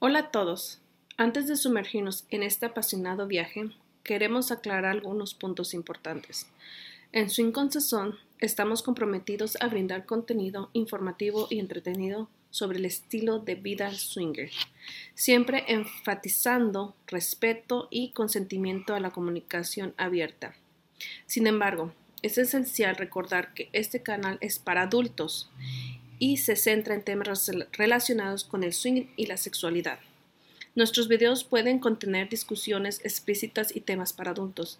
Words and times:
Hola 0.00 0.20
a 0.20 0.30
todos. 0.30 0.78
Antes 1.16 1.48
de 1.48 1.56
sumergirnos 1.56 2.24
en 2.30 2.44
este 2.44 2.66
apasionado 2.66 3.26
viaje, 3.26 3.70
queremos 4.04 4.52
aclarar 4.52 4.92
algunos 4.92 5.34
puntos 5.34 5.74
importantes. 5.74 6.46
En 7.10 7.28
Swing 7.28 7.50
con 7.50 7.72
Sazón 7.72 8.16
estamos 8.38 8.84
comprometidos 8.84 9.56
a 9.60 9.66
brindar 9.66 10.06
contenido 10.06 10.70
informativo 10.72 11.48
y 11.50 11.58
entretenido 11.58 12.28
sobre 12.50 12.78
el 12.78 12.84
estilo 12.84 13.40
de 13.40 13.56
vida 13.56 13.92
swinger, 13.92 14.52
siempre 15.16 15.64
enfatizando 15.66 16.94
respeto 17.08 17.88
y 17.90 18.12
consentimiento 18.12 18.94
a 18.94 19.00
la 19.00 19.10
comunicación 19.10 19.94
abierta. 19.96 20.54
Sin 21.26 21.48
embargo, 21.48 21.92
es 22.22 22.38
esencial 22.38 22.94
recordar 22.94 23.52
que 23.52 23.68
este 23.72 24.00
canal 24.00 24.38
es 24.40 24.60
para 24.60 24.82
adultos 24.82 25.50
y 26.18 26.38
se 26.38 26.56
centra 26.56 26.94
en 26.94 27.02
temas 27.02 27.50
relacionados 27.72 28.44
con 28.44 28.64
el 28.64 28.72
swing 28.72 29.06
y 29.16 29.26
la 29.26 29.36
sexualidad. 29.36 29.98
Nuestros 30.74 31.08
videos 31.08 31.44
pueden 31.44 31.78
contener 31.78 32.28
discusiones 32.28 33.00
explícitas 33.04 33.74
y 33.74 33.80
temas 33.80 34.12
para 34.12 34.30
adultos. 34.30 34.78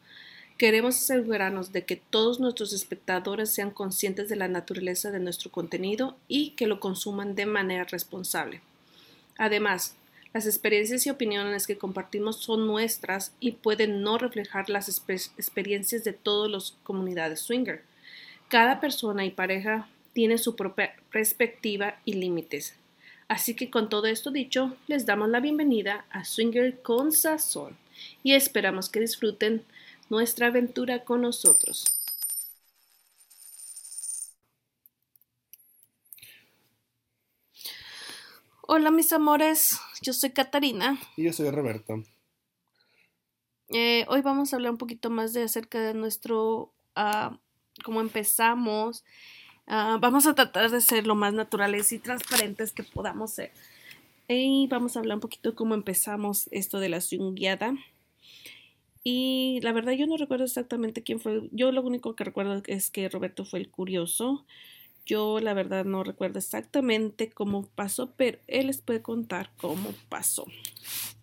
Queremos 0.56 0.96
asegurarnos 0.96 1.72
de 1.72 1.84
que 1.84 1.96
todos 1.96 2.40
nuestros 2.40 2.72
espectadores 2.72 3.52
sean 3.52 3.70
conscientes 3.70 4.28
de 4.28 4.36
la 4.36 4.48
naturaleza 4.48 5.10
de 5.10 5.20
nuestro 5.20 5.50
contenido 5.50 6.16
y 6.28 6.50
que 6.50 6.66
lo 6.66 6.80
consuman 6.80 7.34
de 7.34 7.46
manera 7.46 7.84
responsable. 7.84 8.60
Además, 9.36 9.94
las 10.34 10.46
experiencias 10.46 11.06
y 11.06 11.10
opiniones 11.10 11.66
que 11.66 11.78
compartimos 11.78 12.36
son 12.36 12.66
nuestras 12.66 13.32
y 13.40 13.52
pueden 13.52 14.02
no 14.02 14.18
reflejar 14.18 14.68
las 14.68 14.88
experiencias 14.88 16.04
de 16.04 16.12
todas 16.12 16.50
las 16.50 16.76
comunidades 16.82 17.40
swinger. 17.40 17.82
Cada 18.48 18.80
persona 18.80 19.24
y 19.24 19.30
pareja 19.30 19.88
tiene 20.18 20.36
su 20.36 20.56
propia 20.56 20.96
perspectiva 21.12 22.00
y 22.04 22.14
límites. 22.14 22.74
Así 23.28 23.54
que 23.54 23.70
con 23.70 23.88
todo 23.88 24.06
esto 24.06 24.32
dicho, 24.32 24.76
les 24.88 25.06
damos 25.06 25.28
la 25.28 25.38
bienvenida 25.38 26.06
a 26.10 26.24
Swinger 26.24 26.82
con 26.82 27.12
Sazón 27.12 27.78
y 28.24 28.32
esperamos 28.32 28.88
que 28.88 28.98
disfruten 28.98 29.64
nuestra 30.10 30.48
aventura 30.48 31.04
con 31.04 31.20
nosotros. 31.20 31.94
Hola 38.62 38.90
mis 38.90 39.12
amores, 39.12 39.78
yo 40.02 40.12
soy 40.12 40.30
Catarina. 40.30 40.98
Y 41.16 41.26
yo 41.26 41.32
soy 41.32 41.48
Roberto. 41.52 42.02
Eh, 43.68 44.04
hoy 44.08 44.22
vamos 44.22 44.52
a 44.52 44.56
hablar 44.56 44.72
un 44.72 44.78
poquito 44.78 45.10
más 45.10 45.32
de 45.32 45.44
acerca 45.44 45.78
de 45.78 45.94
nuestro, 45.94 46.72
uh, 46.96 47.36
cómo 47.84 48.00
empezamos. 48.00 49.04
Uh, 49.68 49.98
vamos 50.00 50.26
a 50.26 50.34
tratar 50.34 50.70
de 50.70 50.80
ser 50.80 51.06
lo 51.06 51.14
más 51.14 51.34
naturales 51.34 51.92
y 51.92 51.98
transparentes 51.98 52.72
que 52.72 52.82
podamos 52.82 53.32
ser. 53.32 53.50
Y 54.26 54.66
vamos 54.68 54.96
a 54.96 55.00
hablar 55.00 55.16
un 55.16 55.20
poquito 55.20 55.54
cómo 55.54 55.74
empezamos 55.74 56.48
esto 56.52 56.80
de 56.80 56.88
la 56.88 57.02
swingueada. 57.02 57.74
Y 59.04 59.60
la 59.62 59.72
verdad 59.72 59.92
yo 59.92 60.06
no 60.06 60.16
recuerdo 60.16 60.44
exactamente 60.44 61.02
quién 61.02 61.20
fue. 61.20 61.48
Yo 61.52 61.70
lo 61.70 61.82
único 61.82 62.16
que 62.16 62.24
recuerdo 62.24 62.62
es 62.66 62.90
que 62.90 63.10
Roberto 63.10 63.44
fue 63.44 63.58
el 63.58 63.70
curioso. 63.70 64.46
Yo 65.08 65.40
la 65.40 65.54
verdad 65.54 65.86
no 65.86 66.04
recuerdo 66.04 66.38
exactamente 66.38 67.30
cómo 67.30 67.66
pasó, 67.74 68.12
pero 68.14 68.38
él 68.46 68.66
les 68.66 68.82
puede 68.82 69.00
contar 69.00 69.50
cómo 69.56 69.94
pasó. 70.10 70.44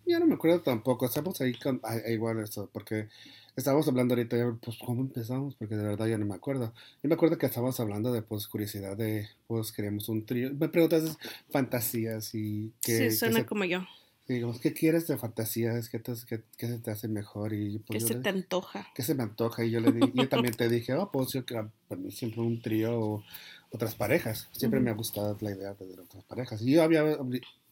Yo 0.04 0.18
no 0.18 0.26
me 0.26 0.34
acuerdo 0.34 0.60
tampoco. 0.60 1.06
Estamos 1.06 1.40
ahí 1.40 1.54
con 1.54 1.80
igual 2.08 2.40
eso, 2.40 2.68
porque 2.72 3.08
estábamos 3.54 3.86
hablando 3.86 4.14
ahorita, 4.14 4.56
pues 4.60 4.76
cómo 4.84 5.02
empezamos, 5.02 5.54
porque 5.54 5.76
de 5.76 5.84
verdad 5.84 6.08
ya 6.08 6.18
no 6.18 6.26
me 6.26 6.34
acuerdo. 6.34 6.74
Yo 7.00 7.08
me 7.08 7.14
acuerdo 7.14 7.38
que 7.38 7.46
estábamos 7.46 7.78
hablando 7.78 8.12
de 8.12 8.22
pues 8.22 8.48
curiosidad 8.48 8.96
de 8.96 9.28
pues 9.46 9.70
queríamos 9.70 10.08
un 10.08 10.26
trío. 10.26 10.52
Me 10.52 10.68
preguntas 10.68 11.16
fantasías 11.50 12.34
y 12.34 12.72
que 12.82 13.12
sí 13.12 13.16
suena 13.16 13.46
como 13.46 13.64
yo 13.66 13.86
digamos, 14.34 14.60
¿qué 14.60 14.72
quieres 14.72 15.06
de 15.06 15.16
fantasías? 15.16 15.88
¿Qué, 15.88 15.98
te, 15.98 16.12
qué, 16.28 16.42
qué 16.56 16.66
se 16.66 16.78
te 16.78 16.90
hace 16.90 17.08
mejor? 17.08 17.52
Y, 17.52 17.78
pues, 17.78 18.02
¿Qué 18.02 18.14
se 18.14 18.20
te 18.20 18.28
antoja? 18.28 18.88
¿Qué 18.94 19.02
se 19.02 19.14
me 19.14 19.22
antoja? 19.22 19.64
Y 19.64 19.70
yo, 19.70 19.80
le 19.80 19.92
di, 19.92 20.00
yo 20.14 20.28
también 20.28 20.54
te 20.54 20.68
dije, 20.68 20.94
oh, 20.94 21.10
pues 21.12 21.32
yo 21.32 21.44
quiero 21.44 21.70
siempre 22.10 22.40
un 22.40 22.60
trío 22.60 22.98
o 22.98 23.24
otras 23.70 23.94
parejas. 23.94 24.48
Siempre 24.52 24.80
me 24.80 24.90
ha 24.90 24.94
gustado 24.94 25.36
la 25.40 25.50
idea 25.50 25.74
de 25.74 26.00
otras 26.00 26.24
parejas. 26.24 26.62
Y 26.62 26.72
yo 26.72 26.82
había 26.82 27.04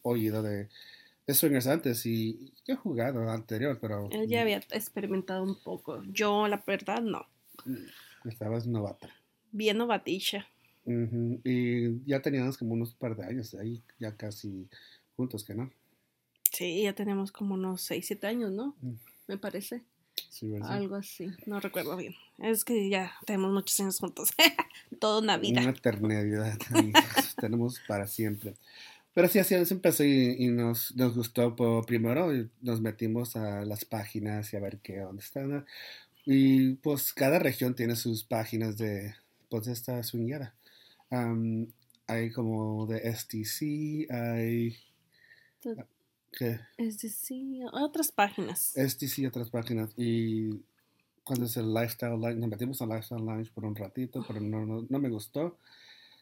oído 0.01 0.43
de, 0.43 0.69
de 1.27 1.33
swingers 1.33 1.67
antes 1.67 2.05
y 2.05 2.53
yo 2.65 2.73
he 2.73 2.77
jugado 2.77 3.29
anterior, 3.29 3.77
pero... 3.81 4.09
Él 4.11 4.27
ya 4.27 4.41
había 4.41 4.57
experimentado 4.57 5.43
un 5.43 5.61
poco. 5.61 6.03
Yo, 6.03 6.47
la 6.47 6.63
verdad, 6.65 7.01
no. 7.01 7.25
Mm, 7.65 8.27
estabas 8.29 8.67
novata. 8.67 9.09
Bien 9.51 9.77
novaticha. 9.77 10.47
Y 10.85 12.05
ya 12.05 12.21
teníamos 12.21 12.57
como 12.57 12.73
unos 12.73 12.93
par 12.93 13.15
de 13.15 13.25
años 13.25 13.55
ahí, 13.55 13.81
ya 13.99 14.15
casi 14.15 14.69
juntos, 15.15 15.43
que 15.43 15.55
no. 15.55 15.71
Sí, 16.51 16.83
ya 16.83 16.93
tenemos 16.93 17.31
como 17.31 17.55
unos 17.55 17.81
6, 17.81 18.05
7 18.05 18.27
años, 18.27 18.51
¿no? 18.51 18.75
Mm. 18.81 18.93
Me 19.27 19.37
parece. 19.37 19.83
Algo 20.63 20.95
así, 20.95 21.31
no 21.45 21.59
recuerdo 21.59 21.95
bien. 21.95 22.15
Es 22.39 22.65
que 22.65 22.89
ya 22.89 23.13
tenemos 23.25 23.51
muchos 23.51 23.79
años 23.79 23.99
juntos. 23.99 24.29
Toda 24.99 25.21
una 25.21 25.37
vida. 25.37 25.61
Una 25.61 25.71
eternidad. 25.71 26.57
tenemos 27.39 27.79
para 27.87 28.07
siempre. 28.07 28.55
Pero 29.13 29.29
sí, 29.29 29.39
así 29.39 29.55
empezó 29.55 30.03
y, 30.03 30.35
y 30.37 30.49
nos, 30.49 30.93
nos 30.95 31.15
gustó 31.15 31.55
por, 31.55 31.85
primero. 31.85 32.29
Nos 32.61 32.81
metimos 32.81 33.35
a 33.37 33.63
las 33.63 33.85
páginas 33.85 34.51
y 34.51 34.57
a 34.57 34.59
ver 34.59 34.79
qué, 34.79 34.99
dónde 34.99 35.23
están. 35.23 35.65
Y 36.25 36.73
pues 36.75 37.13
cada 37.13 37.39
región 37.39 37.75
tiene 37.75 37.95
sus 37.95 38.23
páginas 38.23 38.77
de 38.77 39.15
pues 39.49 39.67
esta 39.67 40.01
swingada. 40.03 40.55
hay 42.07 42.31
como 42.31 42.87
de 42.87 43.15
STC, 43.15 44.11
hay... 44.11 44.75
Es 46.77 46.99
decir, 46.99 47.65
otras 47.71 48.11
páginas. 48.11 48.73
STC, 48.75 49.27
otras 49.27 49.49
páginas. 49.49 49.91
Y 49.97 50.61
cuando 51.23 51.45
es 51.45 51.57
el 51.57 51.73
Lifestyle 51.73 52.19
Lounge, 52.19 52.35
nos 52.35 52.49
metimos 52.49 52.81
al 52.81 52.89
Lifestyle 52.89 53.25
Lounge 53.25 53.51
por 53.51 53.65
un 53.65 53.75
ratito, 53.75 54.23
pero 54.27 54.39
no, 54.39 54.65
no, 54.65 54.85
no 54.87 54.99
me 54.99 55.09
gustó. 55.09 55.57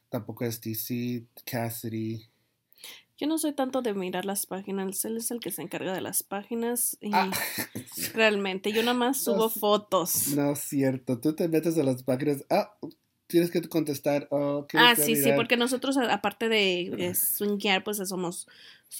Tampoco 0.09 0.50
STC, 0.50 1.25
Cassidy. 1.46 2.25
Yo 3.18 3.28
no 3.28 3.38
soy 3.38 3.53
tanto 3.53 3.81
de 3.81 3.94
mirar 3.94 4.25
las 4.25 4.46
páginas, 4.47 5.06
él 5.06 5.18
es 5.18 5.29
el 5.31 5.40
que 5.40 5.51
se 5.51 5.62
encarga 5.62 5.94
de 5.94 6.01
las 6.01 6.24
páginas 6.24 6.97
y 7.00 7.12
ah. 7.13 7.30
realmente 8.13 8.72
yo 8.72 8.81
nada 8.81 8.95
más 8.95 9.24
subo 9.24 9.50
fotos. 9.50 10.30
No 10.35 10.53
es 10.53 10.59
cierto, 10.59 11.19
tú 11.19 11.34
te 11.34 11.47
metes 11.47 11.78
a 11.78 11.84
las 11.84 12.01
páginas, 12.03 12.44
ah, 12.50 12.75
tienes 13.28 13.51
que 13.51 13.62
contestar. 13.62 14.28
Oh, 14.31 14.66
ah, 14.74 14.95
sí, 14.95 15.16
sí, 15.16 15.31
porque 15.35 15.57
nosotros 15.57 15.97
aparte 15.97 16.50
de, 16.50 16.91
de 16.95 17.13
swingear, 17.13 17.84
pues 17.84 17.97
somos 17.97 18.47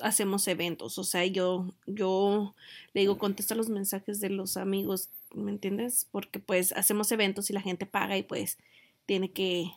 hacemos 0.02 0.48
eventos. 0.48 0.98
O 0.98 1.04
sea, 1.04 1.26
yo, 1.26 1.74
yo 1.86 2.56
le 2.94 3.02
digo, 3.02 3.18
contesta 3.18 3.56
los 3.56 3.70
mensajes 3.70 4.20
de 4.20 4.30
los 4.30 4.58
amigos, 4.58 5.09
¿me 5.34 5.52
entiendes? 5.52 6.08
Porque 6.12 6.40
pues 6.40 6.72
hacemos 6.74 7.12
eventos 7.12 7.50
y 7.50 7.54
la 7.54 7.62
gente 7.62 7.86
paga 7.86 8.18
y 8.18 8.24
pues 8.24 8.58
tiene 9.06 9.31
que, 9.31 9.72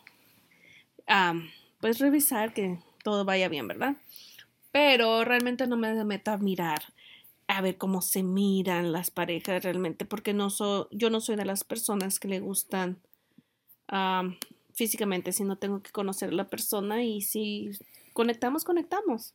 pues 1.79 1.99
revisar 1.99 2.53
que 2.53 2.79
todo 3.03 3.25
vaya 3.25 3.49
bien, 3.49 3.67
¿verdad? 3.67 3.97
Pero 4.71 5.23
realmente 5.23 5.67
no 5.67 5.77
me 5.77 6.03
meto 6.03 6.31
a 6.31 6.37
mirar 6.37 6.81
a 7.47 7.61
ver 7.61 7.77
cómo 7.77 8.01
se 8.01 8.23
miran 8.23 8.91
las 8.91 9.09
parejas 9.09 9.63
realmente, 9.63 10.05
porque 10.05 10.33
no 10.33 10.49
soy, 10.49 10.85
yo 10.91 11.09
no 11.09 11.21
soy 11.21 11.37
de 11.37 11.45
las 11.45 11.63
personas 11.63 12.19
que 12.19 12.27
le 12.27 12.39
gustan 12.41 12.99
físicamente, 14.73 15.31
sino 15.31 15.57
tengo 15.57 15.81
que 15.81 15.91
conocer 15.91 16.29
a 16.29 16.33
la 16.33 16.49
persona 16.49 17.03
y 17.03 17.21
si 17.21 17.71
conectamos, 18.13 18.65
conectamos. 18.65 19.33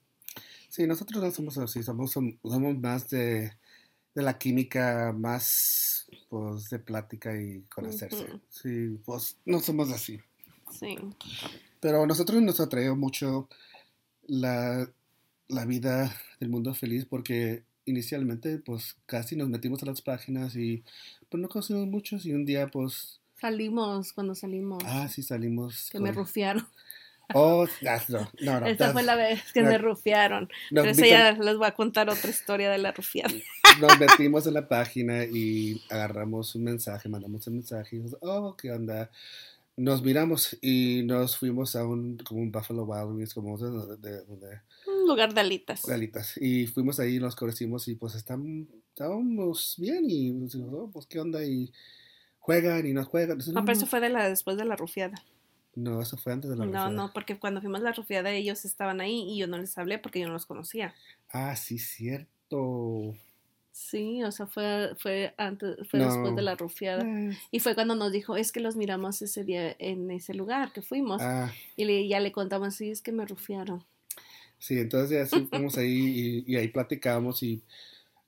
Sí, 0.73 0.87
nosotros 0.87 1.23
no 1.23 1.31
somos 1.31 1.59
así, 1.59 1.83
somos, 1.83 2.13
somos 2.13 2.79
más 2.79 3.11
de, 3.11 3.53
la 4.15 4.39
química, 4.39 5.15
más 5.15 6.07
pues 6.31 6.71
de 6.71 6.79
plática 6.79 7.39
y 7.39 7.61
conocerse. 7.65 8.41
Sí, 8.49 8.99
pues 9.05 9.37
no 9.45 9.61
somos 9.61 9.93
así. 9.93 10.19
Sí. 10.71 10.97
Pero 11.79 12.03
a 12.03 12.07
nosotros 12.07 12.41
nos 12.41 12.59
atrae 12.59 12.91
mucho 12.93 13.51
la, 14.27 14.89
vida 15.67 16.11
del 16.41 16.49
mundo 16.49 16.73
feliz 16.73 17.05
porque 17.05 17.65
inicialmente 17.85 18.57
pues 18.57 18.97
casi 19.05 19.37
nos 19.37 19.51
metimos 19.51 19.83
a 19.83 19.87
las 19.87 20.01
páginas 20.01 20.57
y 20.57 20.83
pues 21.29 21.39
no 21.39 21.51
conocimos 21.51 21.87
muchos 21.87 22.25
y 22.25 22.33
un 22.33 22.47
día 22.47 22.69
pues... 22.69 23.21
Salimos 23.39 24.15
cuando 24.15 24.35
salimos. 24.35 24.83
Ah, 24.87 25.07
sí, 25.11 25.23
salimos. 25.23 25.91
Que 25.91 26.01
me 26.01 26.13
rufiaron. 26.13 26.67
Oh, 27.35 27.67
no, 28.09 28.29
no, 28.41 28.61
no. 28.61 28.67
Esta 28.67 28.93
fue 28.93 29.03
la 29.03 29.17
vez 29.17 29.53
que 29.53 29.63
me 29.63 29.79
rufiaron. 29.79 30.49
Pero 30.71 30.91
esa 30.91 31.07
ya 31.07 31.33
les 31.33 31.57
voy 31.57 31.67
a 31.67 31.73
contar 31.73 32.09
otra 32.11 32.31
historia 32.31 32.71
de 32.71 32.79
la 32.79 32.93
rufiada. 32.93 33.35
Nos 33.81 33.99
metimos 33.99 34.47
en 34.47 34.55
la 34.55 34.69
página 34.69 35.25
y 35.25 35.83
agarramos 35.91 36.55
un 36.55 36.65
mensaje, 36.65 37.09
mandamos 37.09 37.47
un 37.47 37.55
mensaje 37.55 37.97
y 37.97 37.99
dijimos, 37.99 38.19
oh, 38.21 38.57
¿qué 38.57 38.73
onda? 38.73 39.11
Nos 39.77 40.03
miramos 40.03 40.59
y 40.61 41.03
nos 41.05 41.39
fuimos 41.39 41.75
a 41.77 41.87
un, 41.87 42.19
como 42.19 42.41
un 42.43 42.53
Buffalo 42.53 42.85
Wild 42.85 43.17
Wings, 43.17 43.35
como 43.35 43.57
de, 43.57 43.97
de, 43.97 44.23
un 44.87 45.09
lugar 45.09 45.33
de 45.33 45.41
alitas. 45.41 45.83
De 45.83 45.95
alitas. 45.95 46.37
Y 46.37 46.67
fuimos 46.67 47.01
ahí, 47.01 47.19
nos 47.19 47.35
conocimos 47.35 47.89
y 47.89 47.95
pues 47.95 48.15
estamos, 48.15 48.67
estábamos 48.89 49.77
bien 49.79 50.05
y 50.11 50.31
dijimos, 50.33 50.71
oh, 50.75 50.91
pues 50.93 51.07
qué 51.07 51.21
onda 51.21 51.43
y 51.43 51.73
juegan 52.39 52.87
y 52.87 52.93
nos 52.93 53.07
juegan. 53.07 53.39
No, 53.53 53.65
pero 53.65 53.73
eso 53.73 53.87
fue 53.87 54.01
de 54.01 54.11
la, 54.11 54.29
después 54.29 54.57
de 54.57 54.67
la 54.67 54.77
rufiada. 54.77 55.23
No, 55.75 56.01
eso 56.01 56.17
fue 56.17 56.33
antes 56.33 56.51
de 56.51 56.57
la 56.57 56.65
No, 56.65 56.67
rufiada. 56.67 56.97
no, 56.97 57.13
porque 57.13 57.39
cuando 57.39 57.61
fuimos 57.61 57.81
a 57.81 57.85
la 57.85 57.93
rufiada 57.93 58.31
ellos 58.31 58.65
estaban 58.65 59.01
ahí 59.03 59.23
y 59.33 59.39
yo 59.39 59.47
no 59.47 59.59
les 59.59 59.77
hablé 59.77 59.99
porque 59.99 60.21
yo 60.21 60.27
no 60.29 60.33
los 60.33 60.47
conocía. 60.47 60.95
Ah, 61.31 61.57
sí, 61.57 61.79
cierto. 61.79 63.17
Sí, 63.75 64.23
o 64.23 64.31
sea, 64.33 64.47
fue, 64.47 64.95
fue 64.99 65.35
antes, 65.39 65.77
fue 65.89 66.01
después 66.01 66.35
No. 66.35 66.37
de 66.37 66.43
la 66.43 66.55
rufiada. 66.57 67.03
Eh, 67.03 67.37
Y 67.51 67.61
fue 67.61 67.75
cuando 67.75 67.95
nos 67.95 68.13
dijo, 68.13 68.37
es 68.37 68.53
que 68.53 68.61
los 68.61 68.77
miramos 68.77 69.23
ese 69.23 69.45
día 69.45 69.75
en 69.79 70.11
ese 70.11 70.35
lugar 70.35 70.73
que 70.73 70.83
fuimos. 70.83 71.23
ah, 71.23 71.51
Y 71.77 71.85
le- 71.87 72.07
ya 72.09 72.21
le 72.21 72.33
contamos, 72.33 72.75
sí, 72.75 72.91
es 72.91 73.01
que 73.03 73.13
me 73.13 73.25
rufiaron. 73.27 73.85
sí, 74.59 74.79
entonces 74.79 75.11
ya 75.19 75.27
sí 75.27 75.47
fuimos 75.47 75.77
ahí 75.79 76.45
y, 76.47 76.53
y 76.53 76.57
ahí 76.57 76.69
platicamos 76.69 77.43
y 77.43 77.63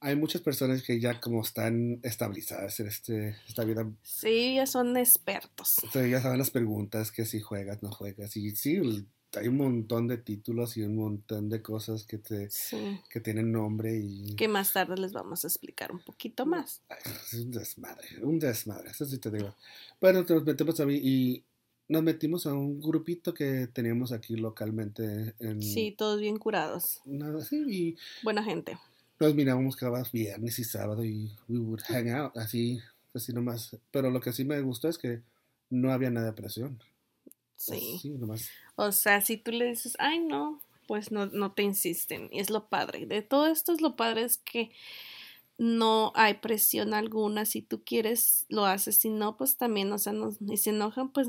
hay 0.05 0.17
muchas 0.17 0.43
personas 0.43 0.83
que 0.83 1.01
ya 1.01 1.19
como 1.19 1.41
están 1.41 1.99
estabilizadas 2.03 2.79
en 2.81 2.89
este, 2.89 3.37
esta 3.49 3.65
vida 3.65 3.91
Sí, 4.03 4.57
ya 4.57 4.67
son 4.67 4.97
expertos. 4.99 5.79
O 5.83 5.91
sea, 5.91 6.07
ya 6.07 6.21
saben 6.21 6.39
las 6.39 6.51
preguntas, 6.51 7.11
que 7.11 7.25
si 7.25 7.41
juegas, 7.41 7.83
no 7.83 7.91
juegas. 7.91 8.37
Y 8.37 8.55
sí, 8.55 9.07
hay 9.35 9.49
un 9.49 9.57
montón 9.57 10.07
de 10.07 10.19
títulos 10.19 10.77
y 10.77 10.83
un 10.83 10.97
montón 10.97 11.49
de 11.49 11.63
cosas 11.63 12.05
que, 12.05 12.19
te, 12.19 12.51
Sí. 12.51 13.01
que 13.09 13.21
tienen 13.21 13.51
nombre 13.51 13.97
y 13.97 14.37
Que 14.37 14.47
más 14.47 14.75
tarde 14.75 14.97
les 14.99 15.13
vamos 15.15 15.43
a 15.45 15.49
explicar 15.49 15.91
un 15.91 16.01
poquito 16.01 16.45
más. 16.45 16.83
Es 17.33 17.33
un 17.41 17.51
desmadre, 17.51 18.07
un 18.23 18.39
desmadre, 18.39 18.91
eso 18.91 19.07
sí 19.07 19.17
te 19.17 19.31
digo. 19.31 19.55
Bueno, 20.03 20.23
nos 20.29 20.45
metemos 20.45 20.79
a 20.81 20.87
mí 20.87 21.01
y 21.03 21.45
nos 21.89 22.03
metimos 22.03 22.47
a 22.47 22.53
un 22.53 22.79
grupito 22.79 23.33
que 23.33 23.69
teníamos 23.73 24.13
aquí 24.13 24.37
localmente 24.37 25.35
en... 25.39 25.63
Sí, 25.63 25.95
todos 25.97 26.21
bien 26.21 26.37
curados. 26.39 27.01
Nada 27.07 27.41
así, 27.41 27.57
y 27.67 27.97
Buena 28.23 28.43
gente. 28.45 28.77
Nos 29.21 29.35
mirábamos 29.35 29.77
cada 29.77 30.03
viernes 30.13 30.59
y 30.59 30.65
sábado 30.65 31.05
y 31.05 31.33
we 31.49 31.59
would 31.59 31.83
hang 31.89 32.11
out, 32.11 32.37
así, 32.37 32.81
así 33.15 33.33
nomás. 33.33 33.77
Pero 33.91 34.11
lo 34.11 34.21
que 34.21 34.33
sí 34.33 34.45
me 34.45 34.61
gustó 34.61 34.89
es 34.89 34.99
que 34.99 35.23
no 35.71 35.93
había 35.93 36.11
nada 36.11 36.27
de 36.27 36.33
presión. 36.33 36.81
Sí. 37.57 37.99
Sí, 38.01 38.11
nomás. 38.11 38.49
O 38.77 38.93
sea, 38.93 39.21
si 39.21 39.37
tú 39.37 39.53
le 39.53 39.67
dices, 39.67 39.95
ay, 39.99 40.21
no, 40.21 40.61
pues 40.87 41.11
no, 41.11 41.27
no 41.27 41.53
te 41.53 41.63
insisten. 41.63 42.29
Y 42.33 42.41
es 42.41 42.51
lo 42.51 42.69
padre. 42.69 43.07
De 43.07 43.23
todo 43.23 43.47
esto 43.47 43.73
es 43.73 43.81
lo 43.81 43.97
padre 43.97 44.25
es 44.25 44.39
que 44.39 44.71
no 45.57 46.13
hay 46.15 46.35
presión 46.35 46.95
alguna. 46.95 47.47
Si 47.47 47.63
tú 47.63 47.83
quieres, 47.85 48.47
lo 48.49 48.67
haces. 48.67 48.97
Si 48.97 49.09
no, 49.09 49.37
pues 49.37 49.57
también, 49.57 49.93
o 49.93 49.99
sea, 49.99 50.13
no, 50.13 50.35
y 50.41 50.57
se 50.57 50.71
enojan, 50.71 51.11
pues 51.11 51.29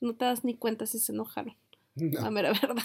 no 0.00 0.14
te 0.14 0.24
das 0.24 0.44
ni 0.44 0.56
cuenta 0.56 0.86
si 0.86 0.98
se 0.98 1.12
enojaron. 1.12 1.54
No. 1.96 2.20
La 2.20 2.30
mera 2.30 2.52
verdad. 2.52 2.84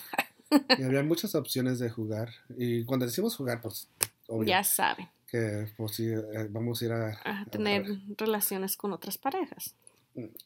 Y 0.78 0.84
había 0.84 1.04
muchas 1.04 1.36
opciones 1.36 1.80
de 1.80 1.90
jugar. 1.90 2.32
Y 2.58 2.84
cuando 2.84 3.06
decimos 3.06 3.36
jugar, 3.36 3.62
pues, 3.62 3.88
obvio, 4.28 4.48
ya 4.50 4.64
saben. 4.64 5.08
que 5.28 5.68
pues 5.78 5.96
sí, 5.96 6.08
eh, 6.08 6.48
vamos 6.50 6.82
a 6.82 6.86
ir 6.86 6.92
a... 6.92 7.08
A 7.24 7.42
a- 7.42 7.46
tener 7.46 7.86
relaciones 8.18 8.78
con 8.78 8.94
otras 8.94 9.18
parejas. 9.18 9.76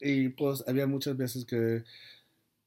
Y 0.00 0.30
pues 0.30 0.64
había 0.66 0.86
muchas 0.86 1.16
veces 1.16 1.44
que 1.44 1.84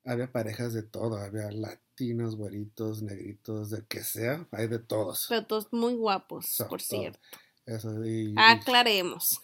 había 0.06 0.32
parejas 0.32 0.74
de 0.74 0.84
todo. 0.84 1.18
Había 1.18 1.52
latinos, 1.52 2.36
güeritos, 2.38 3.02
negritos, 3.02 3.70
de 3.72 3.84
que 3.86 4.04
sea. 4.04 4.46
Hay 4.52 4.68
de 4.68 4.80
todos. 4.80 5.26
Pero 5.28 5.46
todos 5.46 5.68
muy 5.74 5.96
guapos, 5.96 6.48
So, 6.48 6.68
por 6.68 6.82
todo. 6.82 7.00
cierto. 7.02 7.20
Eso, 7.66 8.06
y, 8.06 8.34
Aclaremos. 8.38 9.42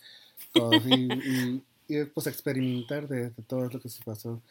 todos, 0.53 0.85
y, 0.85 0.93
y- 0.93 1.63
y, 1.87 2.03
pues 2.05 2.27
experimentar 2.27 3.07
de, 3.07 3.29
de 3.31 3.43
todo 3.43 3.67
lo 3.69 3.79
que 3.79 3.89
se 3.89 4.03
pasó. 4.03 4.41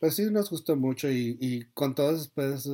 Pero 0.00 0.12
sí 0.12 0.22
nos 0.30 0.48
gustó 0.50 0.76
mucho 0.76 1.08
y, 1.10 1.36
y 1.40 1.64
con 1.74 1.94
todos, 1.94 2.28
pues, 2.34 2.68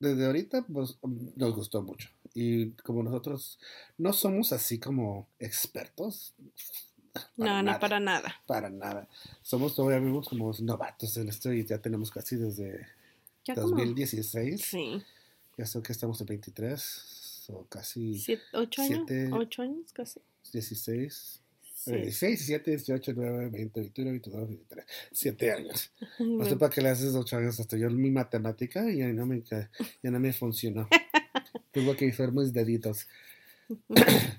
desde 0.00 0.26
ahorita, 0.26 0.64
pues, 0.72 0.96
nos 1.36 1.54
gustó 1.54 1.82
mucho. 1.82 2.08
Y 2.34 2.70
como 2.82 3.02
nosotros 3.02 3.58
no 3.98 4.12
somos 4.12 4.52
así 4.52 4.78
como 4.78 5.28
expertos. 5.38 6.34
No, 7.36 7.62
no 7.62 7.78
para 7.78 8.00
nada. 8.00 8.40
Para 8.46 8.70
nada. 8.70 9.06
Somos 9.42 9.74
todavía 9.74 9.98
vivimos 9.98 10.28
como 10.28 10.50
novatos 10.60 11.16
en 11.18 11.28
esto 11.28 11.52
y 11.52 11.64
ya 11.66 11.78
tenemos 11.78 12.10
casi 12.10 12.36
desde 12.36 12.86
Ya 13.44 13.54
como. 13.54 13.68
2016. 13.70 14.62
Sí. 14.62 15.02
Ya 15.58 15.66
sé 15.66 15.82
que 15.82 15.92
estamos 15.92 16.18
en 16.22 16.26
23, 16.28 17.44
o 17.48 17.66
casi 17.66 18.18
Siete, 18.18 18.42
ocho 18.54 18.80
años. 18.82 19.06
Ocho 19.32 19.62
años 19.62 19.92
casi. 19.92 20.20
16. 20.52 21.40
Sí. 21.74 21.90
eh, 21.92 21.96
16, 22.02 22.46
17, 22.46 22.70
18, 22.70 23.12
19, 23.12 23.48
20, 23.50 23.80
21, 23.80 24.10
22, 24.12 24.48
23. 24.48 24.86
7 25.12 25.52
años. 25.52 25.90
No 26.18 26.44
sé 26.46 26.56
para 26.56 26.70
qué 26.70 26.80
le 26.80 26.88
haces 26.90 27.14
8 27.14 27.36
años 27.36 27.60
hasta 27.60 27.76
yo 27.76 27.90
mi 27.90 28.10
matemática 28.10 28.88
y 28.90 28.98
ya 28.98 29.08
no 29.08 29.26
me, 29.26 29.42
ya 29.42 29.68
no 30.10 30.18
me 30.20 30.32
funcionó. 30.32 30.88
Tuve 31.72 31.96
que 31.96 32.06
usar 32.08 32.32
mis 32.32 32.52
deditos. 32.52 33.06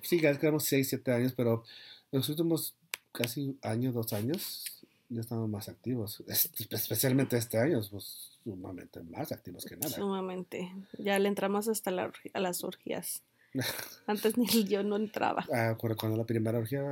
sí, 0.01 0.19
ya 0.19 0.38
quedamos 0.38 0.63
6, 0.66 0.90
7 0.90 1.12
años, 1.12 1.34
pero 1.36 1.63
en 2.12 2.19
los 2.19 2.30
últimos 2.30 2.75
casi 3.12 3.57
año, 3.62 3.92
dos 3.92 4.13
años, 4.13 4.66
ya 5.10 5.22
estamos 5.22 5.50
más 5.50 5.69
activos. 5.69 6.24
Es- 6.28 6.50
especialmente 6.69 7.38
este 7.38 7.57
año, 7.57 7.81
pues 7.90 8.31
sumamente 8.44 9.01
más 9.04 9.31
activos 9.31 9.66
que 9.66 9.75
nada. 9.78 9.95
Sumamente. 9.95 10.72
Ya 10.98 11.18
le 11.19 11.28
entramos 11.30 11.68
hasta 11.68 11.92
la 11.92 12.12
a 12.34 12.40
las 12.40 12.63
orgías. 12.63 13.24
Antes 14.07 14.38
ni 14.38 14.48
yo 14.66 14.84
no 14.84 14.95
entraba. 14.95 15.48
Ah, 15.54 15.78
cuando, 15.78 16.18
la 16.18 16.25
primera 16.25 16.57
orgía, 16.57 16.84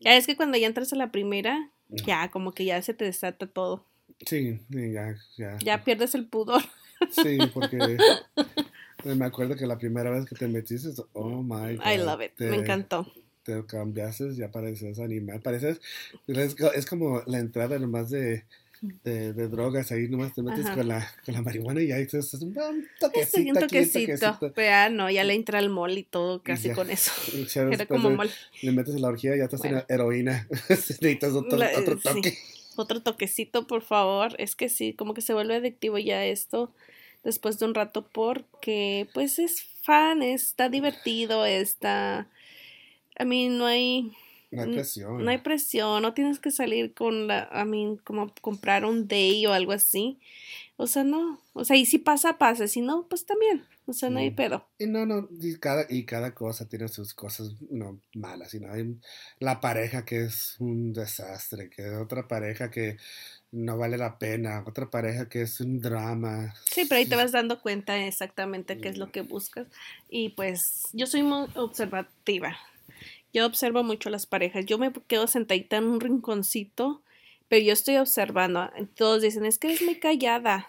Ya 0.00 0.16
es 0.16 0.26
que 0.26 0.36
cuando 0.36 0.56
ya 0.58 0.66
entras 0.66 0.92
a 0.92 0.96
la 0.96 1.12
primera, 1.12 1.70
ya 1.88 2.30
como 2.30 2.52
que 2.52 2.64
ya 2.64 2.80
se 2.82 2.94
te 2.94 3.04
desata 3.04 3.46
todo. 3.46 3.84
sí, 4.26 4.60
ya, 4.70 5.14
ya. 5.36 5.58
Ya 5.58 5.84
pierdes 5.84 6.14
el 6.14 6.26
pudor. 6.26 6.62
Sí, 7.10 7.38
porque 7.52 7.98
me 9.04 9.24
acuerdo 9.24 9.56
que 9.56 9.66
la 9.66 9.78
primera 9.78 10.10
vez 10.10 10.26
que 10.26 10.34
te 10.34 10.48
metiste, 10.48 10.88
oh 11.12 11.42
my 11.42 11.76
god. 11.76 11.86
I 11.86 11.96
love 11.98 12.22
it. 12.22 12.32
te- 12.36 12.50
Me 12.50 12.56
encantó. 12.56 13.10
Te 13.42 13.64
cambiaste, 13.66 14.34
ya 14.34 14.50
pareces 14.50 14.98
animal. 14.98 15.40
Pareces, 15.42 15.80
es, 16.26 16.56
es 16.74 16.86
como 16.86 17.22
la 17.26 17.38
entrada 17.38 17.78
nomás 17.78 18.08
de, 18.08 18.44
de, 19.02 19.34
de 19.34 19.48
drogas, 19.48 19.92
ahí 19.92 20.08
nomás 20.08 20.32
te 20.32 20.42
metes 20.42 20.70
con 20.70 20.88
la, 20.88 21.06
con 21.26 21.34
la 21.34 21.42
marihuana 21.42 21.82
y 21.82 21.92
ahí 21.92 22.04
haces 22.04 22.32
un, 22.34 22.54
Sí, 22.54 22.60
toquecito, 23.00 23.40
aquí, 23.40 23.48
un 23.50 23.54
toquecito. 23.60 24.12
toquecito. 24.18 24.52
Pero 24.54 24.66
ya 24.68 24.88
no, 24.88 25.10
ya 25.10 25.24
le 25.24 25.34
entra 25.34 25.58
el 25.58 25.68
mol 25.68 25.92
y 25.98 26.04
todo 26.04 26.42
casi 26.42 26.68
ya. 26.68 26.74
con 26.74 26.88
eso. 26.90 27.12
Era 27.70 27.84
como 27.84 28.08
mol. 28.10 28.30
le 28.62 28.72
metes 28.72 28.94
a 28.94 28.98
la 28.98 29.08
orgía 29.08 29.34
y 29.34 29.38
ya 29.38 29.44
estás 29.44 29.60
Bueno. 29.60 29.84
en 29.86 29.94
heroína. 29.94 30.48
Necesitas 30.70 31.32
otro, 31.34 31.58
La- 31.58 31.70
otro 31.78 31.98
sí. 31.98 32.02
toque. 32.02 32.38
Otro 32.76 33.02
toquecito, 33.02 33.66
por 33.66 33.82
favor. 33.82 34.34
Es 34.38 34.56
que 34.56 34.68
sí, 34.70 34.94
como 34.94 35.12
que 35.14 35.20
se 35.20 35.34
vuelve 35.34 35.54
adictivo 35.56 35.98
ya 35.98 36.24
esto 36.24 36.72
después 37.24 37.58
de 37.58 37.66
un 37.66 37.74
rato 37.74 38.06
porque 38.12 39.08
pues 39.14 39.38
es 39.38 39.62
fan, 39.82 40.22
está 40.22 40.68
divertido, 40.68 41.44
está... 41.46 42.28
A 43.16 43.24
mí 43.24 43.48
no 43.48 43.66
hay, 43.66 44.12
No 44.50 44.62
hay 44.62 44.72
presión. 44.72 45.24
no 45.24 45.30
hay 45.30 45.38
presión, 45.38 46.02
no 46.02 46.14
tienes 46.14 46.40
que 46.40 46.50
salir 46.50 46.94
con 46.94 47.28
la, 47.28 47.44
a 47.52 47.64
mí 47.64 47.96
como 48.04 48.32
comprar 48.40 48.84
un 48.84 49.06
day 49.06 49.46
o 49.46 49.52
algo 49.52 49.72
así. 49.72 50.18
O 50.76 50.86
sea, 50.86 51.04
no. 51.04 51.40
O 51.52 51.64
sea, 51.64 51.76
y 51.76 51.86
si 51.86 51.98
pasa, 51.98 52.38
pasa. 52.38 52.66
Si 52.66 52.80
no, 52.80 53.06
pues 53.08 53.24
también. 53.24 53.64
O 53.86 53.92
sea, 53.92 54.08
no 54.08 54.18
hay 54.18 54.30
pedo. 54.30 54.66
Y 54.78 54.86
no, 54.86 55.04
no, 55.04 55.28
y 55.30 55.56
cada, 55.56 55.86
y 55.90 56.04
cada 56.06 56.34
cosa 56.34 56.66
tiene 56.66 56.88
sus 56.88 57.12
cosas 57.12 57.52
no, 57.70 58.00
malas. 58.14 58.54
Y 58.54 58.60
no 58.60 58.72
hay 58.72 58.98
la 59.38 59.60
pareja 59.60 60.04
que 60.06 60.24
es 60.24 60.56
un 60.58 60.92
desastre, 60.94 61.68
que 61.68 61.90
otra 61.90 62.26
pareja 62.26 62.70
que 62.70 62.96
no 63.54 63.78
vale 63.78 63.96
la 63.96 64.18
pena, 64.18 64.64
otra 64.66 64.90
pareja 64.90 65.28
que 65.28 65.42
es 65.42 65.60
un 65.60 65.80
drama. 65.80 66.54
Sí, 66.64 66.84
pero 66.88 66.98
ahí 66.98 67.06
te 67.06 67.16
vas 67.16 67.32
dando 67.32 67.60
cuenta 67.60 68.04
exactamente 68.04 68.78
qué 68.78 68.88
es 68.88 68.98
lo 68.98 69.10
que 69.12 69.22
buscas. 69.22 69.68
Y 70.10 70.30
pues 70.30 70.88
yo 70.92 71.06
soy 71.06 71.22
muy 71.22 71.46
observativa. 71.54 72.56
Yo 73.32 73.46
observo 73.46 73.82
mucho 73.82 74.10
las 74.10 74.26
parejas. 74.26 74.66
Yo 74.66 74.78
me 74.78 74.92
quedo 75.06 75.26
sentadita 75.26 75.76
en 75.76 75.84
un 75.84 76.00
rinconcito, 76.00 77.02
pero 77.48 77.64
yo 77.64 77.72
estoy 77.72 77.96
observando. 77.96 78.70
Todos 78.96 79.22
dicen, 79.22 79.46
es 79.46 79.58
que 79.58 79.68
eres 79.68 79.82
muy 79.82 79.98
callada. 79.98 80.68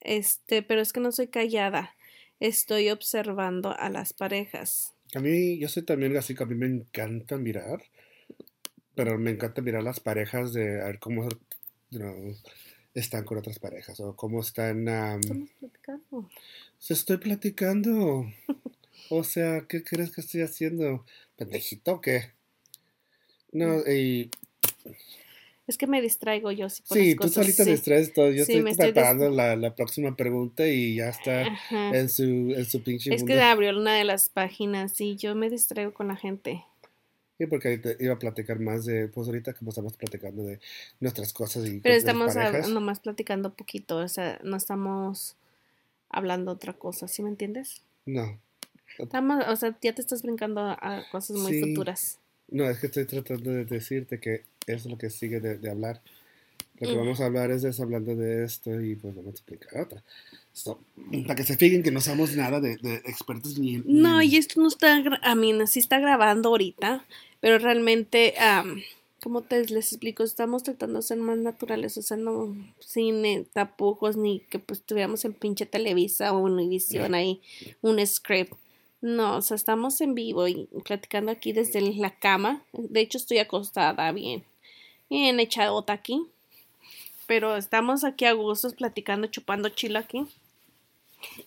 Este, 0.00 0.62
pero 0.62 0.80
es 0.80 0.92
que 0.92 1.00
no 1.00 1.12
soy 1.12 1.28
callada. 1.28 1.94
Estoy 2.40 2.90
observando 2.90 3.78
a 3.78 3.88
las 3.90 4.12
parejas. 4.12 4.94
A 5.14 5.20
mí, 5.20 5.58
yo 5.58 5.68
soy 5.68 5.82
también 5.82 6.16
así 6.16 6.34
que 6.34 6.42
a 6.42 6.46
mí 6.46 6.54
me 6.54 6.66
encanta 6.66 7.36
mirar, 7.36 7.82
pero 8.94 9.18
me 9.18 9.30
encanta 9.30 9.62
mirar 9.62 9.82
las 9.82 10.00
parejas 10.00 10.52
de 10.52 10.82
a 10.82 10.86
ver 10.86 10.98
cómo 10.98 11.28
know, 11.98 12.34
están 12.94 13.24
con 13.24 13.38
otras 13.38 13.58
parejas 13.58 13.98
o 14.00 14.14
cómo 14.16 14.40
están... 14.40 14.88
Estamos 14.88 15.50
platicando. 15.58 16.30
se 16.78 16.94
estoy 16.94 17.16
platicando. 17.18 18.26
O 19.10 19.24
sea, 19.24 19.66
¿qué 19.68 19.82
crees 19.82 20.12
que 20.12 20.20
estoy 20.20 20.42
haciendo? 20.42 21.04
¿Pendejito 21.36 21.92
o 21.94 22.00
qué? 22.00 22.32
No, 23.52 23.80
y 23.90 24.30
Es 25.66 25.78
que 25.78 25.86
me 25.86 26.00
distraigo 26.02 26.52
yo 26.52 26.66
por 26.88 26.96
sí, 26.98 27.14
tú 27.14 27.22
cosas, 27.22 27.34
solita 27.34 27.64
sí. 27.64 27.70
distraes 27.72 28.12
todo. 28.12 28.30
Yo 28.30 28.44
Sí, 28.44 28.54
estoy 28.58 28.74
preparando 28.74 29.30
la, 29.30 29.56
la 29.56 29.74
próxima 29.74 30.14
pregunta 30.16 30.66
y 30.66 30.96
ya 30.96 31.08
está 31.08 31.46
Ajá. 31.46 31.96
en 31.96 32.08
su, 32.08 32.22
en 32.22 32.64
su 32.66 32.82
pinche 32.82 33.14
Es 33.14 33.22
mundo. 33.22 33.34
que 33.34 33.40
abrió 33.42 33.70
una 33.78 33.94
de 33.94 34.04
las 34.04 34.28
páginas 34.28 35.00
y 35.00 35.16
yo 35.16 35.34
me 35.34 35.50
distraigo 35.50 35.92
con 35.94 36.08
la 36.08 36.16
gente. 36.16 36.64
Sí, 37.38 37.46
porque 37.46 37.68
ahorita 37.68 37.90
iba 37.98 38.14
a 38.14 38.18
platicar 38.18 38.60
más 38.60 38.84
de, 38.84 39.08
pues 39.08 39.26
ahorita 39.26 39.54
como 39.54 39.70
estamos 39.70 39.96
platicando 39.96 40.44
de 40.44 40.60
nuestras 41.00 41.32
cosas 41.32 41.66
y 41.66 41.80
Pero 41.80 41.96
estamos 41.96 42.34
nomás 42.68 43.00
platicando 43.00 43.52
poquito, 43.54 43.96
o 43.96 44.08
sea, 44.08 44.38
no 44.44 44.56
estamos 44.56 45.36
hablando 46.10 46.52
otra 46.52 46.74
cosa, 46.74 47.08
¿sí 47.08 47.22
me 47.22 47.30
entiendes? 47.30 47.82
No, 48.06 48.38
Estamos, 48.98 49.44
o 49.48 49.56
sea, 49.56 49.76
ya 49.82 49.92
te 49.92 50.00
estás 50.00 50.22
brincando 50.22 50.60
a, 50.60 50.74
a 50.80 51.10
cosas 51.10 51.36
muy 51.36 51.52
Sí. 51.52 51.60
futuras. 51.60 52.18
no, 52.48 52.68
es 52.70 52.78
que 52.78 52.86
estoy 52.86 53.06
tratando 53.06 53.50
de 53.50 53.64
decirte 53.64 54.20
que 54.20 54.44
eso 54.68 54.76
es 54.76 54.86
lo 54.86 54.96
que 54.98 55.10
sigue 55.10 55.40
de, 55.40 55.58
de 55.58 55.70
hablar. 55.70 56.00
Lo 56.80 56.88
que 56.88 56.96
vamos 56.96 57.20
a 57.20 57.26
hablar 57.26 57.50
es 57.52 57.80
hablando 57.80 58.16
de 58.16 58.44
esto 58.44 58.80
y 58.80 58.96
pues 58.96 59.14
vamos 59.14 59.28
a 59.28 59.30
explicar 59.30 59.82
otra. 59.82 60.02
So, 60.52 60.80
para 61.22 61.34
que 61.36 61.44
se 61.44 61.56
fijen 61.56 61.82
que 61.82 61.90
no 61.90 62.00
somos 62.00 62.34
nada 62.36 62.60
de, 62.60 62.76
de 62.76 62.96
expertos 63.06 63.58
ni... 63.58 63.78
No, 63.84 64.20
ni- 64.20 64.26
y 64.26 64.36
esto 64.36 64.60
no 64.60 64.68
está, 64.68 65.02
a 65.22 65.34
mí 65.34 65.52
sí 65.66 65.78
está 65.78 65.98
grabando 66.00 66.48
ahorita, 66.50 67.04
pero 67.40 67.58
realmente, 67.58 68.34
am, 68.38 68.82
¿cómo 69.22 69.42
te 69.42 69.60
les 69.66 69.92
explico? 69.92 70.22
Estamos 70.24 70.62
tratando 70.64 70.96
de 70.98 71.02
ser 71.02 71.18
más 71.18 71.38
naturales, 71.38 71.96
o 71.96 72.02
sea, 72.02 72.16
no 72.16 72.56
sin 72.80 73.24
eh, 73.24 73.46
tapujos 73.52 74.16
ni 74.16 74.40
que 74.40 74.58
pues 74.58 74.82
tuviéramos 74.82 75.24
en 75.24 75.32
pinche 75.34 75.66
Televisa 75.66 76.32
o 76.32 76.38
Univision 76.40 77.14
ahí 77.14 77.40
un 77.82 78.04
script. 78.06 78.52
No, 79.00 79.36
o 79.36 79.42
sea, 79.42 79.54
estamos 79.56 80.00
en 80.00 80.14
vivo 80.14 80.48
y 80.48 80.68
platicando 80.84 81.30
aquí 81.30 81.52
desde 81.52 81.80
la 81.94 82.18
cama. 82.18 82.64
De 82.72 83.00
hecho, 83.00 83.18
estoy 83.18 83.38
acostada 83.38 84.10
bien, 84.12 84.44
bien 85.10 85.40
echadota 85.40 85.92
aquí. 85.92 86.22
Pero 87.26 87.56
estamos 87.56 88.04
aquí 88.04 88.24
a 88.26 88.32
gustos 88.32 88.74
platicando, 88.74 89.26
chupando 89.28 89.68
chilo 89.70 89.98
aquí. 89.98 90.26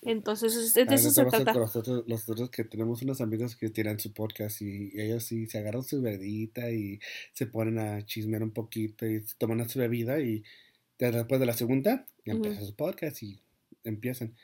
Entonces, 0.01 0.55
es- 0.55 0.74
de 0.74 0.81
eso 0.96 1.12
se 1.12 1.25
trata. 1.25 1.53
Nosotros, 1.53 2.03
nosotros 2.07 2.50
que 2.50 2.63
tenemos 2.63 3.01
unos 3.03 3.22
amigos 3.22 3.55
que 3.55 3.69
tienen 3.69 4.00
su 4.00 4.12
podcast 4.12 4.62
y 4.62 4.89
ellos 5.00 5.24
sí 5.24 5.46
se 5.48 5.60
agarran 5.60 5.84
su 5.84 6.01
bebidita 6.01 6.72
y 6.72 7.00
se 7.34 7.46
ponen 7.46 7.77
a 7.77 8.03
chismear 8.05 8.41
un 8.41 8.51
poquito 8.51 9.05
y 9.05 9.22
se 9.22 9.36
toman 9.38 9.67
su 9.69 9.77
bebida 9.79 10.19
y 10.19 10.43
después 10.98 11.39
de 11.39 11.46
la 11.46 11.53
segunda 11.53 12.07
ya 12.25 12.34
empieza 12.34 12.65
su 12.65 12.74
podcast 12.75 13.22
y 13.22 13.39
empiezan. 13.84 14.36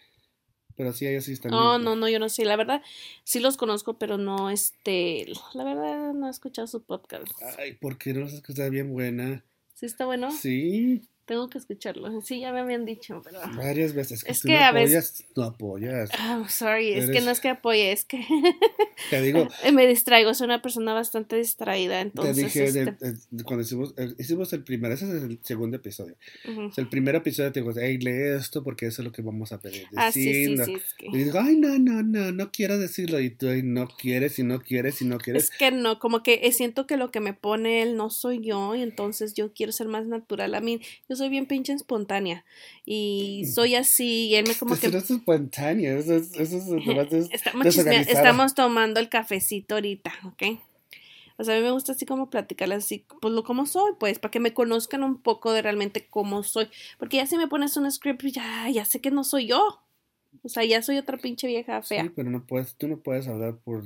Pero 0.75 0.91
sí, 0.93 1.05
ellos 1.07 1.25
sí 1.25 1.33
están... 1.33 1.51
No, 1.51 1.71
bien- 1.73 1.83
no, 1.83 1.95
no, 1.95 2.09
yo 2.09 2.19
no 2.19 2.29
sé. 2.29 2.45
La 2.45 2.55
verdad, 2.55 2.81
sí 3.23 3.39
los 3.39 3.57
conozco, 3.57 3.97
pero 3.97 4.17
no, 4.17 4.49
este, 4.51 5.25
la 5.53 5.63
verdad 5.63 6.13
no 6.13 6.27
he 6.27 6.31
escuchado 6.31 6.67
su 6.67 6.81
podcast. 6.83 7.27
Ay, 7.57 7.73
¿por 7.73 7.97
qué 7.97 8.13
no 8.13 8.21
los 8.21 8.33
escuchas 8.33 8.69
bien 8.69 8.91
buena? 8.91 9.43
¿Sí 9.75 9.85
está 9.87 10.05
bueno? 10.05 10.31
Sí, 10.31 11.01
Tengo 11.25 11.49
que 11.49 11.57
escucharlo. 11.57 12.09
Sí, 12.23 12.39
ya 12.41 12.51
me 12.51 12.59
habían 12.61 12.85
dicho, 12.85 13.21
pero... 13.23 13.39
varias 13.55 13.93
veces. 13.93 14.23
Es 14.27 14.41
tú 14.41 14.47
que 14.49 14.53
no 14.57 14.63
a 14.65 14.71
veces- 14.71 15.21
apoyas, 15.21 15.25
no 15.35 15.43
apoyas. 15.43 16.09
Ah, 16.17 16.45
sorry, 16.49 16.93
es 16.93 17.05
que 17.05 17.11
Eres- 17.11 17.25
no 17.25 17.31
es 17.31 17.39
que 17.39 17.49
apoye, 17.49 17.91
es 17.91 18.05
que 18.05 18.25
Te 19.09 19.21
digo, 19.21 19.47
me 19.73 19.87
distraigo, 19.87 20.33
soy 20.33 20.45
una 20.45 20.61
persona 20.61 20.93
bastante 20.93 21.35
distraída, 21.37 21.95
te 21.95 22.01
entonces... 22.01 22.35
dije 22.37 22.71
de- 22.71 22.89
este, 22.91 23.13
de- 23.31 23.43
cuando 23.43 23.63
hicimos 23.63 23.93
el, 23.97 24.15
hicimos 24.19 24.53
el 24.53 24.63
primer, 24.63 24.91
ese 24.91 25.05
es 25.05 25.23
el 25.23 25.39
segundo 25.43 25.77
episodio. 25.77 26.15
ujú. 26.49 26.61
O 26.67 26.71
sea, 26.71 26.83
el 26.83 26.89
primer 26.89 27.15
episodio 27.15 27.51
te 27.51 27.61
digo, 27.61 27.73
hey, 27.79 27.97
lee 27.97 28.37
esto 28.37 28.63
porque 28.63 28.87
eso 28.87 29.01
es 29.01 29.05
lo 29.05 29.11
que 29.11 29.21
vamos 29.21 29.51
a 29.51 29.59
pedir. 29.59 29.87
Ah, 29.95 30.11
sí, 30.11 30.23
sí, 30.23 30.57
sí, 30.65 30.73
es 30.73 30.93
que... 30.93 31.07
Y 31.07 31.17
digo, 31.23 31.39
ay, 31.41 31.55
no, 31.57 31.77
no, 31.79 32.03
no, 32.03 32.31
no 32.31 32.51
quiero 32.51 32.77
decirlo. 32.79 33.19
Y 33.19 33.29
tú, 33.29 33.47
ay, 33.49 33.61
no 33.63 33.87
quieres, 33.87 34.39
y 34.39 34.43
no 34.43 34.59
quieres, 34.61 35.01
y 35.01 35.05
no 35.05 35.17
quieres. 35.17 35.43
Es 35.45 35.49
que 35.51 35.71
no, 35.71 35.99
como 35.99 36.23
que 36.23 36.41
eh, 36.43 36.51
siento 36.51 36.87
que 36.87 36.97
lo 36.97 37.11
que 37.11 37.19
me 37.19 37.33
pone 37.33 37.81
él 37.81 37.95
no 37.95 38.09
soy 38.09 38.41
yo 38.41 38.75
y 38.75 38.81
entonces 38.81 39.33
yo 39.33 39.53
quiero 39.53 39.71
ser 39.71 39.87
más 39.87 40.05
natural. 40.07 40.55
A 40.55 40.61
mí, 40.61 40.81
yo 41.13 41.17
soy 41.17 41.29
bien 41.29 41.45
pinche 41.45 41.73
espontánea 41.73 42.43
y 42.85 43.45
soy 43.53 43.75
así 43.75 44.29
y 44.29 44.35
él 44.35 44.45
me 44.47 44.55
como 44.55 44.75
que... 44.75 44.89
no 44.89 44.97
es 44.97 45.11
espontáneo, 45.11 45.97
eso 45.97 46.15
es, 46.15 46.33
eso 46.35 46.57
es, 46.57 47.31
Estamos, 47.31 47.77
estamos 47.77 48.55
tomando 48.55 48.99
el 48.99 49.09
cafecito 49.09 49.75
ahorita, 49.75 50.11
¿ok? 50.25 50.59
O 51.37 51.43
sea, 51.43 51.55
a 51.55 51.57
mí 51.57 51.63
me 51.63 51.71
gusta 51.71 51.91
así 51.91 52.05
como 52.05 52.29
platicarles 52.29 52.85
así, 52.85 53.05
pues 53.21 53.33
lo 53.33 53.43
como 53.43 53.65
soy, 53.65 53.93
pues, 53.99 54.19
para 54.19 54.31
que 54.31 54.39
me 54.39 54.53
conozcan 54.53 55.03
un 55.03 55.21
poco 55.21 55.51
de 55.51 55.61
realmente 55.61 56.07
cómo 56.07 56.43
soy. 56.43 56.67
Porque 56.97 57.17
ya 57.17 57.25
si 57.25 57.37
me 57.37 57.47
pones 57.47 57.75
un 57.75 57.91
script, 57.91 58.21
pues, 58.21 58.33
ya, 58.33 58.69
ya 58.69 58.85
sé 58.85 59.01
que 59.01 59.09
no 59.09 59.23
soy 59.23 59.47
yo. 59.47 59.81
O 60.43 60.49
sea, 60.49 60.63
ya 60.63 60.81
soy 60.81 60.97
otra 60.97 61.17
pinche 61.17 61.47
vieja 61.47 61.81
fea. 61.81 62.03
Sí, 62.03 62.09
pero 62.15 62.29
no 62.29 62.45
puedes, 62.45 62.75
tú 62.75 62.87
no 62.87 62.97
puedes 62.97 63.27
hablar 63.27 63.57
por 63.57 63.83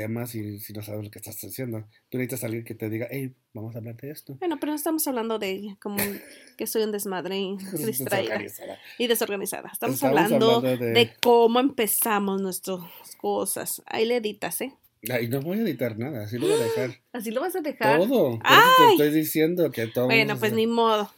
temas 0.00 0.30
si, 0.30 0.60
si 0.60 0.72
no 0.74 0.82
sabes 0.82 1.02
lo 1.04 1.10
que 1.10 1.18
estás 1.18 1.42
haciendo. 1.42 1.86
Tú 2.10 2.18
necesitas 2.18 2.42
a 2.42 2.46
alguien 2.46 2.64
que 2.64 2.74
te 2.74 2.90
diga, 2.90 3.08
hey, 3.10 3.34
vamos 3.54 3.74
a 3.74 3.78
hablar 3.78 3.96
de 3.96 4.10
esto. 4.10 4.34
Bueno, 4.38 4.58
pero 4.60 4.72
no 4.72 4.76
estamos 4.76 5.06
hablando 5.08 5.38
de 5.38 5.76
como 5.80 5.96
que 6.58 6.66
soy 6.66 6.82
un 6.82 6.92
desmadre 6.92 7.38
y 7.38 7.56
distraída 7.86 8.38
Desorganizada. 8.38 8.78
y 8.98 9.06
desorganizada. 9.06 9.70
Estamos, 9.72 9.94
Estamos 9.96 10.18
hablando, 10.18 10.56
hablando 10.56 10.84
de- 10.84 10.90
de... 10.92 11.12
cómo 11.22 11.60
empezamos 11.60 12.42
nuestras 12.42 12.80
cosas. 13.16 13.82
Ahí 13.86 14.04
le 14.04 14.16
editas, 14.16 14.60
¿eh? 14.60 14.74
Ay, 15.10 15.28
no 15.28 15.40
voy 15.40 15.58
a 15.58 15.62
editar 15.62 15.96
nada, 15.98 16.24
así 16.24 16.36
lo 16.38 16.46
voy 16.46 16.56
a 16.56 16.62
dejar. 16.64 16.90
Así 17.12 17.30
lo 17.30 17.40
vas 17.40 17.56
a 17.56 17.60
dejar. 17.60 17.98
Todo. 18.00 18.38
Por 18.38 18.40
eso 18.40 18.42
¡Ay! 18.44 18.86
te 18.98 19.04
estoy 19.04 19.10
diciendo 19.20 19.70
que 19.70 19.86
todo. 19.86 20.06
Bueno, 20.06 20.36
pues 20.38 20.52
ni 20.52 20.66
modo. 20.66 21.10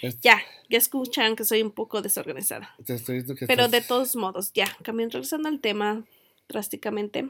es- 0.00 0.18
Ya, 0.20 0.40
ya 0.70 0.78
escuchan 0.78 1.36
que 1.36 1.44
soy 1.44 1.60
un 1.60 1.70
poco 1.72 2.00
desorganizada. 2.00 2.74
Te 2.84 2.94
estoy 2.94 3.16
diciendo 3.16 3.34
que 3.38 3.46
Pero 3.46 3.68
de 3.68 3.78
estás- 3.78 3.88
todos 3.88 4.16
modos, 4.16 4.52
ya, 4.54 4.66
cambiando, 4.82 5.14
regresando 5.18 5.48
al 5.50 5.60
tema 5.60 6.04
drásticamente. 6.48 7.28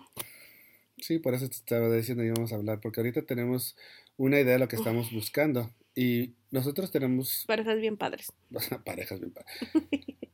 Sí, 1.02 1.18
por 1.18 1.34
eso 1.34 1.48
te 1.48 1.56
estaba 1.56 1.92
diciendo 1.92 2.22
íbamos 2.22 2.52
a 2.52 2.56
hablar, 2.56 2.80
porque 2.80 3.00
ahorita 3.00 3.22
tenemos 3.22 3.76
una 4.16 4.38
idea 4.38 4.52
de 4.52 4.58
lo 4.60 4.68
que 4.68 4.76
estamos 4.76 5.12
buscando. 5.12 5.68
Y 5.96 6.34
nosotros 6.52 6.92
tenemos 6.92 7.44
Parejas 7.46 7.78
bien 7.80 7.96
padres. 7.96 8.32
parejas 8.84 9.18
bien 9.18 9.32
padres. 9.32 9.52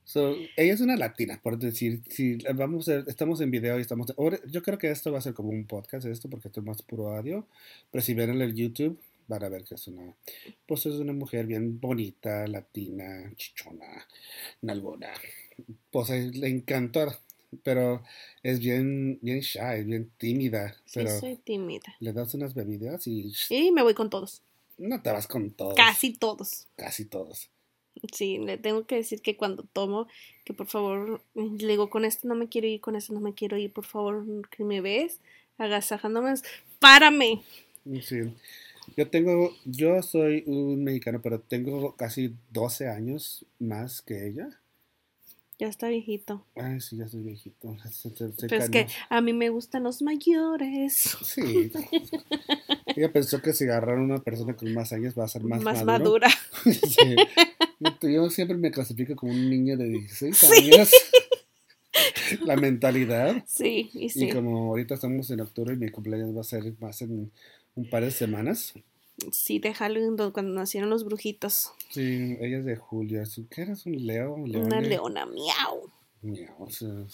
So, 0.04 0.36
ella 0.56 0.72
es 0.72 0.80
una 0.80 0.96
latina, 0.96 1.40
por 1.42 1.58
decir, 1.58 2.02
si 2.08 2.36
vamos 2.54 2.88
a, 2.88 3.00
estamos 3.00 3.40
en 3.40 3.50
video 3.50 3.78
y 3.78 3.82
estamos, 3.82 4.14
ahora, 4.16 4.38
yo 4.46 4.62
creo 4.62 4.78
que 4.78 4.90
esto 4.90 5.10
va 5.12 5.18
a 5.18 5.22
ser 5.22 5.34
como 5.34 5.50
un 5.50 5.66
podcast 5.66 6.06
esto, 6.06 6.30
porque 6.30 6.48
esto 6.48 6.60
es 6.60 6.66
más 6.66 6.80
puro 6.82 7.14
audio, 7.14 7.46
pero 7.90 8.02
si 8.02 8.14
ven 8.14 8.30
en 8.30 8.40
el 8.40 8.54
YouTube, 8.54 8.98
van 9.26 9.44
a 9.44 9.50
ver 9.50 9.64
que 9.64 9.74
es 9.74 9.86
una, 9.86 10.14
pues 10.66 10.86
es 10.86 10.94
una 10.94 11.12
mujer 11.12 11.46
bien 11.46 11.78
bonita, 11.78 12.46
latina, 12.46 13.30
chichona, 13.36 14.06
nalgona, 14.62 15.12
pues 15.90 16.08
le 16.08 16.48
encantó, 16.48 17.12
pero 17.62 18.02
es 18.42 18.58
bien, 18.60 19.18
bien 19.22 19.40
shy, 19.40 19.84
bien 19.84 20.10
tímida, 20.18 20.74
Sí, 20.84 20.92
pero 21.00 21.18
soy 21.20 21.36
tímida. 21.36 21.94
le 22.00 22.12
das 22.12 22.34
unas 22.34 22.54
bebidas 22.54 23.06
y 23.06 23.32
Y 23.50 23.72
me 23.72 23.82
voy 23.82 23.94
con 23.94 24.10
todos. 24.10 24.42
no 24.78 25.02
te 25.02 25.10
vas 25.10 25.26
con 25.26 25.50
todos, 25.50 25.74
Casi 25.74 26.12
todos. 26.12 26.66
casi 26.76 27.04
todos. 27.04 27.50
Sí, 28.12 28.38
le 28.38 28.58
tengo 28.58 28.86
que 28.86 28.94
decir 28.96 29.20
que 29.22 29.36
cuando 29.36 29.64
tomo, 29.72 30.06
que 30.44 30.54
por 30.54 30.68
favor, 30.68 31.20
le 31.34 31.66
digo, 31.66 31.90
con 31.90 32.04
esto 32.04 32.28
no 32.28 32.36
me 32.36 32.48
quiero 32.48 32.68
ir, 32.68 32.80
con 32.80 32.94
esto 32.94 33.12
no 33.12 33.18
me 33.20 33.34
quiero 33.34 33.56
ir, 33.56 33.72
por 33.72 33.84
favor, 33.84 34.24
que 34.50 34.62
me 34.64 34.80
ves, 34.80 35.18
agasajándome, 35.58 36.34
párame. 36.78 37.42
Sí. 38.02 38.18
Yo 38.96 39.08
tengo, 39.10 39.52
yo 39.64 40.00
soy 40.02 40.44
un 40.46 40.84
mexicano, 40.84 41.20
pero 41.20 41.40
tengo 41.40 41.94
casi 41.96 42.34
12 42.50 42.88
años 42.88 43.44
más 43.58 44.00
que 44.00 44.28
ella. 44.28 44.48
Ya 45.58 45.66
está 45.66 45.88
viejito. 45.88 46.44
Ay, 46.54 46.80
sí, 46.80 46.96
ya 46.96 47.08
soy 47.08 47.20
viejito. 47.22 47.76
Se- 47.90 48.10
se- 48.10 48.32
se 48.32 48.46
Pero 48.48 48.62
es 48.62 48.70
que 48.70 48.86
a 49.08 49.20
mí 49.20 49.32
me 49.32 49.48
gustan 49.50 49.82
los 49.82 50.02
mayores. 50.02 51.16
Sí. 51.24 51.72
Ella 52.96 53.12
pensó 53.12 53.42
que 53.42 53.52
si 53.52 53.64
agarraron 53.64 54.02
a 54.10 54.14
una 54.14 54.22
persona 54.22 54.54
con 54.56 54.72
más 54.72 54.92
años 54.92 55.14
va 55.18 55.24
a 55.24 55.28
ser 55.28 55.42
más, 55.44 55.62
Más, 55.62 55.84
maduro. 55.84 56.26
madura. 56.26 56.28
Sí. 56.64 57.16
Yo- 57.80 58.08
Yo 58.08 58.30
siempre 58.30 58.56
me 58.56 58.70
clasifico 58.70 59.14
como 59.16 59.32
un 59.32 59.50
niño 59.50 59.76
de 59.76 59.88
16 59.88 60.36
Sí. 60.36 60.46
años. 60.74 60.90
La 62.44 62.56
mentalidad. 62.56 63.42
Sí, 63.46 63.90
y 63.92 64.08
sí. 64.10 64.26
Y 64.26 64.32
como 64.32 64.68
ahorita 64.70 64.94
estamos 64.94 65.28
en 65.30 65.40
octubre 65.40 65.74
y 65.74 65.76
mi 65.76 65.90
cumpleaños 65.90 66.36
va 66.36 66.42
a 66.42 66.44
ser 66.44 66.72
más 66.80 67.02
en 67.02 67.32
un 67.74 67.90
par 67.90 68.04
de 68.04 68.10
semanas. 68.12 68.74
Sí, 69.32 69.58
de 69.58 69.74
Halloween, 69.74 70.16
do- 70.16 70.32
cuando 70.32 70.52
nacieron 70.54 70.90
los 70.90 71.04
brujitos. 71.04 71.72
Sí, 71.90 72.36
ella 72.40 72.58
es 72.58 72.64
de 72.64 72.76
julio. 72.76 73.22
¿Tú 73.34 73.46
¿Qué 73.48 73.62
eres? 73.62 73.84
¿Un 73.86 74.06
leo? 74.06 74.34
¿Un 74.34 74.54
Una 74.56 74.80
leona, 74.80 75.26
miau. 75.26 75.90
Miau, 76.22 76.68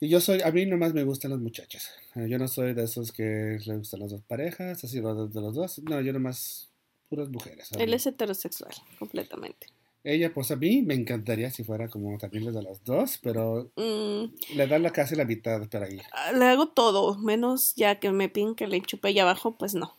Y 0.00 0.08
yo 0.08 0.20
soy, 0.20 0.40
a 0.42 0.50
mí 0.52 0.64
nomás 0.64 0.94
me 0.94 1.02
gustan 1.02 1.32
las 1.32 1.40
muchachas. 1.40 1.90
Eh, 2.14 2.28
Yo 2.28 2.38
no 2.38 2.46
soy 2.46 2.72
de 2.72 2.84
esos 2.84 3.10
que 3.10 3.58
le 3.66 3.76
gustan 3.78 4.00
las 4.00 4.12
dos 4.12 4.22
parejas, 4.22 4.84
así 4.84 5.00
los 5.00 5.32
de 5.32 5.40
los 5.40 5.54
dos. 5.56 5.80
No, 5.80 6.00
yo 6.00 6.12
nomás 6.12 6.70
puras 7.08 7.28
mujeres. 7.30 7.72
Él 7.72 7.92
es 7.94 8.06
heterosexual, 8.06 8.72
completamente. 8.98 9.66
Ella, 10.04 10.32
pues 10.32 10.52
a 10.52 10.56
mí 10.56 10.82
me 10.82 10.94
encantaría 10.94 11.50
si 11.50 11.64
fuera 11.64 11.88
como 11.88 12.16
también 12.16 12.44
los 12.44 12.54
de 12.54 12.62
las 12.62 12.84
dos, 12.84 13.18
pero 13.20 13.72
Mm, 13.76 14.26
le 14.54 14.66
dan 14.68 14.84
la 14.84 14.90
casi 14.92 15.16
la 15.16 15.24
mitad 15.24 15.68
para 15.68 15.86
ahí. 15.86 16.00
ah, 16.12 16.30
le 16.32 16.44
hago 16.44 16.68
todo, 16.68 17.18
menos 17.18 17.74
ya 17.74 17.98
que 17.98 18.12
me 18.12 18.28
piden 18.28 18.54
que 18.54 18.68
le 18.68 18.80
chupe 18.80 19.08
allá 19.08 19.22
abajo, 19.24 19.56
pues 19.58 19.74
no. 19.74 19.96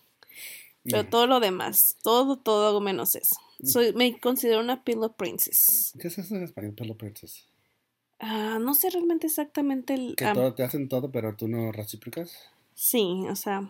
Pero 0.84 1.08
todo 1.08 1.28
lo 1.28 1.40
demás, 1.40 1.98
todo, 2.04 2.38
todo 2.38 2.68
hago 2.68 2.80
menos 2.82 3.16
eso. 3.16 3.36
Soy, 3.64 3.94
me 3.94 4.20
considero 4.20 4.62
una 4.62 4.84
pillow 4.84 5.14
princess. 5.16 5.94
¿Qué 6.00 6.08
es 6.08 6.18
eso 6.18 6.36
en 6.36 6.44
español, 6.44 6.74
Pelo 6.74 6.96
Princess? 6.96 7.46
Ah, 8.20 8.58
no 8.62 8.74
sé 8.74 8.90
realmente 8.90 9.28
exactamente 9.28 9.94
el... 9.94 10.16
Que 10.16 10.26
ah, 10.26 10.34
todo, 10.34 10.54
te 10.54 10.64
hacen 10.64 10.88
todo, 10.90 11.12
pero 11.12 11.36
tú 11.36 11.48
no 11.48 11.72
recíprocas. 11.72 12.34
sí, 12.74 13.26
o 13.30 13.36
sea, 13.36 13.70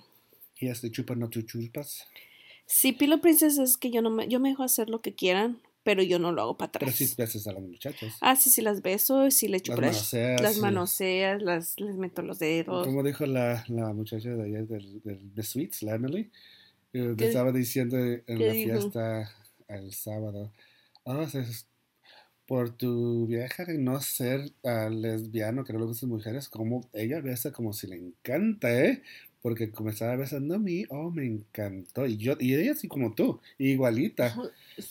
Y 0.60 0.72
te 0.72 0.92
chupan, 0.92 1.20
no 1.20 1.30
tú 1.30 1.42
chupas. 1.42 2.06
sí, 2.66 2.92
pillow 2.94 3.20
princess 3.20 3.58
es 3.58 3.78
que 3.78 3.92
yo 3.92 4.02
no 4.02 4.10
me, 4.12 4.28
yo 4.28 4.40
me 4.40 4.50
dejo 4.50 4.64
hacer 4.64 4.90
lo 4.90 5.02
que 5.02 5.14
quieran, 5.16 5.60
pero 5.84 6.04
yo 6.04 6.20
no 6.20 6.32
lo 6.32 6.42
hago 6.44 6.58
para 6.58 6.72
Pero 6.72 6.92
atrás. 6.92 6.96
sí 6.96 7.14
beses 7.18 7.48
a 7.48 7.54
las 7.54 7.64
muchachas. 7.64 8.16
Ah, 8.22 8.36
sí, 8.36 8.50
sí, 8.50 8.62
las 8.62 8.82
beso, 8.82 9.30
sí 9.32 9.48
le 9.48 9.60
chupo 9.62 9.82
Las 9.82 10.14
manoseas, 10.14 10.42
las 10.42 10.56
sí. 10.56 10.62
manoseas, 10.62 11.42
las, 11.42 11.80
les 11.80 11.96
meto 11.96 12.22
los 12.22 12.38
dedos. 12.40 12.86
Como 12.86 13.02
dijo 13.04 13.26
la, 13.26 13.64
la 13.68 13.94
muchacha 13.94 14.30
de 14.30 14.44
ayer 14.44 14.68
del, 14.68 15.02
del 15.04 15.32
The 15.34 15.44
Sweets, 15.44 15.84
la 15.84 15.96
Emily, 15.96 16.30
eh, 16.94 17.14
¿Qué- 17.18 17.28
estaba 17.28 17.52
diciendo 17.52 17.98
en 17.98 18.24
la 18.40 18.54
dijo? 18.54 18.64
fiesta 18.82 19.32
el 19.68 19.94
sábado, 19.94 20.52
"Ah, 21.06 21.20
o 21.20 21.30
sea, 21.30 21.42
es 21.42 21.68
por 22.48 22.72
tu 22.72 23.28
vieja 23.28 23.66
de 23.66 23.78
no 23.78 24.02
ser 24.02 24.52
ah, 24.64 24.90
lesbiano, 24.90 25.64
que 25.64 25.74
no 25.74 25.80
le 25.80 25.86
gustan 25.86 26.10
mujeres, 26.10 26.50
como 26.50 26.90
ella 26.94 27.22
besa 27.22 27.52
como 27.52 27.74
si 27.74 27.88
le 27.88 27.98
encanta, 27.98 28.74
¿eh? 28.86 29.04
porque 29.42 29.72
como 29.72 29.90
estaba 29.90 30.16
besando 30.18 30.56
a 30.56 30.60
mí, 30.60 30.84
oh, 30.90 31.12
me 31.12 31.26
encantó. 31.26 32.06
Y 32.06 32.18
yo, 32.18 32.36
y 32.40 32.56
ella 32.56 32.74
así 32.74 32.88
como 32.90 33.14
tú, 33.14 33.40
igualita. 33.58 34.36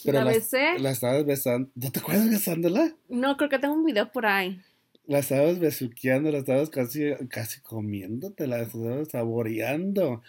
Pero 0.05 0.19
¿La 0.21 0.25
la, 0.25 0.31
besé? 0.33 0.79
la 0.79 0.91
estabas 0.91 1.27
besando. 1.27 1.69
¿No 1.75 1.91
te 1.93 2.01
acuerdas 2.01 2.31
besándola? 2.31 2.95
No, 3.11 3.37
creo 3.37 3.51
que 3.51 3.59
tengo 3.59 3.75
un 3.75 3.85
video 3.85 4.11
por 4.11 4.25
ahí. 4.25 4.61
La 5.07 5.19
estabas 5.19 5.59
besuqueando, 5.59 6.31
la 6.31 6.39
estabas 6.39 6.71
casi, 6.71 7.11
casi 7.29 7.61
comiéndote, 7.61 8.47
la 8.47 8.61
estabas 8.63 9.09
saboreando. 9.09 10.23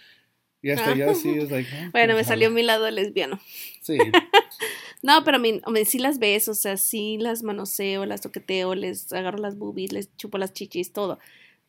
Y 0.62 0.72
hasta 0.72 0.94
yo 0.96 1.12
así, 1.12 1.30
es 1.30 1.50
like, 1.50 1.70
ah, 1.74 1.90
Bueno, 1.92 2.08
me 2.14 2.22
ojalá. 2.22 2.28
salió 2.28 2.52
mi 2.52 2.64
lado 2.64 2.90
lesbiano. 2.92 3.40
Sí, 3.82 3.98
No, 5.02 5.24
pero 5.24 5.38
a 5.38 5.40
mí, 5.40 5.62
a 5.64 5.72
mí 5.72 5.86
sí 5.86 5.98
las 6.00 6.20
beso, 6.20 6.52
o 6.52 6.56
sea, 6.56 6.76
sí 6.76 7.18
las 7.18 7.42
manoseo, 7.44 8.06
las 8.06 8.20
toqueteo, 8.22 8.76
les 8.76 9.12
agarro 9.14 9.38
las 9.38 9.58
boobies, 9.58 9.94
les 9.94 10.16
chupo 10.18 10.38
las 10.38 10.52
chichis, 10.54 10.92
todo. 10.92 11.20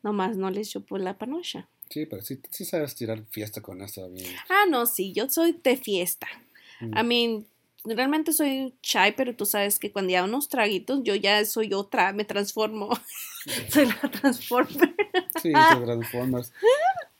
Nomás 0.03 0.35
no 0.35 0.49
les 0.51 0.69
chupo 0.69 0.97
la 0.97 1.17
panocha. 1.17 1.67
sí, 1.89 2.05
pero 2.05 2.21
sí, 2.21 2.39
sí 2.49 2.65
sabes 2.65 2.95
tirar 2.95 3.23
fiesta 3.29 3.61
con 3.61 3.81
eso 3.81 4.09
bien. 4.09 4.33
Ah, 4.49 4.65
no, 4.69 4.85
sí, 4.85 5.13
yo 5.13 5.29
soy 5.29 5.57
de 5.63 5.77
fiesta. 5.77 6.27
Mm. 6.81 6.97
I 6.97 7.03
mean, 7.03 7.45
realmente 7.85 8.33
soy 8.33 8.73
shy, 8.83 9.13
pero 9.15 9.33
tú 9.35 9.45
sabes 9.45 9.79
que 9.79 9.91
cuando 9.93 10.11
ya 10.11 10.23
unos 10.25 10.49
traguitos, 10.49 11.01
yo 11.03 11.15
ya 11.15 11.43
soy 11.45 11.73
otra, 11.73 12.11
me 12.11 12.25
transformo. 12.25 12.89
soy 13.69 13.85
la 13.85 13.95
Transformer. 14.11 14.93
Sí, 15.41 15.49
de 15.79 15.85
Transformers. 15.85 16.51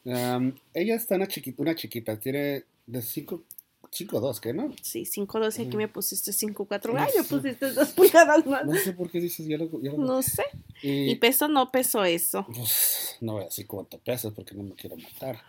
Um, 0.03 0.53
ella 0.74 0.96
está 0.96 1.15
una 1.15 1.27
chiquita, 1.27 1.62
una 1.62 1.75
chiquita, 1.75 2.20
tiene 2.20 2.63
de 2.88 3.01
5, 3.01 3.43
5 3.91 4.20
2, 4.20 4.41
¿qué 4.41 4.53
no? 4.53 4.74
Sí, 4.81 5.03
5.12, 5.05 5.67
aquí 5.67 5.75
Mm. 5.75 5.79
me 5.79 5.88
pusiste 5.88 6.31
5.4. 6.31 6.93
No 6.93 7.00
Ay, 7.00 7.10
me 7.17 7.24
sé. 7.24 7.29
pusiste 7.36 7.72
dos 7.72 7.89
pulgadas 7.89 8.46
más. 8.48 8.65
No 8.65 8.74
sé 8.75 8.93
por 8.93 9.12
qué 9.12 9.20
dices, 9.20 9.46
ya 9.48 9.58
lo... 9.58 9.70
Ya 9.81 9.91
lo 9.91 9.98
No 9.98 10.22
sé. 10.24 10.43
y, 10.81 11.12
Y 11.12 11.15
peso 11.15 11.48
no 11.48 11.72
peso 11.72 12.03
eso. 12.03 12.46
pues, 12.48 13.17
no 13.22 13.34
voy 13.34 13.41
a 13.43 13.46
decir 13.46 13.67
cuánto 13.67 14.00
pesas 14.00 14.34
porque 14.34 14.55
no 14.55 14.63
me 14.63 14.74
quiero 14.75 14.98
matar. 14.98 15.39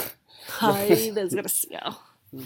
Ay, 0.60 1.10
desgraciado. 1.14 1.98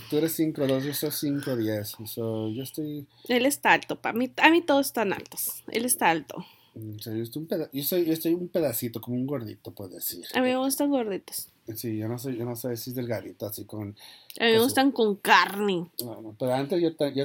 Tú 0.08 0.16
eres 0.16 0.32
5 0.34 0.66
2, 0.66 0.84
yo 0.84 0.94
soy 0.94 1.10
5 1.10 1.56
10. 1.56 1.96
So, 2.06 2.48
yo 2.48 2.62
estoy... 2.62 3.06
Él 3.28 3.44
está 3.46 3.72
alto, 3.74 4.00
para 4.00 4.16
mí, 4.18 4.32
a 4.38 4.50
mí 4.50 4.62
todos 4.62 4.86
están 4.86 5.12
altos. 5.12 5.62
Él 5.68 5.84
está 5.84 6.08
alto. 6.10 6.44
Yo, 6.74 7.22
estoy 7.22 7.42
un 7.42 7.48
peda- 7.48 7.70
yo, 7.72 7.82
soy, 7.82 8.04
yo 8.04 8.12
estoy 8.12 8.34
un 8.34 8.48
pedacito, 8.48 9.00
como 9.00 9.16
un 9.16 9.26
gordito, 9.26 9.70
puedo 9.72 9.90
decir. 9.90 10.24
A 10.34 10.40
mí 10.40 10.48
me 10.48 10.56
gustan 10.56 10.90
gorditos. 10.90 11.48
Sí, 11.76 11.96
yo 11.96 12.08
no 12.08 12.18
soy, 12.18 12.36
yo 12.36 12.44
no 12.44 12.56
soy 12.56 12.74
así 12.74 12.92
delgadito, 12.92 13.46
así 13.46 13.64
con... 13.64 13.96
A 14.38 14.44
mí 14.44 14.52
me 14.52 14.58
gustan 14.58 14.92
con 14.92 15.16
carne. 15.16 15.88
no, 16.04 16.20
no, 16.20 16.36
pero 16.38 16.52
antes 16.52 16.82
yo, 16.82 16.90
yo- 17.14 17.24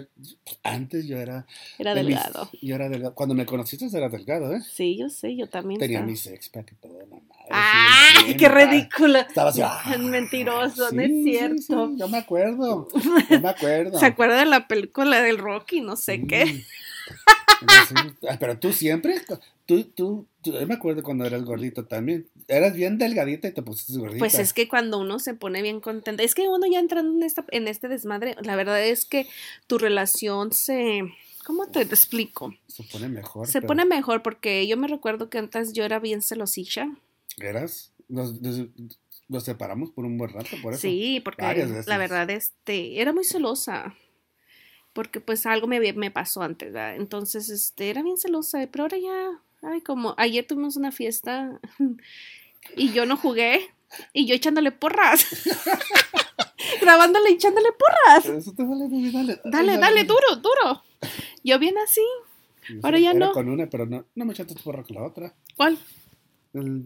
antes 0.63 1.05
yo 1.07 1.17
era... 1.17 1.45
Era 1.77 1.93
de 1.93 2.03
mis- 2.03 2.15
delgado. 2.15 2.49
yo 2.61 2.75
era 2.75 2.87
delgado. 2.87 3.13
Cuando 3.15 3.35
me 3.35 3.45
conociste 3.45 3.85
era 3.97 4.07
delgado, 4.07 4.55
¿eh? 4.55 4.61
Sí, 4.61 4.97
yo 4.97 5.09
sé, 5.09 5.35
yo 5.35 5.49
también. 5.49 5.79
Tenía 5.79 5.97
estaba. 5.97 6.09
mi 6.11 6.15
sex 6.15 6.47
pack 6.49 6.71
y 6.71 6.75
todo, 6.75 6.99
la 6.99 7.05
madre. 7.07 7.25
¡Ay, 7.51 8.27
sí, 8.27 8.37
qué 8.37 8.47
ridículo! 8.47 9.19
Estaba 9.19 9.49
así. 9.49 9.61
ah, 9.63 9.97
Mentiroso, 9.99 10.83
no 10.83 10.89
sí, 10.91 10.97
es 11.01 11.07
sí, 11.11 11.23
cierto. 11.23 11.87
sí, 11.89 11.95
yo 11.97 12.07
me 12.07 12.19
acuerdo. 12.19 12.87
Yo 13.29 13.39
me 13.41 13.49
acuerdo. 13.49 13.99
¿Se 13.99 14.05
acuerda 14.05 14.37
de 14.39 14.45
la 14.45 14.67
película 14.67 15.21
del 15.21 15.37
Rocky? 15.39 15.81
No 15.81 15.95
sé 15.97 16.25
qué. 16.27 16.63
Ah, 18.29 18.37
Pero 18.39 18.57
tú 18.59 18.71
siempre, 18.73 19.15
tú, 19.65 19.83
tú, 19.83 20.27
tú- 20.41 20.53
yo 20.53 20.65
me 20.67 20.75
acuerdo 20.75 21.03
cuando 21.03 21.25
eras 21.25 21.43
gordito 21.43 21.85
también. 21.85 22.27
Eras 22.47 22.73
bien 22.73 22.97
delgadita 22.97 23.47
y 23.47 23.51
te 23.53 23.61
pusiste 23.61 23.99
gordita. 23.99 24.19
Pues 24.19 24.35
es 24.39 24.53
que 24.53 24.67
cuando 24.67 24.99
uno 24.99 25.19
se 25.19 25.33
pone 25.33 25.61
bien 25.61 25.81
contenta, 25.81 26.23
es 26.23 26.35
que 26.35 26.47
uno 26.47 26.65
ya 26.71 26.79
entrando 26.79 27.15
en, 27.17 27.23
esta, 27.23 27.45
en 27.49 27.67
este 27.67 27.87
desmadre, 27.87 28.35
la 28.41 28.55
verdad 28.55 28.83
es 28.83 29.05
que 29.05 29.27
tu 29.67 29.77
relación 29.77 30.51
se... 30.53 31.01
¿Cómo 31.45 31.67
te 31.67 31.81
explico? 31.81 32.53
Se 32.67 32.83
pone 32.83 33.09
mejor. 33.09 33.47
Se 33.47 33.53
pero 33.61 33.67
pone 33.67 33.85
mejor 33.85 34.21
porque 34.21 34.67
yo 34.67 34.77
me 34.77 34.87
recuerdo 34.87 35.29
que 35.29 35.39
antes 35.39 35.73
yo 35.73 35.83
era 35.83 35.99
bien 35.99 36.21
celosilla. 36.21 36.89
¿Eras? 37.39 37.91
Nos, 38.07 38.39
nos- 38.41 38.67
nos 39.27 39.43
separamos 39.43 39.91
por 39.91 40.05
un 40.05 40.17
buen 40.17 40.31
rato, 40.31 40.49
por 40.61 40.73
eso. 40.73 40.81
Sí, 40.81 41.21
porque 41.23 41.43
la 41.85 41.97
verdad 41.97 42.29
este 42.31 42.99
era 43.01 43.13
muy 43.13 43.23
celosa. 43.23 43.95
Porque 44.93 45.21
pues 45.21 45.45
algo 45.45 45.67
me, 45.67 45.93
me 45.93 46.11
pasó 46.11 46.41
antes, 46.41 46.73
¿verdad? 46.73 46.95
Entonces, 46.95 47.49
este, 47.49 47.89
era 47.89 48.03
bien 48.03 48.17
celosa, 48.17 48.65
pero 48.71 48.83
ahora 48.83 48.97
ya, 48.97 49.41
ay, 49.61 49.81
como 49.81 50.15
ayer 50.17 50.45
tuvimos 50.45 50.77
una 50.77 50.91
fiesta 50.91 51.59
y 52.75 52.91
yo 52.91 53.05
no 53.05 53.17
jugué 53.17 53.61
y 54.13 54.25
yo 54.25 54.35
echándole 54.35 54.71
porras. 54.71 55.25
Grabándole 56.81 57.31
y 57.31 57.33
echándole 57.33 57.69
porras. 57.71 58.25
Eso 58.25 58.53
te 58.53 58.63
vale, 58.63 58.87
David, 58.89 59.13
dale. 59.13 59.41
Dale, 59.45 59.77
dale, 59.77 60.03
duro, 60.03 60.35
duro. 60.37 60.83
Yo 61.43 61.59
bien 61.59 61.75
así. 61.77 62.01
Sí, 62.67 62.79
ahora 62.83 62.99
ya 62.99 63.13
no. 63.13 63.31
con 63.31 63.49
una, 63.49 63.67
pero 63.67 63.85
no, 63.85 64.05
no 64.15 64.25
me 64.25 64.33
echaste 64.33 64.55
porra 64.63 64.83
con 64.83 64.95
la 64.95 65.03
otra. 65.03 65.33
¿Cuál? 65.55 65.79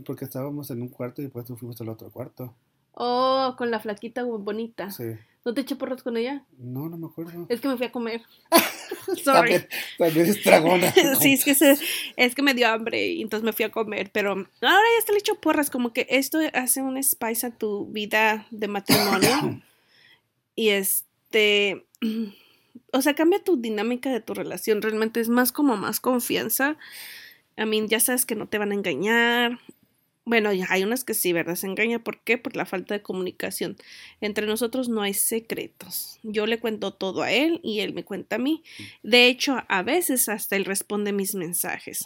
Porque 0.05 0.25
estábamos 0.25 0.69
en 0.71 0.81
un 0.81 0.89
cuarto 0.89 1.21
y 1.21 1.25
después 1.25 1.45
tú 1.45 1.55
fuimos 1.55 1.79
al 1.81 1.89
otro 1.89 2.11
cuarto. 2.11 2.55
Oh, 2.93 3.55
con 3.57 3.71
la 3.71 3.79
flaquita 3.79 4.23
bonita. 4.23 4.91
Sí. 4.91 5.15
¿No 5.45 5.53
te 5.53 5.61
eché 5.61 5.75
porras 5.75 6.01
con 6.03 6.15
ella? 6.15 6.45
No, 6.57 6.87
no 6.87 6.97
me 6.97 7.07
acuerdo. 7.07 7.45
Es 7.49 7.59
que 7.59 7.67
me 7.67 7.75
fui 7.75 7.85
a 7.85 7.91
comer. 7.91 8.21
Sorry. 9.23 9.51
También, 9.51 9.67
también 9.97 10.27
es. 10.29 10.43
Sí, 11.19 11.33
es 11.33 11.43
que, 11.43 11.53
se- 11.55 11.77
es 12.15 12.33
que 12.35 12.41
me 12.41 12.53
dio 12.53 12.67
hambre 12.69 13.07
y 13.07 13.21
entonces 13.21 13.43
me 13.43 13.51
fui 13.51 13.65
a 13.65 13.69
comer, 13.71 14.09
pero 14.13 14.31
ahora 14.31 14.47
ya 14.61 14.99
está 14.99 15.11
le 15.11 15.17
echo 15.19 15.35
porras, 15.35 15.69
como 15.69 15.91
que 15.91 16.07
esto 16.09 16.39
hace 16.53 16.81
un 16.81 17.01
spice 17.03 17.47
a 17.47 17.51
tu 17.51 17.87
vida 17.87 18.47
de 18.51 18.67
matrimonio 18.69 19.61
y 20.55 20.69
este, 20.69 21.85
o 22.93 23.01
sea, 23.01 23.13
cambia 23.13 23.43
tu 23.43 23.57
dinámica 23.59 24.09
de 24.11 24.21
tu 24.21 24.33
relación, 24.33 24.81
realmente 24.81 25.19
es 25.19 25.27
más 25.27 25.51
como 25.51 25.75
más 25.75 25.99
confianza, 25.99 26.77
a 27.57 27.65
mí 27.65 27.83
ya 27.87 27.99
sabes 27.99 28.25
que 28.25 28.35
no 28.35 28.47
te 28.47 28.57
van 28.59 28.71
a 28.71 28.75
engañar, 28.75 29.59
bueno, 30.25 30.49
hay 30.49 30.83
unas 30.83 31.03
que 31.03 31.13
sí, 31.13 31.33
¿verdad? 31.33 31.55
Se 31.55 31.67
engaña, 31.67 31.99
¿por 31.99 32.21
qué? 32.21 32.37
Por 32.37 32.55
la 32.55 32.65
falta 32.65 32.93
de 32.93 33.01
comunicación. 33.01 33.75
Entre 34.21 34.47
nosotros 34.47 34.87
no 34.87 35.01
hay 35.01 35.13
secretos. 35.13 36.19
Yo 36.23 36.45
le 36.45 36.59
cuento 36.59 36.93
todo 36.93 37.23
a 37.23 37.31
él 37.31 37.59
y 37.63 37.81
él 37.81 37.93
me 37.93 38.05
cuenta 38.05 38.37
a 38.37 38.39
mí. 38.39 38.63
De 39.01 39.27
hecho, 39.27 39.57
a 39.67 39.83
veces 39.83 40.29
hasta 40.29 40.55
él 40.55 40.65
responde 40.65 41.11
mis 41.11 41.35
mensajes. 41.35 42.05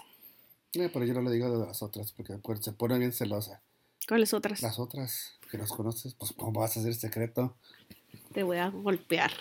Eh, 0.74 0.90
pero 0.92 1.06
yo 1.06 1.14
no 1.14 1.22
le 1.22 1.32
digo 1.32 1.60
de 1.60 1.66
las 1.66 1.82
otras 1.84 2.12
porque 2.12 2.34
se 2.62 2.72
pone 2.72 2.98
bien 2.98 3.14
celosa. 3.14 3.62
¿Cuáles 4.08 4.34
otras? 4.34 4.62
Las 4.62 4.80
otras 4.80 5.38
que 5.52 5.58
nos 5.58 5.72
conoces, 5.72 6.14
pues 6.14 6.34
¿cómo 6.34 6.60
vas 6.60 6.78
a 6.78 6.80
hacer 6.80 6.96
secreto? 6.96 7.56
Te 8.34 8.44
voy 8.44 8.58
a 8.58 8.70
golpear. 8.70 9.32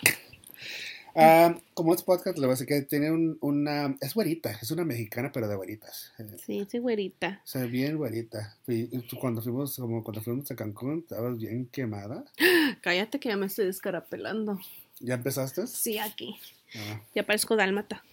Ah, 1.19 1.55
como 1.73 1.95
es 1.95 2.03
podcast, 2.03 2.37
decir 2.37 2.67
que 2.67 2.81
tiene 2.83 3.11
un- 3.11 3.37
una... 3.41 3.95
Es 4.01 4.13
güerita, 4.13 4.51
es 4.61 4.69
una 4.71 4.85
mexicana, 4.85 5.31
pero 5.31 5.47
de 5.47 5.55
güeritas. 5.55 6.11
Eh, 6.19 6.27
Sí, 6.45 6.67
sí, 6.69 6.77
güerita. 6.77 7.41
o 7.43 7.47
sea, 7.47 7.63
bien 7.63 7.97
güerita. 7.97 8.55
Y, 8.67 8.87
cuando 9.17 9.41
fuimos, 9.41 9.75
como 9.77 10.03
cuando 10.03 10.21
fuimos 10.21 10.49
a 10.51 10.55
Cancún, 10.55 10.99
estabas 10.99 11.37
bien 11.37 11.65
quemada. 11.71 12.23
Cállate 12.81 13.19
que 13.19 13.29
ya 13.29 13.37
me 13.37 13.47
estoy 13.47 13.65
descarapelando. 13.65 14.59
¿Ya 14.99 15.15
empezaste? 15.15 15.65
Sí, 15.67 15.97
aquí. 15.97 16.35
Ah. 16.75 17.01
Ya 17.15 17.25
parezco 17.25 17.55
dálmata. 17.55 18.03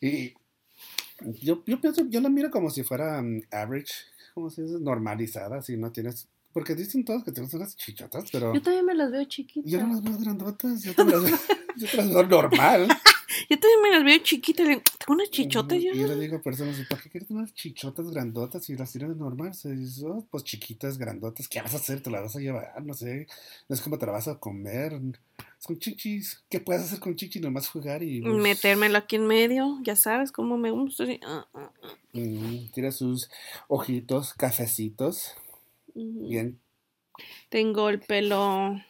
Y 0.00 0.34
yo, 1.40 1.64
yo 1.66 1.80
pienso, 1.80 2.04
yo 2.08 2.20
la 2.20 2.28
miro 2.28 2.50
como 2.50 2.70
si 2.70 2.82
fuera 2.84 3.20
um, 3.20 3.40
average, 3.50 3.92
como 4.34 4.50
si 4.50 4.62
es 4.62 4.70
normalizada, 4.70 5.62
si 5.62 5.76
no 5.76 5.90
tienes... 5.90 6.28
Porque 6.54 6.74
dicen 6.74 7.04
todos 7.04 7.22
que 7.24 7.32
tienes 7.32 7.52
unas 7.52 7.76
chichotas, 7.76 8.24
pero 8.32 8.54
Yo 8.54 8.62
también 8.62 8.86
me 8.86 8.94
las 8.94 9.10
veo 9.10 9.24
chiquitas. 9.24 9.70
yo 9.70 9.80
no 9.86 9.92
las 9.92 10.02
veo 10.02 10.16
grandotas, 10.18 10.82
yo 10.82 10.94
te 10.94 11.04
las 11.04 11.22
veo, 11.22 11.36
yo 11.76 11.86
te 11.88 11.96
las 11.98 12.08
veo 12.08 12.26
normal. 12.26 12.88
Yo 13.50 13.58
también 13.58 13.82
me 13.82 13.90
las 13.90 14.04
veo 14.04 14.18
chiquitas. 14.18 14.64
Tengo 14.66 14.82
unas 15.08 15.28
chichotas 15.30 15.78
Y 15.78 15.86
yo. 15.86 15.92
yo 15.94 16.06
le 16.06 16.16
digo 16.20 16.36
a 16.36 16.40
personas, 16.42 16.76
¿por 16.88 17.02
qué 17.02 17.10
quieres 17.10 17.28
unas 17.30 17.52
chichotas 17.52 18.08
grandotas 18.10 18.70
y 18.70 18.76
las 18.76 18.92
tienes 18.92 19.16
normal? 19.16 19.52
Se 19.54 19.74
dice, 19.74 20.06
"Oh, 20.06 20.24
pues 20.30 20.44
chiquitas, 20.44 20.98
grandotas, 20.98 21.48
¿qué 21.48 21.60
vas 21.60 21.74
a 21.74 21.78
hacer? 21.78 22.00
¿Te 22.00 22.10
las 22.10 22.22
vas 22.22 22.36
a 22.36 22.38
llevar? 22.38 22.80
No 22.84 22.94
sé, 22.94 23.26
no 23.68 23.74
es 23.74 23.80
como 23.82 23.98
te 23.98 24.06
la 24.06 24.12
vas 24.12 24.28
a 24.28 24.38
comer. 24.38 25.00
Son 25.58 25.76
chichis. 25.78 26.44
¿Qué 26.48 26.60
puedes 26.60 26.82
hacer 26.84 27.00
con 27.00 27.16
chichis? 27.16 27.42
Nomás 27.42 27.66
jugar 27.68 28.04
y... 28.04 28.20
pues, 28.22 28.34
Metérmelo 28.34 28.98
aquí 28.98 29.16
en 29.16 29.26
medio. 29.26 29.78
Ya 29.82 29.96
sabes 29.96 30.30
cómo 30.30 30.56
me 30.56 30.70
gusta. 30.70 31.04
ah, 31.26 31.48
ah, 31.54 31.72
ah. 31.82 31.88
mm, 32.12 32.70
Tira 32.72 32.92
sus 32.92 33.28
ojitos, 33.66 34.32
cafecitos. 34.34 35.34
Bien 35.94 36.58
Tengo 37.48 37.88
el 37.88 38.00
pelo. 38.00 38.80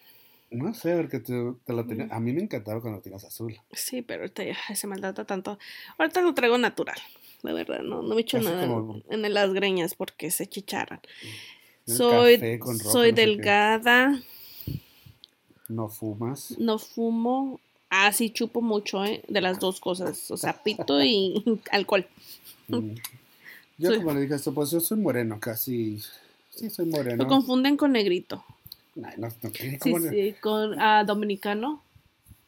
No 0.50 0.72
sé, 0.72 0.96
porque 0.96 1.18
te, 1.20 1.32
te 1.64 1.72
lo 1.72 1.84
tenía. 1.86 2.06
Mm. 2.06 2.12
A 2.12 2.20
mí 2.20 2.32
me 2.32 2.42
encantaba 2.42 2.80
cuando 2.80 3.00
tenías 3.00 3.24
azul. 3.24 3.56
Sí, 3.72 4.02
pero 4.02 4.22
ahorita 4.22 4.44
ya 4.44 4.56
se 4.74 4.86
maltrata 4.86 5.24
tanto. 5.24 5.58
Ahorita 5.98 6.20
lo 6.22 6.32
traigo 6.34 6.56
natural. 6.58 6.96
La 7.42 7.52
verdad, 7.52 7.80
no, 7.80 8.02
no 8.02 8.14
me 8.14 8.20
echo 8.22 8.38
Así 8.38 8.46
nada 8.46 8.66
como- 8.66 9.02
en 9.10 9.34
las 9.34 9.52
greñas 9.52 9.94
porque 9.94 10.30
se 10.30 10.46
chicharran. 10.46 11.00
El 11.86 11.94
Soy, 11.96 12.40
soy 12.82 13.10
no 13.10 13.16
delgada, 13.16 14.22
No 15.68 15.88
fumas. 15.88 16.54
no 16.58 16.78
fumo. 16.78 17.60
Ah, 17.90 18.12
sí, 18.12 18.30
chupo 18.30 18.60
mucho, 18.62 19.04
¿eh? 19.04 19.22
De 19.28 19.40
las 19.40 19.58
dos 19.60 19.80
cosas. 19.80 20.30
O 20.30 20.36
sea, 20.36 20.62
pito 20.62 21.02
y 21.04 21.42
alcohol. 21.70 22.06
Mm. 22.68 22.94
Yo, 23.76 23.90
Soy- 23.90 23.98
como 23.98 24.14
le 24.14 24.20
dije, 24.22 24.34
esto, 24.36 24.54
pues 24.54 24.70
yo 24.70 24.80
soy 24.80 24.98
moreno, 24.98 25.38
casi. 25.40 26.00
Sí, 26.56 26.70
soy 26.70 26.86
moreno. 26.86 27.22
Lo 27.24 27.28
confunden 27.28 27.76
con 27.76 27.92
negrito. 27.92 28.44
No, 28.94 29.08
no. 29.16 29.30
Sí, 29.30 29.78
¿Cómo 29.78 29.98
le- 29.98 30.10
sí, 30.10 30.36
con 30.40 30.76
dominicano. 31.06 31.82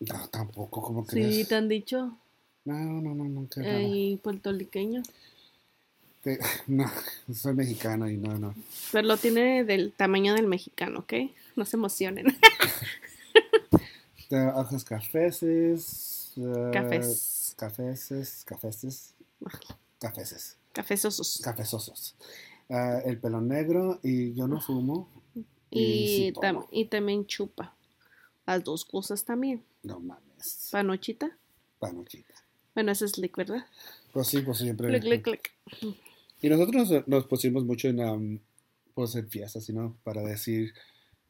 No, 0.01 0.29
tampoco, 0.29 0.83
¿cómo 0.83 1.03
Sí, 1.05 1.09
crees? 1.11 1.49
te 1.49 1.55
han 1.57 1.69
dicho. 1.69 2.17
No, 2.65 2.75
no, 2.75 3.15
no, 3.15 3.25
no. 3.25 3.49
qué 3.49 3.61
eh, 3.63 3.89
y 3.89 4.17
puertorriqueño. 4.17 5.03
Te- 6.23 6.39
no, 6.67 6.91
soy 7.35 7.55
mexicano 7.55 8.09
y 8.09 8.17
no, 8.17 8.39
no. 8.39 8.55
Pero 8.93 9.09
lo 9.09 9.17
tiene 9.17 9.65
del 9.65 9.93
tamaño 9.93 10.35
del 10.35 10.47
mexicano, 10.47 11.01
¿ok? 11.01 11.13
No 11.57 11.65
se 11.65 11.77
emocionen. 11.77 12.27
Ojos 14.31 14.85
cafeces. 14.85 16.33
eh, 16.37 16.71
Cafés. 16.73 17.55
Cafeces, 17.57 18.45
cafeces. 18.45 19.15
Cafeces. 20.01 20.57
Cafezosos. 20.73 21.41
Cafezosos. 21.43 22.15
Ah, 22.69 23.01
el 23.05 23.19
pelo 23.21 23.41
negro 23.41 24.01
y 24.03 24.35
yo 24.35 24.49
no 24.49 24.61
fumo. 24.61 25.09
Y, 25.71 26.07
sí 26.09 26.33
tam- 26.35 26.55
tomo. 26.55 26.69
y 26.73 26.87
también 26.87 27.27
chupa. 27.27 27.75
Las 28.47 28.65
dos 28.65 28.85
cosas 28.85 29.25
también. 29.25 29.63
No 29.83 30.01
mames. 30.01 30.69
Panochita. 30.73 31.37
Panochita. 31.79 32.35
Bueno, 32.75 32.93
ese 32.93 33.05
es 33.07 33.19
lick, 33.19 33.37
¿verdad? 33.37 33.67
Pues 34.13 34.27
sí, 34.29 34.41
pues 34.41 34.59
siempre. 34.59 34.91
Lick, 34.91 35.05
lick, 35.05 35.27
lick. 35.27 35.53
Y 36.43 36.49
nosotros 36.49 36.89
nos, 36.91 37.09
nos 37.09 37.27
pusimos 37.27 37.65
mucho 37.65 37.89
en, 37.89 38.01
um, 38.01 38.39
pues 38.95 39.15
en 39.15 39.29
fiestas, 39.29 39.69
¿no? 39.71 39.97
Para 40.05 40.23
decir, 40.23 40.73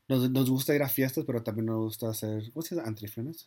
nos, 0.09 0.31
nos 0.31 0.51
gusta 0.51 0.75
ir 0.75 0.83
a 0.83 0.88
fiestas, 0.88 1.25
pero 1.27 1.42
también 1.42 1.66
nos 1.66 1.79
gusta 1.79 2.11
hacer, 2.11 2.51
¿cómo 2.53 2.62
se 2.62 2.75
llama? 2.75 2.88
Antrifrones, 2.88 3.46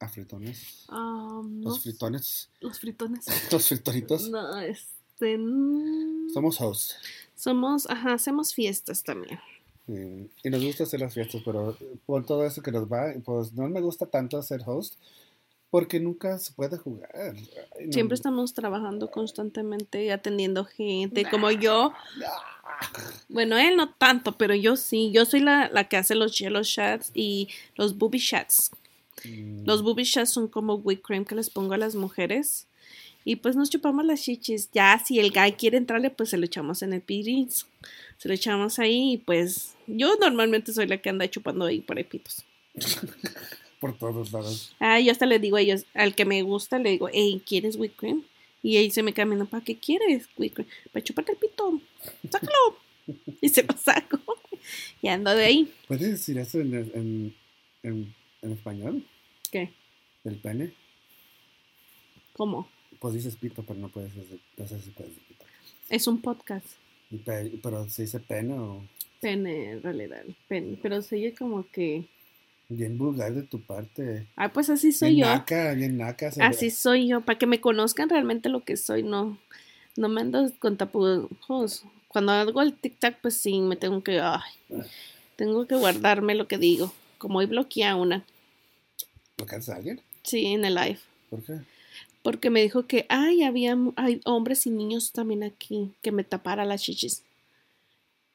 afritones, 0.00 0.86
Um, 0.88 1.62
los 1.62 1.82
fritones, 1.82 2.50
Los 2.60 2.78
fritones. 2.78 3.24
los 3.52 3.68
fritonitos. 3.68 4.28
No, 4.30 4.58
este. 4.60 5.36
Mm, 6.26 6.32
Somos 6.32 6.60
hosts. 6.60 6.96
Somos, 7.34 7.88
ajá, 7.88 8.14
hacemos 8.14 8.54
fiestas 8.54 9.02
también. 9.02 9.38
eh, 9.88 10.26
Y 10.42 10.50
nos 10.50 10.64
gusta 10.64 10.84
hacer 10.84 11.00
las 11.00 11.14
fiestas, 11.14 11.42
pero 11.44 11.76
por 12.06 12.24
todo 12.24 12.44
eso 12.46 12.62
que 12.62 12.72
nos 12.72 12.90
va, 12.90 13.12
pues 13.24 13.52
no 13.52 13.68
me 13.68 13.80
gusta 13.80 14.06
tanto 14.06 14.40
ser 14.42 14.62
host, 14.66 14.94
porque 15.70 16.00
nunca 16.00 16.38
se 16.38 16.52
puede 16.52 16.78
jugar. 16.78 17.10
Ay, 17.14 17.86
no. 17.86 17.92
Siempre 17.92 18.14
estamos 18.14 18.54
trabajando 18.54 19.10
constantemente 19.10 20.04
y 20.04 20.10
atendiendo 20.10 20.64
gente, 20.64 21.24
como 21.30 21.50
yo. 21.50 21.92
Bueno, 23.28 23.56
él 23.58 23.76
no 23.76 23.90
tanto, 23.94 24.32
pero 24.38 24.54
yo 24.54 24.76
sí. 24.76 25.10
Yo 25.12 25.24
soy 25.24 25.40
la, 25.40 25.68
la 25.70 25.84
que 25.88 25.96
hace 25.96 26.14
los 26.14 26.36
yellow 26.38 26.62
shots 26.62 27.10
y 27.14 27.48
los 27.74 27.96
booby 27.98 28.18
shots. 28.18 28.70
Mm, 29.24 29.64
Los 29.66 29.82
booby 29.82 30.04
shots 30.04 30.30
son 30.30 30.48
como 30.48 30.74
whipped 30.76 31.02
cream 31.04 31.24
que 31.24 31.34
les 31.34 31.50
pongo 31.50 31.74
a 31.74 31.78
las 31.78 31.94
mujeres. 31.94 32.66
Y 33.28 33.34
pues 33.34 33.56
nos 33.56 33.70
chupamos 33.70 34.06
las 34.06 34.22
chichis. 34.22 34.70
Ya, 34.72 35.02
si 35.04 35.18
el 35.18 35.32
guy 35.32 35.50
quiere 35.58 35.76
entrarle, 35.76 36.10
pues 36.10 36.30
se 36.30 36.36
lo 36.38 36.44
echamos 36.44 36.82
en 36.82 36.92
el 36.92 37.00
piris. 37.00 37.66
Se 38.18 38.28
lo 38.28 38.34
echamos 38.34 38.78
ahí 38.78 39.14
y 39.14 39.16
pues 39.18 39.74
yo 39.88 40.14
normalmente 40.20 40.72
soy 40.72 40.86
la 40.86 40.98
que 40.98 41.10
anda 41.10 41.28
chupando 41.28 41.64
ahí 41.64 41.80
por 41.80 41.98
ahí 41.98 42.04
pitos. 42.04 42.44
Por 43.80 43.98
todos 43.98 44.32
lados. 44.32 44.74
Ah, 44.78 45.00
yo 45.00 45.12
hasta 45.12 45.26
le 45.26 45.38
digo 45.38 45.56
a 45.56 45.60
ellos, 45.60 45.84
al 45.92 46.14
que 46.14 46.24
me 46.24 46.40
gusta, 46.40 46.78
le 46.78 46.92
digo, 46.92 47.10
hey, 47.12 47.42
¿quieres 47.44 47.76
whipped 47.76 47.98
cream? 47.98 48.24
Y 48.62 48.78
ahí 48.78 48.90
se 48.90 49.02
me 49.02 49.12
camina, 49.12 49.44
¿para 49.44 49.62
qué 49.62 49.76
quieres 49.76 50.28
whipped 50.38 50.54
cream? 50.64 50.68
Para 50.92 51.04
chuparte 51.04 51.32
el 51.32 51.38
pito. 51.38 51.80
Sácalo. 52.30 52.78
y 53.42 53.48
se 53.50 53.64
lo 53.64 53.76
saco. 53.76 54.18
y 55.02 55.08
ando 55.08 55.34
de 55.34 55.44
ahí. 55.44 55.74
¿Puedes 55.88 56.10
decir 56.10 56.38
eso 56.38 56.60
en, 56.60 56.74
en, 56.74 57.34
en, 57.82 58.14
en 58.40 58.52
español? 58.52 59.04
¿Qué? 59.50 59.72
¿El 60.24 60.36
pene? 60.36 60.72
¿Cómo? 62.32 62.70
Pues 63.00 63.14
dices 63.14 63.36
pito, 63.36 63.62
pero 63.62 63.78
no 63.78 63.88
puedes 63.88 64.14
decir, 64.14 64.40
no 64.56 64.66
sé 64.68 64.80
si 64.80 64.90
puedes 64.90 65.12
decir 65.14 65.26
pito. 65.28 65.44
Es 65.88 66.06
un 66.06 66.20
podcast. 66.20 66.66
Y 67.10 67.18
pe- 67.18 67.58
pero 67.62 67.88
se 67.88 68.02
dice 68.02 68.18
pene 68.20 68.54
o 68.54 68.82
Pene, 69.20 69.70
en 69.72 69.82
realidad. 69.82 70.22
Pene. 70.48 70.78
Pero 70.82 71.00
se 71.02 71.16
oye 71.16 71.34
como 71.34 71.66
que. 71.70 72.04
bien 72.68 72.98
vulgar 72.98 73.32
de 73.34 73.42
tu 73.42 73.60
parte. 73.62 74.26
Ah, 74.36 74.52
pues 74.52 74.68
así 74.70 74.92
soy 74.92 75.14
bien 75.14 75.26
yo. 75.26 75.32
naca, 75.34 75.72
bien 75.74 75.96
naca. 75.96 76.30
Así 76.40 76.70
soy 76.70 77.08
yo. 77.08 77.20
Para 77.22 77.38
que 77.38 77.46
me 77.46 77.60
conozcan 77.60 78.08
realmente 78.10 78.48
lo 78.48 78.62
que 78.64 78.76
soy, 78.76 79.02
no. 79.02 79.38
No 79.96 80.08
me 80.10 80.20
ando 80.20 80.52
con 80.58 80.76
tapujos. 80.76 81.84
Cuando 82.08 82.32
hago 82.32 82.60
el 82.62 82.78
tic-tac, 82.78 83.18
pues 83.22 83.34
sí, 83.36 83.58
me 83.60 83.76
tengo 83.76 84.02
que. 84.02 84.20
Ay, 84.20 84.40
tengo 85.36 85.66
que 85.66 85.76
guardarme 85.76 86.34
lo 86.34 86.46
que 86.48 86.58
digo. 86.58 86.92
Como 87.18 87.38
hoy 87.38 87.46
bloqueé 87.46 87.84
a 87.86 87.96
una. 87.96 88.24
¿Lo 89.38 89.46
cansas 89.46 89.74
a 89.74 89.78
alguien? 89.78 90.00
Sí, 90.22 90.46
en 90.46 90.64
el 90.64 90.74
live. 90.74 90.98
¿Por 91.30 91.42
qué? 91.42 91.54
Porque 92.26 92.50
me 92.50 92.60
dijo 92.60 92.88
que, 92.88 93.06
ay, 93.08 93.44
había 93.44 93.78
hay 93.94 94.20
hombres 94.24 94.66
y 94.66 94.70
niños 94.70 95.12
también 95.12 95.44
aquí 95.44 95.92
que 96.02 96.10
me 96.10 96.24
tapara 96.24 96.64
las 96.64 96.82
chichis. 96.82 97.22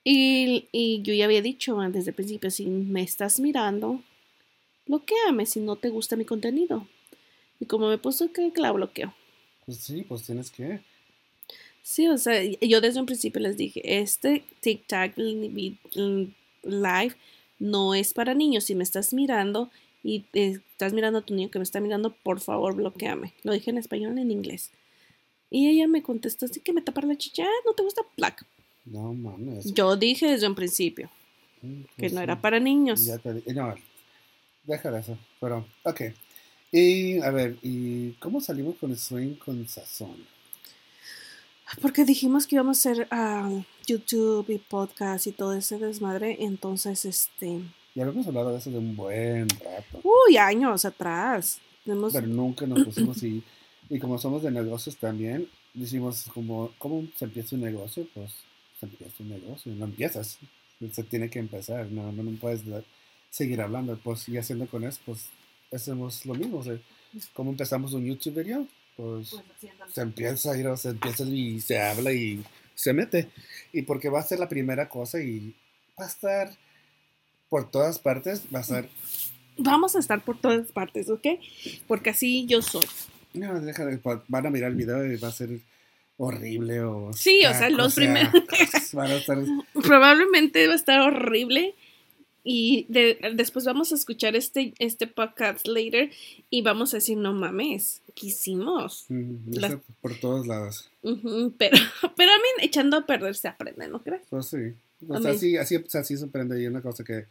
Y, 0.05 0.69
y 0.71 1.01
yo 1.01 1.13
ya 1.13 1.25
había 1.25 1.41
dicho 1.41 1.75
desde 1.89 2.11
el 2.11 2.15
principio, 2.15 2.49
si 2.51 2.67
me 2.67 3.01
estás 3.01 3.41
mirando, 3.41 4.01
bloqueame 4.87 5.45
si 5.45 5.59
no 5.59 5.75
te 5.75 5.89
gusta 5.89 6.15
mi 6.15 6.23
contenido. 6.23 6.87
Y 7.59 7.65
como 7.65 7.89
me 7.89 7.97
puso 7.97 8.31
que 8.31 8.49
la 8.55 8.71
bloqueo. 8.71 9.13
Pues 9.65 9.79
sí, 9.79 10.05
pues 10.07 10.23
tienes 10.23 10.49
que. 10.51 10.79
Sí, 11.83 12.07
o 12.07 12.17
sea, 12.17 12.41
yo 12.61 12.79
desde 12.79 13.01
un 13.01 13.05
principio 13.05 13.41
les 13.41 13.57
dije, 13.57 13.81
este 13.99 14.45
TikTok 14.61 15.17
li- 15.17 15.77
li- 15.95 16.33
live 16.63 17.15
no 17.59 17.93
es 17.93 18.13
para 18.13 18.33
niños. 18.35 18.63
Si 18.63 18.73
me 18.73 18.83
estás 18.85 19.11
mirando 19.13 19.69
y 20.03 20.25
eh, 20.33 20.59
estás 20.71 20.93
mirando 20.93 21.19
a 21.19 21.21
tu 21.25 21.33
niño 21.35 21.49
que 21.51 21.59
me 21.59 21.63
está 21.63 21.79
mirando, 21.79 22.13
por 22.23 22.39
favor, 22.39 22.75
bloqueame. 22.75 23.33
Lo 23.43 23.53
dije 23.53 23.69
en 23.69 23.77
español 23.77 24.17
y 24.17 24.21
en 24.21 24.31
inglés. 24.31 24.71
Y 25.49 25.67
ella 25.69 25.87
me 25.87 26.01
contestó 26.01 26.45
así 26.45 26.59
que 26.61 26.73
me 26.73 26.81
tapara 26.81 27.07
la 27.07 27.17
chicha, 27.17 27.43
"Ah, 27.43 27.61
¿no 27.65 27.73
te 27.73 27.83
gusta 27.83 28.01
Black? 28.17 28.45
No 28.85 29.13
mames. 29.13 29.73
Yo 29.73 29.95
dije 29.95 30.27
desde 30.31 30.47
un 30.47 30.55
principio 30.55 31.09
Mm, 31.61 31.81
que 31.83 31.87
pues 31.97 32.13
no 32.13 32.19
sí. 32.19 32.23
era 32.23 32.41
para 32.41 32.59
niños. 32.59 33.05
Ya 33.05 33.17
te 33.19 33.33
di- 33.35 33.53
No, 33.53 33.75
deja 34.63 34.89
de 34.91 34.99
eso. 35.01 35.17
Pero, 35.39 35.65
ok. 35.83 36.01
Y 36.71 37.19
a 37.19 37.29
ver, 37.31 37.57
¿y 37.61 38.13
cómo 38.13 38.39
salimos 38.41 38.77
con 38.77 38.89
el 38.91 38.97
swing 38.97 39.35
con 39.35 39.67
sazón? 39.67 40.25
Porque 41.81 42.03
dijimos 42.05 42.47
que 42.47 42.55
íbamos 42.55 42.85
a 42.85 42.91
hacer 42.91 43.07
ah, 43.11 43.49
YouTube 43.85 44.49
y 44.49 44.57
podcast 44.57 45.27
y 45.27 45.31
todo 45.31 45.53
ese 45.53 45.77
desmadre. 45.77 46.37
Entonces, 46.39 47.05
este, 47.05 47.61
Ya 47.95 48.03
habíamos 48.03 48.25
hablado 48.27 48.51
de 48.51 48.57
eso 48.57 48.71
de 48.71 48.77
un 48.77 48.95
buen 48.95 49.47
rato. 49.49 50.01
uy, 50.03 50.37
años 50.37 50.85
atrás. 50.85 51.59
Hemos- 51.85 52.13
pero 52.13 52.27
nunca 52.27 52.65
nos 52.65 52.83
pusimos 52.85 53.21
y, 53.23 53.43
y 53.89 53.99
como 53.99 54.17
somos 54.17 54.43
de 54.43 54.51
negocios 54.51 54.95
también, 54.97 55.47
decimos 55.73 56.25
como, 56.33 56.71
¿cómo 56.77 57.05
se 57.17 57.25
empieza 57.25 57.55
un 57.55 57.61
negocio? 57.63 58.07
Pues 58.13 58.31
se 58.79 58.85
empieza 58.85 59.15
un 59.19 59.29
negocio, 59.29 59.71
no 59.73 59.85
empiezas, 59.85 60.37
se 60.91 61.03
tiene 61.03 61.29
que 61.29 61.39
empezar, 61.39 61.91
no, 61.91 62.11
no, 62.11 62.23
no 62.23 62.39
puedes 62.39 62.61
seguir 63.29 63.61
hablando, 63.61 63.97
pues 64.03 64.27
y 64.29 64.37
haciendo 64.37 64.67
con 64.67 64.83
eso, 64.83 64.99
pues 65.05 65.27
hacemos 65.71 66.25
lo 66.25 66.33
mismo, 66.35 66.57
o 66.59 66.63
sea, 66.63 66.77
¿cómo 67.33 67.51
empezamos 67.51 67.93
un 67.93 68.05
YouTube 68.05 68.43
video? 68.43 68.67
Pues 68.97 69.29
se 69.93 70.01
empieza, 70.01 70.57
y 70.57 70.77
se 70.77 70.89
empieza 70.89 71.23
y 71.25 71.61
se 71.61 71.79
habla 71.81 72.11
y 72.13 72.43
se 72.75 72.93
mete, 72.93 73.29
y 73.73 73.81
porque 73.83 74.09
va 74.09 74.19
a 74.19 74.23
ser 74.23 74.39
la 74.39 74.49
primera 74.49 74.87
cosa 74.89 75.21
y 75.21 75.53
va 75.99 76.05
a 76.05 76.07
estar 76.07 76.51
por 77.51 77.69
todas 77.69 77.99
partes, 77.99 78.43
va 78.53 78.59
a 78.59 78.61
estar 78.61 78.89
Vamos 79.57 79.95
a 79.95 79.99
estar 79.99 80.23
por 80.23 80.39
todas 80.39 80.71
partes, 80.71 81.09
¿ok? 81.09 81.27
Porque 81.85 82.09
así 82.11 82.45
yo 82.47 82.61
soy. 82.61 82.85
No, 83.33 83.59
deja 83.59 83.85
de- 83.85 83.99
van 84.27 84.45
a 84.45 84.49
mirar 84.49 84.71
el 84.71 84.77
video 84.77 85.05
y 85.05 85.17
va 85.17 85.27
a 85.27 85.31
ser 85.31 85.59
horrible 86.17 86.81
o... 86.81 87.11
Sí, 87.13 87.41
o 87.45 87.53
sea, 87.53 87.69
los 87.69 87.93
primeros- 87.95 88.31
Van 88.93 89.11
a 89.11 89.15
estar... 89.15 89.37
Probablemente 89.83 90.65
va 90.67 90.73
a 90.73 90.77
estar 90.77 90.99
horrible. 91.01 91.75
Y 92.43 92.85
de- 92.89 93.19
después 93.35 93.65
vamos 93.65 93.91
a 93.91 93.95
escuchar 93.95 94.35
este, 94.35 94.73
este 94.79 95.05
podcast 95.05 95.67
later 95.67 96.09
y 96.49 96.61
vamos 96.63 96.93
a 96.93 96.97
decir, 96.97 97.17
no 97.17 97.33
mames, 97.33 98.01
¿qué 98.15 98.27
hicimos? 98.27 99.05
mm, 99.09 99.53
Las- 99.59 99.73
está 99.73 99.83
por 100.01 100.15
todos 100.15 100.47
lados. 100.47 100.89
Pero, 101.03 101.77
pero 102.15 102.31
a 102.31 102.37
mí 102.37 102.63
echando 102.65 102.97
a 102.97 103.05
perder 103.05 103.35
se 103.35 103.49
aprende, 103.49 103.87
¿no 103.89 104.01
crees? 104.01 104.23
Pues 104.29 104.47
sí. 104.47 104.73
O 105.07 105.19
sea, 105.21 105.31
mí- 105.31 105.37
así, 105.37 105.57
así, 105.57 105.83
así 105.93 106.17
se 106.17 106.25
aprende 106.25 106.61
y 106.61 106.67
una 106.67 106.81
cosa 106.81 107.03
que 107.03 107.25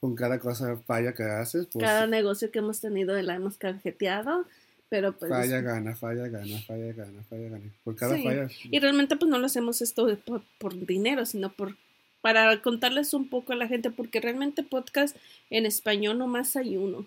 con 0.00 0.14
cada 0.16 0.38
cosa 0.40 0.76
falla 0.86 1.14
que 1.14 1.22
haces, 1.22 1.66
pues 1.72 1.84
Cada 1.84 2.06
negocio 2.06 2.50
que 2.50 2.58
hemos 2.58 2.80
tenido 2.80 3.20
la 3.22 3.34
hemos 3.36 3.56
cajeteado, 3.56 4.44
pero 4.88 5.16
pues... 5.16 5.30
falla, 5.30 5.60
gana, 5.60 5.94
falla, 5.94 6.26
gana, 6.28 6.58
falla, 6.66 6.92
gana, 6.92 7.22
falla, 7.30 7.48
gana. 7.48 7.64
Por 7.84 7.94
cada 7.96 8.16
Sí. 8.16 8.22
falla... 8.24 8.48
Y 8.64 8.78
realmente 8.80 9.16
pues 9.16 9.30
no 9.30 9.38
lo 9.38 9.46
hacemos 9.46 9.80
esto 9.80 10.08
por, 10.24 10.42
por 10.58 10.86
dinero, 10.86 11.24
sino 11.26 11.52
por 11.52 11.76
para 12.20 12.62
contarles 12.62 13.14
un 13.14 13.28
poco 13.28 13.52
a 13.52 13.56
la 13.56 13.66
gente, 13.66 13.90
porque 13.90 14.20
realmente 14.20 14.62
podcast 14.62 15.16
en 15.50 15.66
español 15.66 16.18
nomás 16.18 16.54
hay 16.54 16.76
uno. 16.76 17.04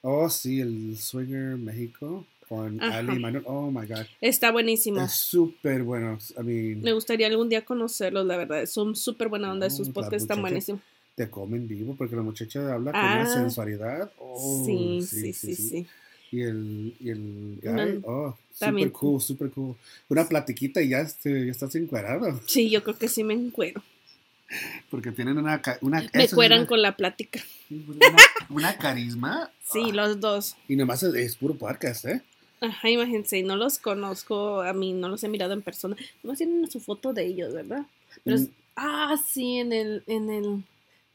Oh, 0.00 0.30
sí, 0.30 0.60
el 0.60 0.96
Swinger 0.96 1.56
México 1.58 2.26
con 2.48 2.82
Ajá. 2.82 2.98
Ali 2.98 3.18
Manuel. 3.18 3.42
Oh, 3.46 3.70
my 3.70 3.86
God. 3.86 4.06
Está 4.20 4.50
buenísimo. 4.52 5.02
Es 5.02 5.12
súper 5.12 5.82
bueno. 5.82 6.18
I 6.38 6.42
mean, 6.42 6.80
Me 6.82 6.92
gustaría 6.92 7.26
algún 7.26 7.48
día 7.48 7.64
conocerlos, 7.64 8.26
la 8.26 8.36
verdad. 8.36 8.66
Son 8.66 8.94
súper 8.96 9.28
buena 9.28 9.50
onda, 9.52 9.68
No, 9.68 9.74
sus 9.74 9.88
podcasts 9.90 10.22
están 10.22 10.40
buenísimos. 10.40 10.80
te 11.14 11.28
comen 11.28 11.66
vivo 11.66 11.94
porque 11.96 12.14
la 12.16 12.22
muchacha 12.22 12.60
habla 12.74 12.92
con 12.92 13.00
Ah. 13.00 13.18
una 13.22 13.32
sensualidad. 13.32 14.10
Oh, 14.18 14.62
sí, 14.64 15.00
sí, 15.02 15.32
sí, 15.32 15.54
sí, 15.56 15.86
Y 16.30 16.42
el, 16.42 16.94
y 17.00 17.10
el 17.10 17.58
guy, 17.62 17.72
Man, 17.72 18.02
oh, 18.06 18.36
super 18.52 18.92
cool, 18.92 19.20
super 19.20 19.50
cool. 19.50 19.74
Una 20.08 20.28
platiquita 20.28 20.80
y 20.82 20.90
ya, 20.90 21.00
este, 21.00 21.44
ya 21.46 21.50
estás 21.50 21.74
encuadrado. 21.74 22.40
Sí, 22.46 22.70
yo 22.70 22.82
creo 22.84 22.96
que 22.98 23.08
sí 23.08 23.24
me 23.24 23.34
encuero. 23.34 23.82
Porque 24.90 25.12
tienen 25.12 25.36
una, 25.36 25.60
una, 25.82 26.02
Me 26.14 26.28
cueran 26.28 26.60
una- 26.60 26.68
con 26.68 26.80
la 26.82 26.96
plática. 26.96 27.40
una, 27.70 28.16
una 28.48 28.78
carisma. 28.78 29.50
Sí, 29.70 29.80
Ah, 29.90 29.92
los 29.92 30.20
dos. 30.20 30.56
Y 30.68 30.76
nomás 30.76 31.02
es, 31.02 31.14
es 31.14 31.36
puro 31.36 31.54
podcast, 31.54 32.06
¿eh? 32.06 32.22
Ajá, 32.60 32.90
imagínense, 32.90 33.42
no 33.42 33.56
los 33.56 33.78
conozco, 33.78 34.62
a 34.62 34.72
mí 34.72 34.92
no 34.92 35.08
los 35.08 35.22
he 35.24 35.28
mirado 35.28 35.52
en 35.52 35.62
persona. 35.62 35.96
No 36.22 36.34
tienen 36.34 36.70
su 36.70 36.80
foto 36.80 37.12
de 37.12 37.24
ellos, 37.26 37.52
¿verdad? 37.54 37.86
Pero 38.24 38.36
es- 38.36 38.48
Mm. 38.48 38.52
ah, 38.76 39.16
sí, 39.24 39.56
en 39.58 39.72
el, 39.72 40.02
en 40.06 40.30
el 40.30 40.64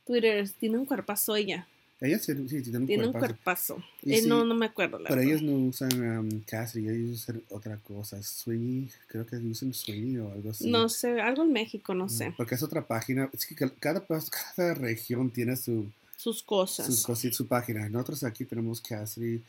Twitter 0.05 0.49
tiene 0.59 0.77
un 0.77 0.85
cuerpazo 0.85 1.35
ella. 1.35 1.67
Ellas 2.01 2.23
sí, 2.23 2.33
sí, 2.49 2.61
tienen 2.61 2.81
un 2.81 2.87
Tiene 2.87 3.07
un 3.07 3.13
cuerpazo. 3.13 3.81
Eh, 4.05 4.21
sí, 4.21 4.27
no, 4.27 4.43
no 4.43 4.53
me 4.55 4.65
acuerdo. 4.65 4.99
La 4.99 5.07
Pero 5.07 5.21
verdad. 5.21 5.31
ellos 5.37 5.41
no 5.41 5.53
usan 5.69 6.17
um, 6.19 6.41
Cassidy, 6.41 6.89
ellos 6.89 7.11
usan 7.21 7.41
otra 7.49 7.77
cosa. 7.77 8.21
Swingy, 8.21 8.89
creo 9.07 9.25
que 9.25 9.37
usan 9.37 9.73
Swingy 9.73 10.17
o 10.17 10.29
algo 10.33 10.49
así. 10.49 10.69
No 10.69 10.89
sé, 10.89 11.21
algo 11.21 11.43
en 11.43 11.53
México, 11.53 11.93
no 11.93 12.05
Mm, 12.07 12.09
sé. 12.09 12.33
Porque 12.35 12.55
es 12.55 12.63
otra 12.63 12.85
página. 12.85 13.29
Es 13.31 13.45
que 13.45 13.55
cada, 13.55 14.05
cada 14.05 14.73
región 14.73 15.29
tiene 15.31 15.55
su, 15.55 15.85
Sus 16.17 16.43
cosas. 16.43 16.87
sus 16.87 17.05
cosi- 17.07 17.31
su 17.31 17.47
página. 17.47 17.87
Nosotros 17.87 18.23
aquí 18.25 18.43
tenemos 18.43 18.81
Cassidy. 18.81 19.41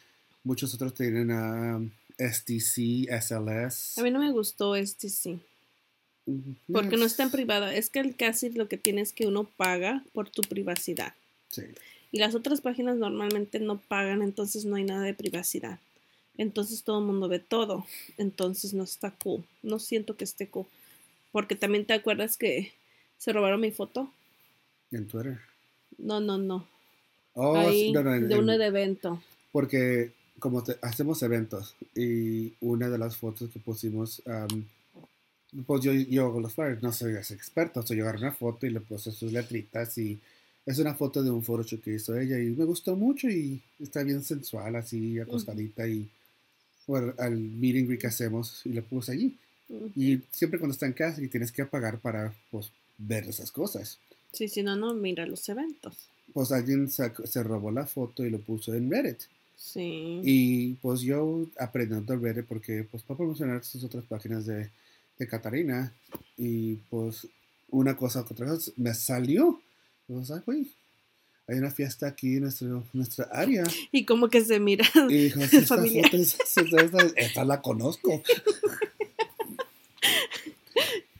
Muchos 0.44 0.74
otros 0.74 0.94
tienen 0.94 1.30
um, 1.32 1.90
STC, 2.18 3.08
SLS. 3.10 3.98
A 3.98 4.02
mí 4.02 4.10
no 4.10 4.18
me 4.20 4.30
gustó 4.30 4.74
sí. 4.84 5.40
Mm, 6.26 6.52
Porque 6.72 6.96
no 6.96 7.04
es- 7.06 7.12
está 7.12 7.24
en 7.24 7.30
privada. 7.30 7.74
Es 7.74 7.90
que 7.90 8.00
el 8.00 8.14
casi 8.14 8.50
lo 8.50 8.68
que 8.68 8.76
tiene 8.78 9.00
es 9.00 9.12
que 9.12 9.26
uno 9.26 9.44
paga 9.56 10.04
por 10.12 10.28
tu 10.30 10.42
privacidad. 10.42 11.14
Sí. 11.48 11.62
Y 12.12 12.18
las 12.18 12.34
otras 12.34 12.60
páginas 12.60 12.96
normalmente 12.96 13.58
no 13.58 13.78
pagan, 13.78 14.22
entonces 14.22 14.64
no 14.64 14.76
hay 14.76 14.84
nada 14.84 15.02
de 15.02 15.14
privacidad. 15.14 15.80
Entonces 16.36 16.82
todo 16.84 16.98
el 17.00 17.06
mundo 17.06 17.28
ve 17.28 17.38
todo. 17.38 17.86
Entonces 18.18 18.74
no 18.74 18.84
está 18.84 19.10
cool. 19.12 19.44
No 19.62 19.78
siento 19.78 20.16
que 20.16 20.24
esté 20.24 20.48
cool. 20.48 20.66
Porque 21.32 21.56
también 21.56 21.84
te 21.86 21.92
acuerdas 21.94 22.36
que 22.36 22.72
se 23.18 23.32
robaron 23.32 23.60
mi 23.60 23.70
foto. 23.70 24.12
En 24.92 25.06
Twitter. 25.08 25.40
No, 25.98 26.20
no, 26.20 26.38
no. 26.38 26.66
Oh, 27.34 27.56
Ahí, 27.56 27.86
sí, 27.86 27.92
no, 27.92 28.02
no, 28.02 28.14
en- 28.14 28.28
de 28.28 28.34
en- 28.34 28.40
de 28.58 28.66
evento. 28.66 29.22
Porque 29.52 30.12
como 30.38 30.62
te- 30.62 30.76
hacemos 30.82 31.22
eventos 31.22 31.74
y 31.94 32.52
una 32.60 32.88
de 32.88 32.98
las 32.98 33.16
fotos 33.16 33.50
que 33.50 33.58
pusimos, 33.60 34.22
am, 34.26 34.64
pues 35.66 35.82
yo, 35.84 35.92
yo 35.92 36.26
hago 36.26 36.40
los 36.40 36.54
flyers, 36.54 36.82
no 36.82 36.92
soy 36.92 37.14
experto, 37.14 37.82
soy 37.86 37.98
yo 37.98 38.04
agarré 38.04 38.20
una 38.20 38.32
foto 38.32 38.66
y 38.66 38.70
le 38.70 38.80
puse 38.80 39.12
sus 39.12 39.32
letritas 39.32 39.96
y 39.98 40.18
es 40.66 40.78
una 40.78 40.94
foto 40.94 41.22
de 41.22 41.30
un 41.30 41.42
photoshoot 41.42 41.82
que 41.82 41.94
hizo 41.94 42.18
ella 42.18 42.38
y 42.40 42.46
me 42.46 42.64
gustó 42.64 42.96
mucho 42.96 43.28
y 43.28 43.60
está 43.78 44.02
bien 44.02 44.22
sensual, 44.22 44.74
así 44.76 45.18
acostadita 45.20 45.86
y 45.86 46.08
bueno, 46.86 47.14
al 47.18 47.36
meeting 47.36 47.86
greet 47.86 48.00
que 48.00 48.06
hacemos 48.08 48.60
y 48.64 48.70
le 48.70 48.82
puse 48.82 49.12
allí. 49.12 49.36
Y 49.96 50.20
siempre 50.30 50.58
cuando 50.58 50.74
está 50.74 50.86
en 50.86 50.92
casa 50.92 51.22
y 51.22 51.28
tienes 51.28 51.50
que 51.50 51.64
pagar 51.64 51.98
para 51.98 52.34
pues, 52.50 52.70
ver 52.98 53.24
esas 53.24 53.50
cosas. 53.50 53.98
Sí, 54.32 54.48
si 54.48 54.62
no, 54.62 54.76
no 54.76 54.92
mira 54.94 55.24
los 55.26 55.48
eventos. 55.48 55.96
Pues 56.32 56.52
alguien 56.52 56.90
se 56.90 57.42
robó 57.42 57.70
la 57.70 57.86
foto 57.86 58.24
y 58.24 58.30
lo 58.30 58.38
puso 58.40 58.74
en 58.74 58.90
Reddit. 58.90 59.20
Sí. 59.56 60.20
Y 60.24 60.74
pues 60.74 61.00
yo 61.00 61.46
aprendiendo 61.58 62.16
Reddit 62.16 62.44
porque 62.46 62.84
pues 62.90 63.02
para 63.02 63.18
promocionar 63.18 63.56
estas 63.60 63.82
otras 63.84 64.04
páginas 64.04 64.46
de, 64.46 64.70
de 65.18 65.26
Catarina 65.26 65.92
y 66.36 66.74
pues 66.90 67.26
una 67.70 67.96
cosa 67.96 68.20
otra 68.20 68.46
cosa 68.46 68.70
me 68.76 68.92
salió. 68.94 69.60
Pues, 70.06 70.30
güey, 70.44 70.66
hay 71.48 71.58
una 71.58 71.70
fiesta 71.70 72.06
aquí 72.06 72.36
en 72.36 72.42
nuestro, 72.42 72.84
nuestra 72.92 73.24
área. 73.32 73.64
Y 73.90 74.04
como 74.04 74.28
que 74.28 74.44
se 74.44 74.60
mira. 74.60 74.84
Y 75.08 75.24
dijo, 75.24 75.40
"Sí, 75.46 75.56
esta 75.58 75.76
Familiar. 75.76 76.14
esta, 76.14 76.42
esta- 76.44 77.12
esta 77.16 77.44
la 77.44 77.60
conozco. 77.62 78.22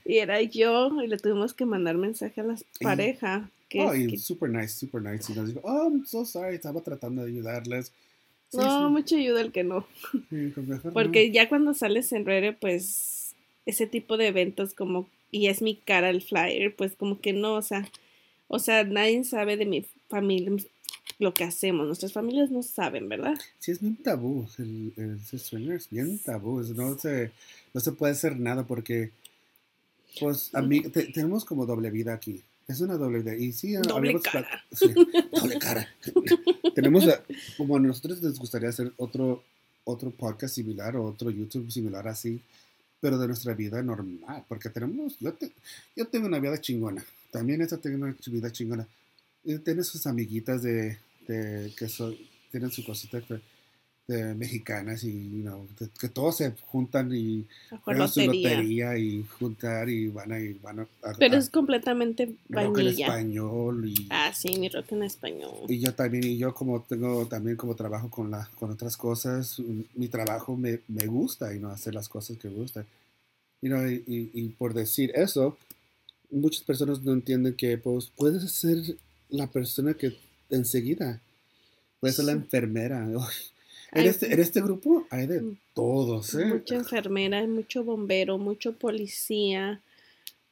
Y 0.07 0.19
era 0.19 0.41
yo, 0.43 1.03
y 1.03 1.07
le 1.07 1.17
tuvimos 1.17 1.55
que 1.55 1.65
mandar 1.65 1.97
mensaje 1.97 2.41
a 2.43 2.45
la 2.45 2.57
pareja. 2.81 3.49
Que, 3.71 3.81
Oh, 3.81 3.95
y 3.95 4.07
que- 4.09 4.19
super 4.19 4.51
nice, 4.51 4.69
super 4.69 5.01
nice. 5.01 5.33
Y 5.33 5.35
nos 5.35 5.49
dijo, 5.49 5.61
oh, 5.65 5.85
I'm 5.89 6.05
so 6.05 6.27
sorry, 6.27 6.57
estaba 6.57 6.83
tratando 6.83 7.23
de 7.23 7.29
ayudarles. 7.31 7.91
Sí, 8.55 8.61
no, 8.65 8.87
sí. 8.89 8.93
mucha 8.93 9.17
ayuda 9.17 9.41
el 9.41 9.53
que 9.53 9.65
no. 9.65 9.87
Porque 10.93 11.31
ya 11.31 11.49
cuando 11.49 11.75
sales 11.75 12.13
en 12.13 12.25
Reddit, 12.25 12.57
pues 12.59 13.35
ese 13.67 13.87
tipo 13.87 14.17
de 14.17 14.29
eventos 14.29 14.75
como, 14.75 15.09
y 15.31 15.47
es 15.49 15.63
mi 15.63 15.77
cara 15.77 16.11
el 16.11 16.23
flyer, 16.23 16.75
pues 16.75 16.93
como 16.97 17.21
que 17.21 17.33
no, 17.33 17.55
o 17.55 17.63
sea, 17.63 17.89
o 18.49 18.59
sea, 18.59 18.85
nadie 18.85 19.25
sabe 19.25 19.57
de 19.57 19.67
mi 19.67 19.85
familia 20.09 20.53
lo 21.19 21.33
que 21.35 21.45
hacemos. 21.45 21.87
Nuestras 21.87 22.13
familias 22.13 22.51
no 22.51 22.63
saben, 22.63 23.09
¿verdad? 23.09 23.35
Sí, 23.59 23.71
es 23.73 23.81
bien 23.81 23.97
tabú. 23.97 24.47
El, 24.59 24.93
el 24.97 25.21
swinger 25.41 25.77
es 25.77 25.89
bien 25.91 26.19
tabú. 26.19 26.61
No 26.75 26.99
se, 26.99 27.31
no 27.73 27.81
se 27.81 27.93
puede 27.93 28.13
hacer 28.13 28.39
nada 28.39 28.65
porque, 28.67 29.11
pues, 30.21 30.55
a 30.55 30.63
mí, 30.63 30.81
te- 30.83 31.07
tenemos 31.07 31.45
como 31.45 31.67
doble 31.67 31.91
vida 31.91 32.15
aquí. 32.15 32.43
Es 32.67 32.81
una 32.81 32.95
doble 32.97 33.19
vida. 33.19 33.35
Y 33.37 33.53
sí, 33.53 33.75
Doble 33.75 34.19
cara. 34.21 34.65
sí, 34.73 34.87
doble 35.33 35.59
cara. 35.59 35.89
tenemos, 36.75 37.05
la- 37.05 37.23
como 37.57 37.77
a 37.77 37.81
nosotros 37.81 38.23
les 38.23 38.39
gustaría 38.39 38.69
hacer 38.71 38.93
otro, 38.97 39.43
otro 39.85 40.11
podcast 40.11 40.55
similar 40.55 40.97
o 40.97 41.05
otro 41.05 41.31
YouTube 41.31 41.71
similar 41.71 42.09
así, 42.09 42.41
pero 43.01 43.19
de 43.19 43.27
nuestra 43.27 43.55
vida 43.55 43.83
normal. 43.83 44.45
Porque 44.49 44.71
tenemos, 44.71 45.17
yo, 45.21 45.33
te- 45.35 45.53
yo 45.95 46.07
tengo 46.07 46.27
una 46.27 46.39
vida 46.39 46.59
chingona. 46.61 47.05
También 47.31 47.61
esta 47.61 47.77
tiene 47.79 47.97
una 47.99 48.15
vida 48.27 48.51
chingona. 48.51 48.87
Tiene 49.63 49.85
sus 49.85 50.07
amiguitas 50.07 50.63
de, 50.63 50.97
de 51.29 51.71
que 51.77 51.89
son, 51.89 52.17
tienen 52.51 52.71
su 52.71 52.83
cosita 52.85 53.21
de, 54.07 54.35
mexicanas 54.35 55.03
y 55.05 55.13
you 55.31 55.43
know, 55.43 55.67
de- 55.79 55.89
que 55.99 56.09
todos 56.09 56.37
se 56.37 56.53
juntan 56.67 57.15
y 57.15 57.47
A 57.71 57.79
juegan 57.79 58.09
su 58.09 58.21
lotería. 58.21 58.99
y 58.99 59.23
juntar 59.39 59.89
y 59.89 60.09
van 60.09 60.33
a, 60.33 60.39
y 60.41 60.53
van 60.55 60.81
a, 60.81 60.83
a- 61.03 61.15
Pero 61.19 61.37
a- 61.37 61.39
es 61.39 61.49
completamente 61.49 62.27
rock 62.51 62.65
en 62.67 62.73
vainilla. 62.75 63.07
español 63.07 63.89
y, 63.89 64.07
Ah, 64.11 64.33
sí, 64.35 64.59
mi 64.59 64.69
rock 64.69 64.93
en 64.93 65.05
español. 65.05 65.53
y 65.69 65.79
yo 65.81 65.95
también 65.95 66.25
y 66.25 66.37
yo 66.37 66.53
como 66.55 66.83
tengo 66.83 67.27
también 67.27 67.57
como 67.57 67.75
trabajo 67.75 68.11
con 68.11 68.31
la 68.31 68.49
con 68.59 68.71
otras 68.71 68.97
cosas 68.97 69.57
mi 69.95 70.09
trabajo 70.09 70.55
me, 70.57 70.81
me 70.89 71.07
gusta 71.07 71.55
y 71.55 71.59
no 71.59 71.71
hacer 71.71 71.95
las 71.95 72.09
cosas 72.09 72.37
que 72.37 72.49
me 72.49 72.57
gustan 72.57 72.85
You 73.63 73.71
know, 73.71 73.87
y, 73.89 74.05
y- 74.07 74.31
y 74.35 74.49
por 74.51 74.75
decir 74.75 75.13
eso 75.15 75.57
muchas 76.31 76.63
personas 76.65 77.01
no 77.03 77.13
entienden 77.15 77.55
que 77.55 77.79
pues 77.79 78.11
puedes 78.15 78.51
ser 78.53 78.77
la 79.31 79.47
persona 79.47 79.95
que 79.95 80.15
enseguida 80.51 81.23
puedes 82.01 82.17
ser 82.17 82.27
la 82.27 82.33
enfermera 82.33 83.09
en 83.95 84.07
este 84.07 84.33
en 84.33 84.41
este 84.41 84.61
grupo 84.61 85.07
hay 85.11 85.27
de 85.27 85.41
Mm. 85.41 85.57
todos 85.75 86.35
¿eh? 86.35 86.45
mucha 86.47 86.75
enfermera, 86.77 87.47
mucho 87.47 87.83
bombero, 87.85 88.39
mucho 88.39 88.73
policía. 88.73 89.81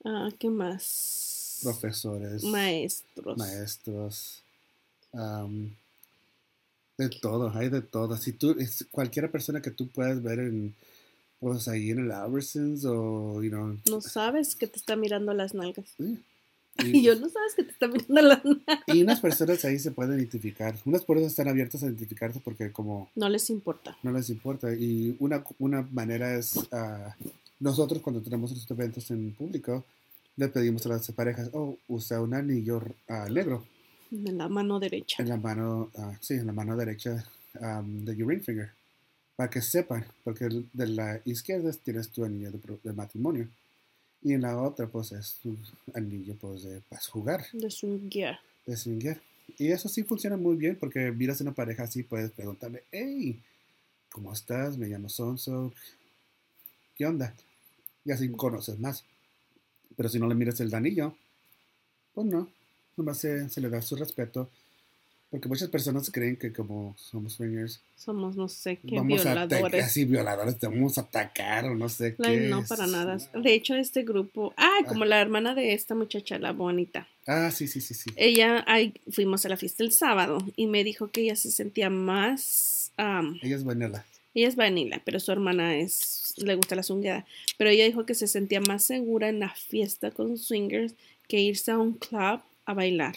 Ah, 0.04 0.30
¿Qué 0.38 0.48
más? 0.50 1.60
profesores 1.62 2.42
Maestros. 2.42 3.38
maestros, 3.38 4.42
am, 5.12 5.70
de 6.98 7.08
todo, 7.08 7.50
hay 7.54 7.68
de 7.68 7.82
todo. 7.82 8.16
Si 8.16 8.32
tú, 8.32 8.56
es 8.58 8.84
cualquier 8.90 9.30
persona 9.30 9.62
que 9.62 9.70
tú 9.70 9.86
puedas 9.88 10.20
ver 10.22 10.40
en, 10.40 10.74
pues 11.38 11.68
ahí 11.68 11.90
en 11.90 12.00
el 12.00 12.10
Albertsons 12.12 12.84
o, 12.84 13.42
you 13.42 13.50
know, 13.50 13.76
No 13.88 14.00
sabes 14.00 14.54
que 14.56 14.66
te 14.66 14.78
está 14.78 14.96
mirando 14.96 15.32
las 15.34 15.54
nalgas. 15.54 15.86
sí. 15.96 16.18
Y 16.78 16.98
Y, 16.98 17.02
yo 17.02 17.14
no 17.16 17.28
sabes 17.28 17.54
que 17.54 17.64
te 17.64 17.70
está 17.70 17.86
mirando 17.86 18.22
las 18.22 18.44
nalgas. 18.44 18.80
y 18.86 19.02
unas 19.02 19.20
personas 19.20 19.64
ahí 19.64 19.78
se 19.78 19.90
pueden 19.90 20.18
identificar. 20.18 20.74
Unas 20.84 21.04
puertas 21.04 21.28
están 21.28 21.48
abiertas 21.48 21.82
a 21.82 21.86
identificarse 21.86 22.40
porque 22.40 22.72
como 22.72 23.10
No 23.14 23.28
les 23.28 23.50
importa. 23.50 23.96
no 24.02 24.12
les 24.12 24.30
importa. 24.30 24.72
Y 24.74 25.16
una, 25.20 25.44
una 25.58 25.82
manera 25.92 26.34
es, 26.34 26.58
ah, 26.72 27.14
nosotros 27.60 28.02
cuando 28.02 28.22
tenemos 28.22 28.50
los 28.50 28.70
eventos 28.70 29.10
en 29.10 29.32
público, 29.34 29.84
le 30.36 30.48
pedimos 30.48 30.84
a 30.86 30.90
las 30.90 31.10
parejas, 31.12 31.50
oh, 31.52 31.76
usa 31.88 32.20
un 32.20 32.34
anillo 32.34 32.82
ah, 33.08 33.28
negro. 33.30 33.66
En 34.10 34.36
la 34.36 34.48
mano 34.48 34.78
derecha. 34.78 35.22
En 35.22 35.28
la 35.28 35.36
mano, 35.36 35.90
ah, 35.96 36.14
sí, 36.20 36.34
en 36.34 36.46
la 36.46 36.52
mano 36.52 36.76
derecha 36.76 37.24
de 37.54 38.16
your 38.16 38.28
ring 38.28 38.42
finger. 38.42 38.70
Para 39.36 39.48
que 39.50 39.62
sepan, 39.62 40.04
porque 40.24 40.48
de 40.72 40.86
la 40.86 41.20
izquierda 41.24 41.70
tienes 41.72 42.10
tu 42.10 42.24
anillo 42.24 42.50
de, 42.50 42.58
de 42.82 42.92
matrimonio. 42.92 43.48
Y 44.22 44.34
en 44.34 44.42
la 44.42 44.56
otra, 44.60 44.86
pues, 44.86 45.12
es 45.12 45.36
tu 45.42 45.56
anillo, 45.94 46.34
pues, 46.40 46.62
de 46.62 46.80
para 46.88 47.02
jugar, 47.02 47.44
De 47.52 47.68
guía. 48.08 48.40
de 48.66 48.76
swinguear. 48.76 49.20
Y 49.58 49.68
eso 49.72 49.88
sí 49.88 50.04
funciona 50.04 50.36
muy 50.36 50.56
bien, 50.56 50.76
porque 50.76 51.10
miras 51.10 51.40
a 51.40 51.44
una 51.44 51.52
pareja 51.54 51.82
así, 51.82 52.02
puedes 52.04 52.30
preguntarle, 52.30 52.84
hey, 52.92 53.40
¿cómo 54.10 54.32
estás? 54.32 54.78
Me 54.78 54.86
llamo 54.86 55.08
Sonso. 55.08 55.72
¿Qué 56.96 57.06
onda? 57.06 57.34
Y 58.04 58.12
así 58.12 58.30
conoces 58.30 58.78
más. 58.78 59.04
Pero 59.96 60.08
si 60.08 60.18
no 60.18 60.28
le 60.28 60.34
miras 60.34 60.60
el 60.60 60.72
anillo, 60.74 61.14
pues 62.14 62.26
no. 62.26 62.48
Nomás 62.96 63.18
se, 63.18 63.48
se 63.48 63.60
le 63.60 63.68
da 63.68 63.82
su 63.82 63.96
respeto. 63.96 64.48
Porque 65.32 65.48
muchas 65.48 65.68
personas 65.70 66.08
creen 66.12 66.36
que 66.36 66.52
como 66.52 66.94
somos 66.98 67.32
swingers, 67.32 67.80
Somos 67.96 68.36
no 68.36 68.48
sé 68.48 68.76
qué 68.86 68.96
vamos 68.96 69.24
a 69.26 69.32
violadores. 69.46 69.84
así 69.84 70.04
violadores, 70.04 70.58
te 70.58 70.66
vamos 70.68 70.98
a 70.98 71.00
atacar 71.00 71.64
o 71.64 71.74
no 71.74 71.88
sé 71.88 72.14
Ay, 72.22 72.36
qué. 72.36 72.48
no, 72.48 72.62
para 72.64 72.86
nada. 72.86 73.16
De 73.34 73.54
hecho, 73.54 73.74
este 73.74 74.02
grupo. 74.04 74.52
Ah, 74.58 74.78
como 74.86 75.04
la 75.06 75.20
hermana 75.20 75.54
de 75.54 75.72
esta 75.72 75.94
muchacha, 75.94 76.38
la 76.38 76.52
bonita. 76.52 77.08
Ah, 77.26 77.50
sí, 77.50 77.66
sí, 77.66 77.80
sí, 77.80 77.94
sí. 77.94 78.10
Ella, 78.16 78.62
ay, 78.68 78.92
fuimos 79.10 79.44
a 79.46 79.48
la 79.48 79.56
fiesta 79.56 79.82
el 79.82 79.90
sábado 79.92 80.38
y 80.54 80.66
me 80.68 80.84
dijo 80.84 81.10
que 81.10 81.22
ella 81.22 81.36
se 81.36 81.50
sentía 81.50 81.88
más. 81.88 82.92
am, 82.98 83.38
Ella 83.42 83.56
es 83.56 83.64
vanilla. 83.64 84.04
ella 84.34 84.48
es 84.48 84.56
vanilla, 84.56 85.00
pero 85.04 85.18
su 85.18 85.32
hermana 85.32 85.76
es. 85.78 86.34
le 86.36 86.54
gusta 86.56 86.74
la 86.76 86.82
zungueada. 86.82 87.24
Pero 87.56 87.70
ella 87.70 87.86
dijo 87.86 88.04
que 88.04 88.14
se 88.14 88.26
sentía 88.26 88.60
más 88.60 88.84
segura 88.84 89.30
en 89.30 89.40
la 89.40 89.48
fiesta 89.54 90.10
con 90.10 90.36
swingers 90.36 90.94
que 91.26 91.40
irse 91.40 91.70
a 91.70 91.78
un 91.78 91.94
club 91.94 92.40
a 92.66 92.74
bailar. 92.74 93.16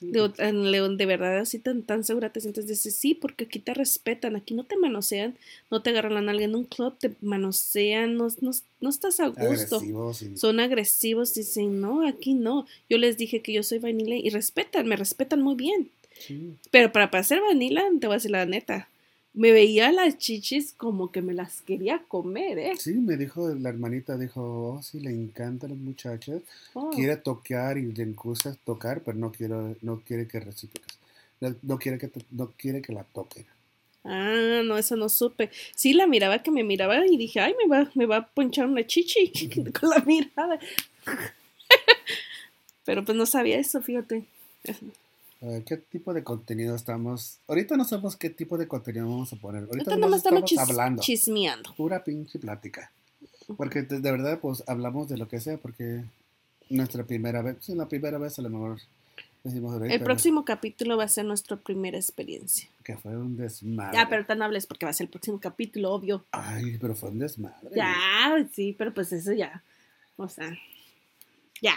De, 0.00 0.52
León, 0.52 0.96
de 0.96 1.06
verdad, 1.06 1.38
así 1.38 1.58
tan, 1.58 1.82
tan 1.82 2.04
segura 2.04 2.30
te 2.32 2.40
sientes. 2.40 2.66
Dices, 2.66 2.94
sí, 2.94 3.14
porque 3.14 3.44
aquí 3.44 3.58
te 3.58 3.74
respetan, 3.74 4.36
aquí 4.36 4.54
no 4.54 4.64
te 4.64 4.76
manosean, 4.76 5.36
no 5.70 5.82
te 5.82 5.90
agarran 5.90 6.28
a 6.28 6.30
alguien 6.32 6.50
en 6.50 6.56
un 6.56 6.64
club, 6.64 6.94
te 6.98 7.12
manosean, 7.20 8.16
no, 8.16 8.28
no, 8.40 8.50
no 8.80 8.90
estás 8.90 9.20
a 9.20 9.28
gusto. 9.28 9.76
Agresivos 9.76 10.22
y- 10.22 10.36
Son 10.36 10.60
agresivos, 10.60 11.34
dicen, 11.34 11.80
no, 11.80 12.06
aquí 12.06 12.34
no. 12.34 12.66
Yo 12.88 12.98
les 12.98 13.16
dije 13.16 13.40
que 13.40 13.52
yo 13.52 13.62
soy 13.62 13.78
vanilla 13.78 14.16
y 14.16 14.30
respetan, 14.30 14.86
me 14.86 14.96
respetan 14.96 15.40
muy 15.42 15.54
bien. 15.54 15.90
sí. 16.18 16.54
Pero 16.70 16.92
para, 16.92 17.10
para 17.10 17.24
ser 17.24 17.40
vanilla, 17.40 17.82
te 17.98 18.06
voy 18.06 18.14
a 18.14 18.16
decir 18.18 18.30
la 18.30 18.44
neta. 18.46 18.88
Me 19.32 19.52
veía 19.52 19.92
las 19.92 20.18
chichis 20.18 20.72
como 20.72 21.12
que 21.12 21.22
me 21.22 21.34
las 21.34 21.62
quería 21.62 22.02
comer, 22.08 22.58
¿eh? 22.58 22.72
Sí, 22.76 22.94
me 22.94 23.16
dijo 23.16 23.48
la 23.54 23.68
hermanita, 23.68 24.18
dijo, 24.18 24.42
oh, 24.42 24.82
sí, 24.82 24.98
le 25.00 25.10
encantan 25.10 25.70
las 25.70 25.78
muchachas, 25.78 26.42
Oh. 26.74 26.90
quiere 26.90 27.16
tocar 27.16 27.78
y 27.78 27.92
le 27.92 28.04
gusta 28.06 28.56
tocar, 28.64 29.02
pero 29.02 29.16
no 29.16 29.30
quiero, 29.30 29.76
no 29.82 30.00
quiere 30.00 30.26
que 30.26 30.40
recíprocas. 30.40 30.98
No, 31.40 31.54
no 31.62 31.78
quiere 31.78 31.98
que 31.98 32.10
no 32.32 32.50
quiere 32.56 32.82
que 32.82 32.92
la 32.92 33.04
toquen. 33.04 33.46
Ah, 34.02 34.62
no, 34.64 34.76
eso 34.78 34.96
no 34.96 35.08
supe. 35.08 35.50
Sí, 35.76 35.92
la 35.92 36.06
miraba 36.06 36.42
que 36.42 36.50
me 36.50 36.64
miraba 36.64 37.06
y 37.06 37.16
dije, 37.16 37.38
ay, 37.40 37.54
me 37.62 37.68
va, 37.68 37.90
me 37.94 38.06
va 38.06 38.16
a 38.16 38.26
ponchar 38.26 38.66
una 38.66 38.86
chichi 38.86 39.30
con 39.80 39.90
la 39.90 40.00
mirada. 40.00 40.58
Pero 42.84 43.04
pues 43.04 43.16
no 43.16 43.26
sabía 43.26 43.58
eso, 43.58 43.80
fíjate. 43.80 44.24
Eh, 45.42 45.62
¿Qué 45.66 45.78
tipo 45.78 46.12
de 46.12 46.22
contenido 46.22 46.74
estamos? 46.76 47.38
Ahorita 47.48 47.76
no 47.76 47.84
sabemos 47.84 48.16
qué 48.16 48.28
tipo 48.30 48.58
de 48.58 48.68
contenido 48.68 49.06
vamos 49.08 49.32
a 49.32 49.36
poner. 49.36 49.64
Ahorita 49.64 49.96
nomás 49.96 50.18
estamos 50.18 50.42
chis- 50.50 50.58
hablando. 50.58 51.02
chismeando. 51.02 51.74
Pura 51.76 52.04
pinche 52.04 52.38
plática. 52.38 52.90
Porque 53.56 53.82
de, 53.82 54.00
de 54.00 54.12
verdad, 54.12 54.38
pues 54.38 54.62
hablamos 54.66 55.08
de 55.08 55.16
lo 55.16 55.28
que 55.28 55.40
sea, 55.40 55.56
porque 55.56 56.04
nuestra 56.68 57.04
primera 57.04 57.40
vez, 57.42 57.56
sí, 57.60 57.74
la 57.74 57.88
primera 57.88 58.18
vez 58.18 58.38
a 58.38 58.42
lo 58.42 58.50
mejor 58.50 58.78
decimos 59.42 59.72
ahorita 59.72 59.94
El 59.94 60.02
próximo 60.02 60.44
capítulo 60.44 60.96
va 60.98 61.04
a 61.04 61.08
ser 61.08 61.24
nuestra 61.24 61.56
primera 61.56 61.96
experiencia. 61.96 62.68
que 62.84 62.96
fue 62.98 63.16
un 63.16 63.36
desmadre. 63.38 63.96
Ya, 63.96 64.08
pero 64.10 64.26
tan 64.26 64.42
hables 64.42 64.66
porque 64.66 64.84
va 64.84 64.90
a 64.90 64.94
ser 64.94 65.06
el 65.06 65.10
próximo 65.10 65.40
capítulo, 65.40 65.90
obvio. 65.92 66.24
Ay, 66.32 66.76
pero 66.78 66.94
fue 66.94 67.08
un 67.08 67.18
desmadre. 67.18 67.70
Ya, 67.74 67.94
sí, 68.52 68.74
pero 68.76 68.92
pues 68.92 69.10
eso 69.12 69.32
ya. 69.32 69.62
O 70.16 70.28
sea, 70.28 70.52
ya. 71.62 71.74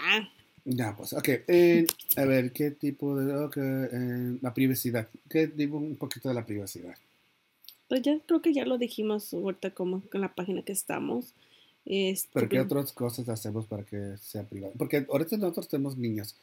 Ya, 0.66 0.96
pues, 0.96 1.14
ok. 1.14 1.28
eh, 1.48 1.86
a 2.16 2.26
ver, 2.26 2.52
¿qué 2.54 2.72
tipo 2.72 3.18
de... 3.18 3.50
eh, 3.56 4.38
la 4.42 4.54
privacidad. 4.54 5.10
¿Qué 5.30 5.48
digo 5.48 5.78
un 5.78 5.98
poquito 5.98 6.30
de 6.30 6.36
la 6.36 6.46
privacidad? 6.46 6.96
Pues 7.90 8.02
ya 8.02 8.18
creo 8.26 8.42
que 8.42 8.54
ya 8.54 8.66
lo 8.66 8.78
dijimos 8.78 9.34
ahorita 9.34 9.72
como 9.72 10.02
con 10.10 10.22
la 10.22 10.34
página 10.34 10.62
que 10.64 10.72
estamos. 10.72 11.34
Este, 11.86 12.30
¿Pero 12.34 12.50
qué 12.50 12.60
otras 12.62 12.94
cosas 12.94 13.28
hacemos 13.28 13.68
para 13.68 13.84
que 13.84 14.16
sea 14.18 14.44
privado? 14.44 14.74
Porque 14.78 15.06
ahorita 15.10 15.36
nosotros 15.38 15.68
tenemos 15.68 15.98
niños. 15.98 16.36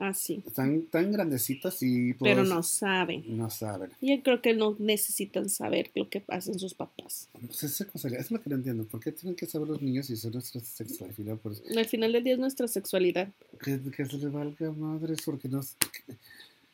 Ah, 0.00 0.14
sí. 0.14 0.42
Están 0.46 0.82
tan 0.82 1.10
grandecitos 1.10 1.82
y 1.82 2.12
pues, 2.14 2.30
Pero 2.32 2.44
no 2.44 2.62
saben. 2.62 3.24
no 3.36 3.50
saben. 3.50 3.90
Yo 4.00 4.22
creo 4.22 4.40
que 4.40 4.54
no 4.54 4.76
necesitan 4.78 5.48
saber 5.48 5.90
lo 5.96 6.08
que 6.08 6.22
hacen 6.28 6.56
sus 6.58 6.74
papás. 6.74 7.28
Pues 7.44 7.64
esa 7.64 7.84
cosa, 7.84 8.06
eso 8.08 8.16
es 8.18 8.30
lo 8.30 8.40
que 8.40 8.48
no 8.50 8.56
entiendo. 8.56 8.84
¿Por 8.84 9.00
qué 9.00 9.10
tienen 9.10 9.34
que 9.34 9.46
saber 9.46 9.66
los 9.68 9.82
niños 9.82 10.08
y 10.10 10.16
ser 10.16 10.32
nuestra 10.32 10.60
sexualidad? 10.60 11.36
Pues, 11.38 11.62
Al 11.76 11.84
final 11.86 12.12
del 12.12 12.22
día 12.22 12.34
es 12.34 12.38
nuestra 12.38 12.68
sexualidad. 12.68 13.28
que, 13.60 13.80
que 13.90 14.04
se 14.06 14.18
les 14.18 14.30
valga 14.32 14.70
madres 14.70 15.18
porque 15.24 15.48
no... 15.48 15.60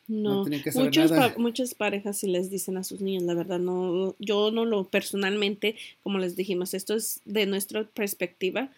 No, 0.07 0.45
que 0.45 0.71
saber 0.71 0.89
Muchos 0.89 1.11
nada. 1.11 1.33
pa- 1.33 1.41
muchas 1.41 1.75
parejas 1.75 2.19
sí 2.19 2.27
les 2.27 2.51
dicen 2.51 2.77
a 2.77 2.85
sus 2.85 3.01
niños, 3.01 3.23
la 3.23 3.33
verdad, 3.33 3.59
no, 3.59 4.15
yo 4.19 4.51
no 4.51 4.67
lo 4.67 4.85
personalmente, 4.89 5.77
como 6.03 6.19
les 6.19 6.37
dijimos, 6.37 6.75
esto 6.75 6.93
es 6.95 7.23
de 7.25 7.47
nuestra 7.47 7.85
perspectiva, 7.85 8.71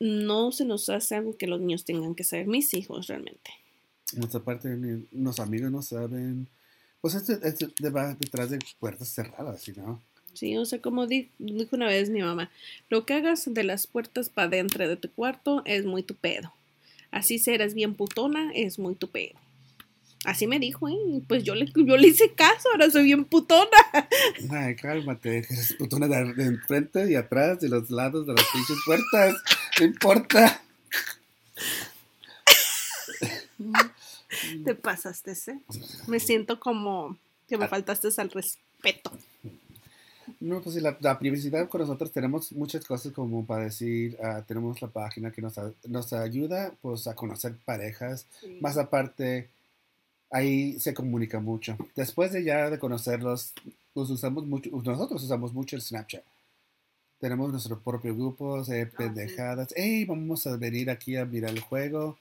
no 0.00 0.50
se 0.50 0.64
nos 0.64 0.88
hace 0.88 1.14
algo 1.14 1.36
que 1.36 1.46
los 1.46 1.60
niños 1.60 1.84
tengan 1.84 2.16
que 2.16 2.24
saber, 2.24 2.48
mis 2.48 2.74
hijos 2.74 3.06
realmente. 3.06 3.52
Nuestra 4.16 4.40
parte, 4.40 4.68
los 5.12 5.38
amigos 5.40 5.70
no 5.70 5.82
saben. 5.82 6.48
Pues 7.00 7.14
esto, 7.14 7.32
esto 7.42 7.68
de- 7.78 7.90
va 7.90 8.14
detrás 8.14 8.50
de 8.50 8.58
puertas 8.78 9.08
cerradas, 9.08 9.62
¿sí, 9.62 9.72
no? 9.76 10.02
Sí, 10.34 10.56
o 10.56 10.64
sea, 10.64 10.80
como 10.80 11.06
di- 11.06 11.30
dijo 11.38 11.74
una 11.76 11.86
vez 11.86 12.08
mi 12.10 12.20
mamá, 12.22 12.50
lo 12.88 13.04
que 13.04 13.14
hagas 13.14 13.52
de 13.52 13.64
las 13.64 13.86
puertas 13.86 14.28
para 14.28 14.48
dentro 14.48 14.86
de 14.88 14.96
tu 14.96 15.10
cuarto 15.10 15.62
es 15.64 15.84
muy 15.84 16.02
tu 16.02 16.14
pedo. 16.14 16.52
Así 17.10 17.38
serás 17.38 17.74
bien 17.74 17.94
putona, 17.94 18.52
es 18.54 18.78
muy 18.78 18.94
tu 18.94 19.08
pedo. 19.10 19.34
Así 20.24 20.46
me 20.46 20.58
dijo, 20.60 20.86
¿eh? 20.88 21.22
Pues 21.26 21.42
yo 21.44 21.54
le, 21.54 21.66
yo 21.74 21.96
le 21.96 22.08
hice 22.08 22.32
caso, 22.32 22.68
ahora 22.72 22.90
soy 22.90 23.04
bien 23.04 23.24
putona. 23.24 23.70
Ay, 24.50 24.76
cálmate, 24.76 25.38
eres 25.38 25.74
putona 25.78 26.06
de, 26.08 26.34
de 26.34 26.44
enfrente 26.44 27.10
y 27.10 27.14
atrás, 27.14 27.58
de 27.60 27.70
los 27.70 27.90
lados 27.90 28.26
de 28.26 28.34
las 28.34 28.44
pinches 28.52 28.76
puertas. 28.84 29.34
No 29.80 29.86
importa. 29.86 30.62
Te 34.64 34.74
pasaste, 34.74 35.32
¿eh? 35.32 35.60
Me 36.06 36.20
siento 36.20 36.58
como 36.60 37.16
que 37.48 37.58
me 37.58 37.68
faltaste 37.68 38.08
al 38.18 38.30
respeto. 38.30 39.10
No, 40.38 40.60
pues 40.62 40.76
sí, 40.76 40.80
la, 40.80 40.96
la 41.00 41.18
privacidad 41.18 41.68
con 41.68 41.80
nosotros 41.80 42.12
tenemos 42.12 42.52
muchas 42.52 42.84
cosas 42.84 43.12
como 43.12 43.44
para 43.44 43.64
decir, 43.64 44.16
ah, 44.22 44.42
tenemos 44.46 44.80
la 44.80 44.88
página 44.88 45.30
que 45.32 45.42
nos, 45.42 45.58
a- 45.58 45.72
nos 45.88 46.12
ayuda 46.12 46.72
pues 46.80 47.06
a 47.08 47.14
conocer 47.14 47.56
parejas, 47.64 48.26
más 48.60 48.78
aparte 48.78 49.48
ahí 50.30 50.78
se 50.78 50.94
comunica 50.94 51.40
mucho. 51.40 51.76
Después 51.96 52.32
de 52.32 52.44
ya 52.44 52.70
de 52.70 52.78
conocerlos, 52.78 53.52
pues 53.92 54.08
usamos 54.10 54.46
mucho, 54.46 54.70
nosotros 54.70 55.22
usamos 55.24 55.52
mucho 55.52 55.76
el 55.76 55.82
Snapchat. 55.82 56.22
Tenemos 57.18 57.50
nuestro 57.50 57.78
propio 57.78 58.14
grupo 58.14 58.62
de 58.64 58.86
pendejadas. 58.86 59.74
Hey, 59.76 60.04
vamos 60.06 60.46
a 60.46 60.56
venir 60.56 60.88
aquí 60.90 61.16
a 61.16 61.26
mirar 61.26 61.50
el 61.50 61.60
juego, 61.60 62.16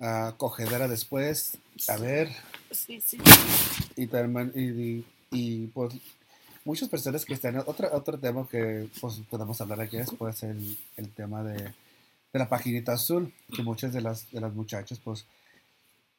a 0.00 0.34
cogedera 0.36 0.86
después, 0.88 1.58
a 1.88 1.96
ver, 1.96 2.28
Sí, 2.70 3.00
sí. 3.00 3.18
y, 3.96 4.06
también- 4.06 4.52
y, 4.54 4.60
y- 4.62 5.04
y, 5.30 5.66
pues 5.68 5.94
muchas 6.64 6.88
personas 6.88 7.24
que 7.24 7.34
están 7.34 7.56
otro 7.66 7.88
otro 7.94 8.18
tema 8.18 8.46
que 8.50 8.88
pues 9.00 9.16
podemos 9.30 9.60
hablar 9.60 9.80
aquí 9.80 9.96
es 9.96 10.10
pues 10.18 10.42
el, 10.42 10.76
el 10.96 11.10
tema 11.10 11.42
de, 11.42 11.54
de 11.62 12.38
la 12.38 12.48
paginita 12.48 12.92
azul 12.92 13.32
que 13.54 13.62
muchas 13.62 13.92
de 13.92 14.00
las 14.02 14.30
de 14.30 14.40
las 14.40 14.54
muchachas 14.54 14.98
pues 14.98 15.24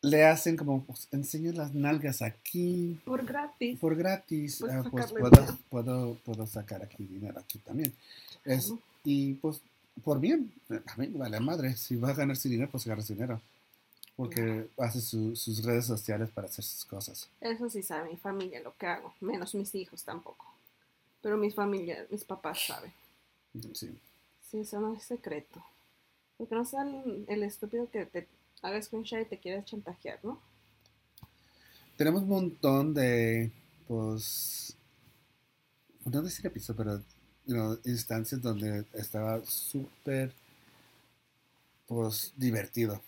le 0.01 0.23
hacen 0.25 0.55
como 0.57 0.83
pues, 0.83 1.07
enseñan 1.11 1.57
las 1.57 1.73
nalgas 1.73 2.21
aquí. 2.21 2.97
Por 3.05 3.25
gratis. 3.25 3.77
por 3.79 3.95
gratis. 3.97 4.57
Pues 4.61 4.71
ah, 4.73 4.83
pues 4.89 5.11
puedo, 5.11 5.57
puedo 5.69 6.13
puedo 6.25 6.47
sacar 6.47 6.81
aquí 6.83 7.03
dinero 7.05 7.39
aquí 7.39 7.59
también. 7.59 7.93
Es 8.45 8.73
y 9.03 9.33
pues 9.35 9.61
por 10.03 10.19
bien 10.19 10.51
a 10.87 10.95
mí 10.97 11.07
me 11.07 11.19
vale 11.19 11.39
madre. 11.39 11.75
Si 11.75 11.95
va 11.95 12.09
a 12.11 12.13
ganar 12.13 12.37
su 12.37 12.47
dinero 12.49 12.69
pues 12.71 12.83
su 12.83 13.13
dinero 13.13 13.41
porque 14.19 14.69
hace 14.77 15.01
su- 15.01 15.35
sus 15.35 15.63
redes 15.63 15.87
sociales 15.87 16.29
para 16.31 16.47
hacer 16.47 16.65
sus 16.65 16.85
cosas 16.85 17.29
Eso 17.41 17.69
sí 17.69 17.83
sabe 17.83 18.11
mi 18.11 18.15
familia 18.17 18.61
lo 18.61 18.77
que 18.77 18.87
hago, 18.87 19.13
menos 19.19 19.53
mis 19.53 19.75
hijos 19.75 20.05
tampoco. 20.05 20.45
Pero 21.21 21.37
mis 21.37 21.55
familias, 21.55 22.09
mis 22.11 22.25
papás 22.25 22.65
saben. 22.67 22.93
sí 23.73 23.99
Sí, 24.41 24.59
eso 24.59 24.81
no 24.81 24.93
es 24.95 25.03
secreto. 25.03 25.63
Porque 26.37 26.55
no 26.55 26.65
sea 26.65 26.83
el, 26.83 27.25
el 27.29 27.43
estúpido 27.43 27.89
que 27.91 28.05
te 28.05 28.27
haga 28.63 28.81
screenshot 28.81 29.21
y 29.21 29.25
te 29.25 29.39
quieras 29.39 29.65
chantajear, 29.65 30.19
¿no? 30.23 30.39
Tenemos 31.97 32.23
un 32.23 32.29
montón 32.29 32.93
de, 32.93 33.51
pues, 33.87 34.75
no 36.05 36.21
decir 36.21 36.45
episodio, 36.45 36.77
pero, 36.77 36.97
you 37.45 37.53
know, 37.55 37.79
instancias 37.85 38.41
donde 38.41 38.85
estaba 38.93 39.41
súper, 39.45 40.33
pues, 41.87 42.33
divertido. 42.37 43.01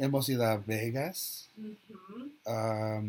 Hemos 0.00 0.28
ido 0.28 0.44
a 0.44 0.56
Vegas, 0.56 1.48
a 2.46 3.00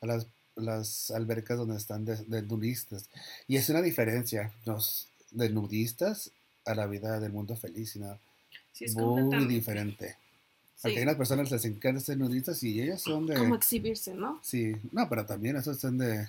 las, 0.00 0.26
las 0.56 1.10
albercas 1.10 1.58
donde 1.58 1.76
están 1.76 2.04
de, 2.04 2.16
de 2.16 2.42
nudistas. 2.42 3.06
Y 3.48 3.56
es 3.56 3.68
una 3.68 3.82
diferencia 3.82 4.52
los, 4.64 5.08
de 5.30 5.48
nudistas 5.50 6.30
a 6.64 6.74
la 6.74 6.86
vida 6.86 7.20
del 7.20 7.32
mundo 7.32 7.56
feliz, 7.56 7.96
¿no? 7.96 8.18
Sí, 8.72 8.84
es 8.86 8.94
muy 8.94 9.44
diferente. 9.46 10.16
Sí, 10.76 10.82
Porque 10.82 10.96
hay 10.98 11.02
unas 11.04 11.16
personas 11.16 11.50
les 11.50 11.64
encanta 11.64 12.00
ser 12.00 12.18
nudistas 12.18 12.62
y 12.62 12.80
ellas 12.80 13.02
son 13.02 13.26
de... 13.26 13.34
Como 13.36 13.54
exhibirse, 13.54 14.14
¿no? 14.14 14.40
Sí, 14.42 14.74
no, 14.90 15.08
pero 15.08 15.24
también 15.26 15.56
esos 15.56 15.78
son 15.78 15.98
de. 15.98 16.28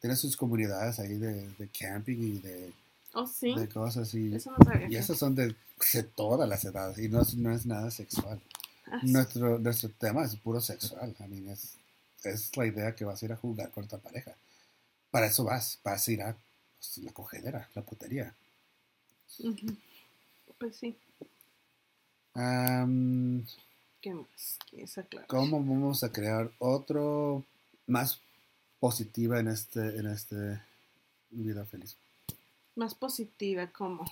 Tienen 0.00 0.16
sus 0.16 0.36
comunidades 0.36 0.98
ahí 0.98 1.14
de, 1.14 1.48
de 1.58 1.68
camping 1.68 2.16
y 2.18 2.38
de, 2.40 2.72
Oh, 3.14 3.26
sí. 3.26 3.54
de 3.54 3.68
cosas. 3.68 4.14
Y, 4.14 4.34
Eso 4.34 4.52
no 4.58 4.64
sabía. 4.64 4.88
y 4.88 4.96
esos 4.96 5.18
son 5.18 5.34
de, 5.34 5.54
de 5.92 6.02
todas 6.02 6.48
las 6.48 6.64
edades 6.64 6.98
y 6.98 7.08
no 7.08 7.20
es, 7.20 7.34
no 7.34 7.52
es 7.52 7.66
nada 7.66 7.90
sexual. 7.90 8.40
Ah. 8.92 9.00
Nuestro, 9.04 9.58
nuestro 9.58 9.88
tema 9.88 10.22
es 10.22 10.36
puro 10.36 10.60
sexual. 10.60 11.16
I 11.18 11.22
mean, 11.26 11.48
es, 11.48 11.78
es 12.24 12.54
la 12.54 12.66
idea 12.66 12.94
que 12.94 13.06
vas 13.06 13.22
a 13.22 13.24
ir 13.24 13.32
a 13.32 13.36
jugar 13.36 13.70
con 13.70 13.88
tu 13.88 13.98
pareja. 13.98 14.36
Para 15.10 15.26
eso 15.26 15.44
vas, 15.44 15.78
vas 15.82 16.06
a 16.06 16.12
ir 16.12 16.20
a 16.22 16.36
pues, 16.78 16.98
la 16.98 17.10
cogedera, 17.12 17.70
la 17.74 17.80
putería. 17.80 18.34
Ujú. 19.38 19.74
Pues 20.58 20.76
sí. 20.76 20.94
Am, 22.34 23.46
¿Qué 24.02 24.12
más? 24.12 24.58
¿Quieres 24.68 24.98
aclarar? 24.98 25.26
¿Cómo 25.26 25.58
vamos 25.64 26.04
a 26.04 26.12
crear 26.12 26.52
otro 26.58 27.44
más 27.86 28.20
positiva 28.78 29.40
en 29.40 29.48
este, 29.48 29.80
en 29.80 30.06
este 30.06 30.60
vida 31.30 31.64
feliz? 31.64 31.96
Más 32.76 32.94
positiva, 32.94 33.68
como. 33.68 34.04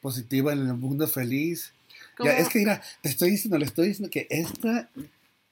positiva 0.00 0.54
en 0.54 0.66
el 0.66 0.74
mundo 0.74 1.06
feliz. 1.06 1.74
Ya, 2.22 2.36
es 2.38 2.48
que 2.48 2.58
mira, 2.60 2.82
te 3.02 3.08
estoy 3.08 3.30
diciendo, 3.30 3.58
le 3.58 3.64
estoy 3.66 3.88
diciendo 3.88 4.10
que 4.10 4.26
esta 4.30 4.90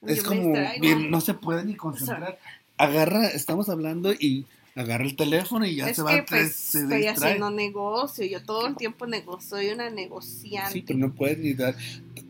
es 0.06 0.22
Yo 0.22 0.24
como 0.24 0.52
bien, 0.80 1.10
no 1.10 1.20
se 1.20 1.34
puede 1.34 1.64
ni 1.64 1.76
concentrar. 1.76 2.38
Agarra, 2.76 3.28
estamos 3.28 3.68
hablando 3.68 4.12
y 4.12 4.46
agarra 4.74 5.04
el 5.04 5.16
teléfono 5.16 5.64
y 5.64 5.76
ya 5.76 5.88
es 5.88 5.96
se 5.96 6.02
va 6.02 6.10
que 6.10 6.18
a 6.18 6.24
pues 6.26 6.52
se 6.54 6.82
estoy 6.82 6.98
distrae. 7.06 7.30
haciendo 7.30 7.50
negocio, 7.50 8.26
yo 8.26 8.42
todo 8.42 8.66
el 8.66 8.76
tiempo 8.76 9.06
negocio, 9.06 9.56
soy 9.56 9.68
una 9.70 9.88
negociante. 9.90 10.72
Sí, 10.72 10.84
pero 10.86 10.98
no 10.98 11.14
puedes 11.14 11.38
ni 11.38 11.54
dar. 11.54 11.74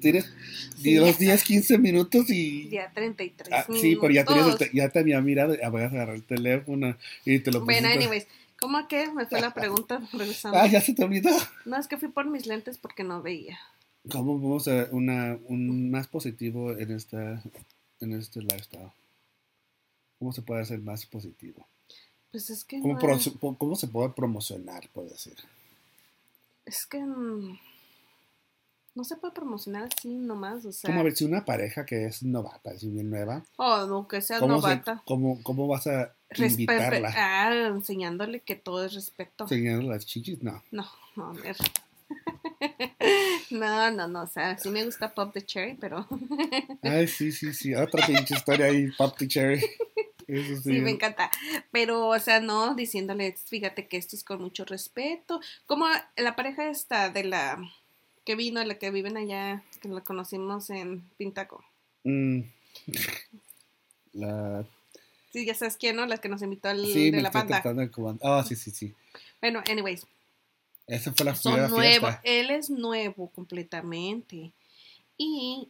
Tienes 0.01 0.33
Sí, 0.77 0.95
ya 0.95 1.13
10, 1.13 1.43
15 1.43 1.79
minutos 1.79 2.31
y. 2.31 2.69
Día 2.69 2.91
33 2.95 3.53
Ah, 3.53 3.65
minutos. 3.69 3.81
sí, 3.81 3.97
pero 4.01 4.13
ya, 4.13 4.25
tenías 4.25 4.57
te- 4.59 4.71
ya 4.73 4.89
te 4.91 4.99
había 5.01 5.21
mirado, 5.21 5.55
ya 5.57 5.69
vas 5.71 5.85
a 5.85 5.87
agarrar 5.87 6.15
el 6.15 6.23
teléfono 6.23 6.97
y 7.25 7.39
te 7.41 7.51
lo 7.51 7.65
Bueno, 7.65 7.89
pusiste. 7.89 8.05
anyways, 8.05 8.27
¿cómo 8.61 8.87
que 8.87 9.11
me 9.11 9.27
fue 9.27 9.41
la 9.41 9.53
pregunta 9.53 10.01
regresando? 10.13 10.59
Ah, 10.59 10.67
ya 10.67 10.81
se 10.81 10.93
te 10.95 11.03
olvidó. 11.03 11.31
No, 11.65 11.77
es 11.79 11.89
que 11.89 11.97
fui 11.97 12.09
por 12.09 12.27
mis 12.27 12.47
lentes 12.47 12.79
porque 12.79 13.03
no 13.03 13.23
veía. 13.23 13.59
¿Cómo 14.11 14.39
vamos 14.39 14.69
a 14.69 14.89
una, 14.93 15.39
un 15.49 15.91
más 15.91 16.07
positivo 16.07 16.73
en 16.77 16.93
esta 16.93 17.43
en 18.01 18.13
este 18.13 18.41
lifestyle? 18.41 18.93
¿Cómo 20.19 20.33
se 20.33 20.43
puede 20.43 20.63
hacer 20.63 20.81
más 20.81 21.05
positivo? 21.07 21.67
Pues 22.31 22.51
es 22.51 22.65
que 22.65 22.81
¿Cómo, 22.81 22.99
no 22.99 23.77
se 23.77 23.89
puede 23.89 24.11
promocionar, 24.11 24.89
puedo 24.93 25.09
decir? 25.09 25.37
es 26.65 26.85
que 26.87 26.99
mm, 27.01 27.59
no 28.95 29.05
se 29.05 29.17
puede 29.17 29.33
promocionar 29.35 29.89
así 29.93 30.09
nomás, 30.09 30.65
o 30.67 30.73
sea, 30.73 30.91
¿Cómo 30.91 31.01
a 31.01 31.05
ver 31.05 31.17
si 31.17 31.25
una 31.25 31.45
pareja 31.45 31.85
que 31.87 32.07
es 32.07 32.23
novata, 32.23 32.73
es 32.73 32.85
bien 32.91 33.09
nueva? 33.11 33.45
o 33.57 33.87
no 33.87 34.07
que 34.09 34.21
seas 34.21 34.41
¿Cómo, 34.41 34.61
se- 34.61 34.69
novata, 34.69 35.03
cómo, 35.07 35.43
cómo 35.43 35.67
vas 35.69 35.87
a 35.87 36.15
respe- 36.31 36.51
invitarla? 36.53 37.13
ah, 37.17 37.69
enseñándole 37.69 38.41
que 38.41 38.57
todo 38.57 38.85
es 38.85 38.95
respeto. 38.95 39.45
¿Enseñando 39.45 39.89
las 39.89 40.05
chichis? 40.07 40.43
No. 40.43 40.63
No, 40.71 40.87
no, 41.17 41.29
a 41.31 41.33
ver. 41.33 41.57
No, 43.51 43.91
no, 43.91 44.09
no, 44.09 44.23
o 44.23 44.27
sea, 44.27 44.59
sí 44.59 44.69
me 44.71 44.85
gusta 44.85 45.15
Pop 45.15 45.33
the 45.33 45.43
Cherry, 45.43 45.75
pero 45.75 46.07
Ay, 46.83 47.07
sí, 47.07 47.33
sí, 47.33 47.53
sí. 47.53 47.75
Otra 47.75 48.07
pinche 48.07 48.35
historia 48.35 48.67
ahí, 48.67 48.91
Pop 48.99 49.17
the 49.17 49.29
Cherry. 49.29 49.65
Eso 50.27 50.57
sí. 50.57 50.63
sí 50.63 50.81
me 50.81 50.91
encanta. 50.91 51.31
Pero, 51.71 52.09
o 52.09 52.19
sea, 52.19 52.41
no 52.41 52.75
diciéndole, 52.75 53.33
fíjate 53.33 53.87
que 53.87 53.97
esto 53.97 54.17
es 54.17 54.25
con 54.25 54.43
mucho 54.43 54.65
respeto. 54.65 55.41
Como 55.67 55.87
la 56.17 56.35
pareja 56.35 56.69
esta 56.69 57.11
de 57.11 57.25
la 57.25 57.59
que 58.25 58.35
vino, 58.35 58.63
la 58.65 58.79
que 58.79 58.91
viven 58.91 59.17
allá, 59.17 59.63
que 59.81 59.89
la 59.89 60.01
conocimos 60.01 60.69
en 60.71 61.03
Pintaco. 61.17 61.65
Mm. 62.05 62.41
La... 64.13 64.65
Sí, 65.31 65.45
ya 65.45 65.55
sabes 65.55 65.77
quién, 65.77 65.97
¿no? 65.97 66.07
La 66.07 66.17
que 66.17 66.31
nos 66.31 66.41
invitó 66.41 66.71
al, 66.71 66.85
Sí, 66.87 67.11
me 67.11 67.19
de 67.19 67.23
la 67.23 67.29
estoy 67.29 67.43
banda. 68.03 68.19
Ah, 68.23 68.43
sí, 68.49 68.57
sí, 68.57 68.71
sí. 68.71 68.95
Bueno, 69.43 69.63
anyways, 69.71 70.07
Esa 70.87 71.13
fue 71.13 71.25
la 71.27 71.35
son 71.35 71.53
primera 71.55 71.69
nuevos. 71.69 71.99
fiesta. 72.11 72.21
Él 72.25 72.51
es 72.51 72.71
nuevo 72.71 73.29
completamente. 73.31 74.53
Y 75.19 75.69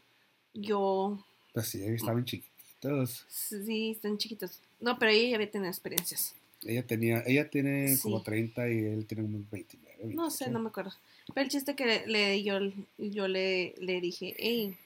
yo, 0.54 1.24
Pues 1.52 1.68
sí, 1.68 1.82
estaban 1.84 2.24
chiquitos. 2.24 3.24
sí, 3.28 3.90
están 3.92 4.18
chiquitos. 4.18 4.60
No, 4.80 4.98
pero 4.98 5.10
ella 5.12 5.28
ya 5.30 5.34
había 5.36 5.50
tenido 5.50 5.70
experiencias. 5.70 6.34
Ella 6.64 6.86
tenía, 6.86 7.22
ella 7.26 7.48
tiene 7.48 7.96
Sí. 7.96 8.02
como 8.02 8.22
30 8.22 8.68
y 8.70 8.78
él 8.78 9.06
tiene 9.06 9.22
como 9.24 9.44
29. 9.50 10.14
No 10.14 10.30
sé, 10.30 10.44
28. 10.46 10.50
no 10.52 10.58
me 10.62 10.68
acuerdo. 10.70 10.92
Pero 11.32 11.44
el 11.44 11.50
chiste 11.50 11.74
que 11.76 12.04
le, 12.06 12.42
yo, 12.42 12.58
yo 12.98 13.28
le, 13.28 13.74
le 13.78 14.00
dije, 14.00 14.34
hey, 14.38 14.76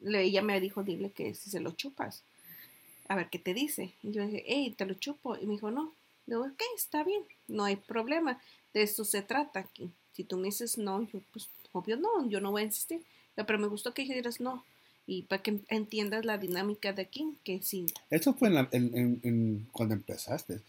le, 0.00 0.22
ella 0.22 0.42
me 0.42 0.60
dijo, 0.60 0.82
dile 0.82 1.10
que 1.10 1.34
si 1.34 1.50
se 1.50 1.60
lo 1.60 1.72
chupas, 1.72 2.22
a 3.08 3.16
ver 3.16 3.28
qué 3.30 3.38
te 3.38 3.54
dice. 3.54 3.92
Y 4.02 4.12
yo 4.12 4.24
dije, 4.26 4.44
hey, 4.46 4.74
te 4.76 4.86
lo 4.86 4.94
chupo. 4.94 5.36
Y 5.36 5.46
me 5.46 5.52
dijo, 5.54 5.70
no. 5.70 5.92
Digo, 6.30 6.42
ok, 6.44 6.62
está 6.76 7.02
bien, 7.04 7.22
no 7.48 7.64
hay 7.64 7.76
problema. 7.76 8.40
De 8.72 8.82
eso 8.82 9.04
se 9.04 9.20
trata 9.20 9.60
aquí. 9.60 9.90
Si 10.12 10.24
tú 10.24 10.36
me 10.38 10.44
dices 10.44 10.78
no, 10.78 11.02
yo, 11.02 11.20
pues, 11.32 11.48
obvio 11.72 11.96
no, 11.96 12.28
yo 12.28 12.40
no 12.40 12.50
voy 12.52 12.62
a 12.62 12.66
insistir. 12.66 13.02
Pero 13.34 13.58
me 13.58 13.66
gustó 13.66 13.92
que 13.94 14.02
dijeras 14.02 14.40
no. 14.40 14.64
Y 15.06 15.22
para 15.22 15.42
que 15.42 15.60
entiendas 15.68 16.24
la 16.24 16.38
dinámica 16.38 16.92
de 16.92 17.02
aquí, 17.02 17.34
que 17.42 17.60
sí. 17.62 17.86
Eso 18.10 18.32
fue 18.34 18.48
en 18.48 18.54
la- 18.54 18.68
en- 18.70 19.66
cuando 19.72 19.94
empezaste. 19.94 20.60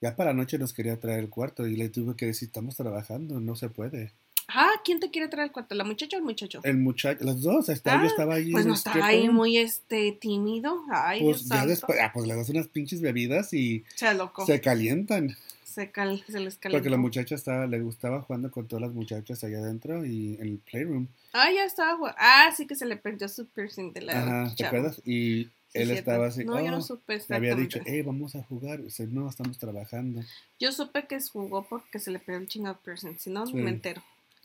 Ya 0.00 0.16
para 0.16 0.30
la 0.30 0.36
noche 0.38 0.56
nos 0.58 0.72
quería 0.72 0.98
traer 0.98 1.20
el 1.20 1.28
cuarto 1.30 1.66
y 1.66 1.76
le 1.76 1.88
tuve 1.90 2.16
que 2.16 2.26
decir, 2.26 2.46
estamos 2.48 2.76
trabajando, 2.76 3.38
no 3.40 3.54
se 3.54 3.68
puede. 3.68 4.12
Ah, 4.54 4.70
¿quién 4.84 5.00
te 5.00 5.10
quiere 5.10 5.28
traer 5.28 5.46
el 5.46 5.52
cuarto? 5.52 5.74
¿La 5.74 5.84
muchacha 5.84 6.16
o 6.16 6.20
el 6.20 6.24
muchacho? 6.24 6.60
El 6.62 6.78
muchacho, 6.78 7.24
los 7.24 7.42
dos, 7.42 7.68
estaba, 7.68 7.98
Ah, 8.00 8.02
yo 8.02 8.08
estaba 8.08 8.34
ahí. 8.34 8.52
Pues 8.52 8.66
no 8.66 8.74
está 8.74 8.90
strip 8.90 9.04
ahí 9.04 9.28
muy 9.28 9.56
este 9.58 10.12
tímido. 10.12 10.82
Ay, 10.90 11.22
Pues 11.22 11.44
ya 11.46 11.64
después, 11.66 11.98
ah, 12.02 12.10
pues 12.12 12.26
le 12.26 12.34
das 12.34 12.48
unas 12.50 12.68
pinches 12.68 13.00
bebidas 13.00 13.52
y 13.54 13.84
Se 13.94 14.12
loco. 14.14 14.44
se 14.46 14.60
calientan. 14.60 15.36
Se, 15.64 15.90
cal, 15.90 16.22
se 16.28 16.38
les 16.38 16.58
calentó. 16.58 16.78
Porque 16.78 16.90
la 16.90 16.98
muchacha 16.98 17.34
estaba, 17.34 17.66
le 17.66 17.80
gustaba 17.80 18.20
jugando 18.20 18.50
con 18.50 18.68
todas 18.68 18.82
las 18.82 18.92
muchachas 18.92 19.42
allá 19.42 19.58
adentro 19.58 20.04
y 20.04 20.34
en 20.34 20.42
el 20.42 20.58
playroom. 20.58 21.06
Ah, 21.32 21.50
ya 21.50 21.64
estaba. 21.64 21.96
jugando. 21.96 22.16
Ah, 22.20 22.52
sí 22.54 22.66
que 22.66 22.74
se 22.74 22.84
le 22.84 22.96
perdió 22.98 23.26
su 23.28 23.46
piercing 23.46 23.92
de 23.94 24.02
la. 24.02 24.18
Ajá, 24.44 24.54
¿te 24.54 24.66
acuerdas? 24.66 25.00
Y 25.06 25.48
él 25.72 25.90
estaba 25.92 26.26
así. 26.26 26.44
No, 26.44 26.62
yo 26.62 26.70
no 26.70 26.76
"Oh", 26.78 26.82
supe 26.82 27.18
le 27.26 27.36
había 27.36 27.54
dicho, 27.54 27.80
hey, 27.86 28.02
vamos 28.02 28.34
a 28.34 28.42
jugar. 28.42 28.80
Y 28.80 28.84
dice, 28.84 29.06
no, 29.06 29.26
estamos 29.30 29.56
trabajando. 29.56 30.20
Yo 30.60 30.72
supe 30.72 31.06
que 31.06 31.18
jugó 31.32 31.66
porque 31.66 31.98
se 31.98 32.10
le 32.10 32.18
perdió 32.18 32.42
el 32.42 32.48
chingado 32.48 32.78
piercing. 32.84 33.18
Si 33.18 33.30
no, 33.30 33.46
Sí. 33.46 33.54
me 33.54 33.70
entero. 33.70 34.02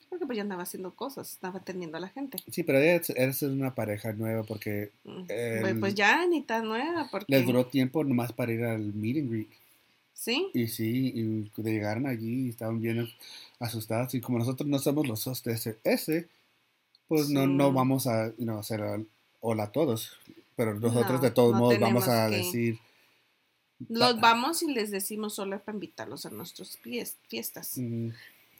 Porque 0.09 0.25
pues 0.25 0.35
ya 0.37 0.41
andaba 0.43 0.63
haciendo 0.63 0.93
cosas, 0.95 1.31
estaba 1.33 1.59
atendiendo 1.59 1.97
a 1.97 1.99
la 1.99 2.09
gente. 2.09 2.37
Sí, 2.49 2.63
pero 2.63 2.79
ella 2.79 2.95
es, 2.95 3.09
ella 3.09 3.25
es 3.27 3.41
una 3.41 3.75
pareja 3.75 4.13
nueva 4.13 4.43
porque 4.43 4.91
Mm. 5.03 5.23
El- 5.29 5.79
Pues, 5.79 5.95
ya 5.95 6.25
ni 6.27 6.41
tan 6.41 6.65
nueva, 6.65 7.07
porque. 7.11 7.25
les 7.29 7.45
duró 7.45 7.65
tiempo 7.65 8.03
nomás 8.03 8.31
para 8.33 8.51
ir 8.53 8.63
al 8.63 8.93
meet 8.93 9.17
and 9.17 9.29
greet. 9.31 9.49
Sí, 10.13 10.49
Y 10.53 10.67
sí, 10.67 11.11
y 11.15 11.51
llegaron 11.61 12.07
allí 12.07 12.47
y 12.47 12.49
estaban 12.49 12.81
bien 12.81 13.07
asustados. 13.59 14.13
Y 14.15 14.21
como 14.21 14.39
nosotros 14.39 14.67
no 14.67 14.79
somos 14.79 15.07
los 15.07 15.25
hosts 15.27 15.43
de 15.43 15.75
ese, 15.83 16.27
pues 17.07 17.29
no, 17.29 17.43
Sí. 17.45 17.51
no 17.53 17.71
vamos 17.71 18.07
a 18.07 18.29
you 18.37 18.43
know, 18.45 18.57
hacer 18.59 18.81
hola 19.41 19.63
a 19.65 19.71
todos. 19.71 20.13
Pero 20.55 20.73
nosotros 20.73 21.17
No, 21.17 21.21
de 21.21 21.31
todos 21.31 21.53
no 21.53 21.59
modos 21.59 21.79
vamos 21.79 22.07
a 22.07 22.29
que- 22.31 22.37
decir. 22.37 22.79
los 23.89 24.19
vamos 24.19 24.63
y 24.63 24.73
les 24.73 24.89
decimos 24.89 25.35
solo 25.35 25.59
para 25.61 25.75
invitarlos 25.75 26.25
a 26.25 26.31
nuestras 26.31 26.79
fies- 26.81 27.15
fiestas. 27.27 27.77
mm, 27.77 28.09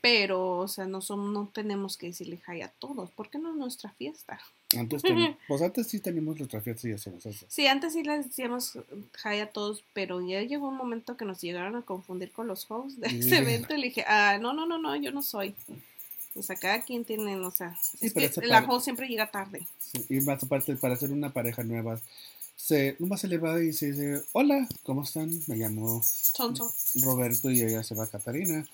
Pero, 0.02 0.58
o 0.60 0.68
sea, 0.68 0.86
no, 0.86 1.02
son, 1.02 1.34
no 1.34 1.50
tenemos 1.54 1.98
que 1.98 2.08
decirle 2.08 2.40
hi 2.48 2.62
a 2.62 2.70
todos. 2.70 3.10
¿Por 3.12 3.30
qué 3.30 3.40
no 3.40 3.50
es 3.52 3.56
nuestra 3.56 3.90
fiesta? 3.92 4.40
antes, 4.78 5.02
ten- 5.02 5.38
pues 5.48 5.62
antes 5.62 5.88
sí 5.88 6.00
teníamos 6.00 6.38
nuestra 6.38 6.60
fiesta 6.62 6.88
y 6.90 6.92
hacíamos 6.92 7.26
eso. 7.26 7.46
Sí, 7.50 7.68
antes 7.68 7.94
sí 7.94 8.04
les 8.04 8.26
decíamos 8.26 8.78
hi 9.24 9.40
a 9.40 9.50
todos, 9.50 9.84
pero 9.94 10.22
ya 10.22 10.42
llegó 10.42 10.68
un 10.68 10.78
momento 10.78 11.16
que 11.18 11.26
nos 11.26 11.42
llegaron 11.42 11.76
a 11.78 11.82
confundir 11.84 12.32
con 12.32 12.48
los 12.48 12.70
hosts 12.70 13.00
de 13.00 13.08
ese 13.08 13.38
evento 13.38 13.74
y 13.74 13.78
le 13.78 13.88
dije, 13.88 14.04
ah, 14.08 14.38
no, 14.42 14.54
no, 14.54 14.66
no, 14.66 14.78
no, 14.78 14.96
yo 14.98 15.12
no 15.12 15.22
soy. 15.24 15.56
O 16.36 16.44
sea, 16.44 16.56
cada 16.56 16.82
quien 16.82 17.04
tiene, 17.04 17.36
o 17.38 17.50
sea, 17.50 17.76
Sí, 17.82 18.08
es 18.08 18.14
que 18.14 18.46
la 18.46 18.64
host 18.66 18.84
siempre 18.84 19.08
llega 19.08 19.32
tarde. 19.32 19.66
Sí, 19.80 20.06
y 20.10 20.22
más 20.22 20.44
aparte, 20.44 20.76
para 20.76 20.96
ser 20.96 21.12
una 21.12 21.32
pareja 21.34 21.64
nueva, 21.64 22.00
se, 22.58 22.96
nomás 22.98 23.22
se 23.22 23.28
le 23.28 23.38
va 23.38 23.62
y 23.64 23.72
se 23.72 23.92
dice, 23.92 24.24
hola, 24.34 24.68
¿cómo 24.84 25.04
están? 25.04 25.30
Me 25.46 25.56
llamo 25.56 26.02
Tonto. 26.36 26.70
Roberto 26.96 27.52
y 27.52 27.62
ella 27.62 27.84
se 27.84 27.94
va 27.94 28.08
Catarina. 28.08 28.66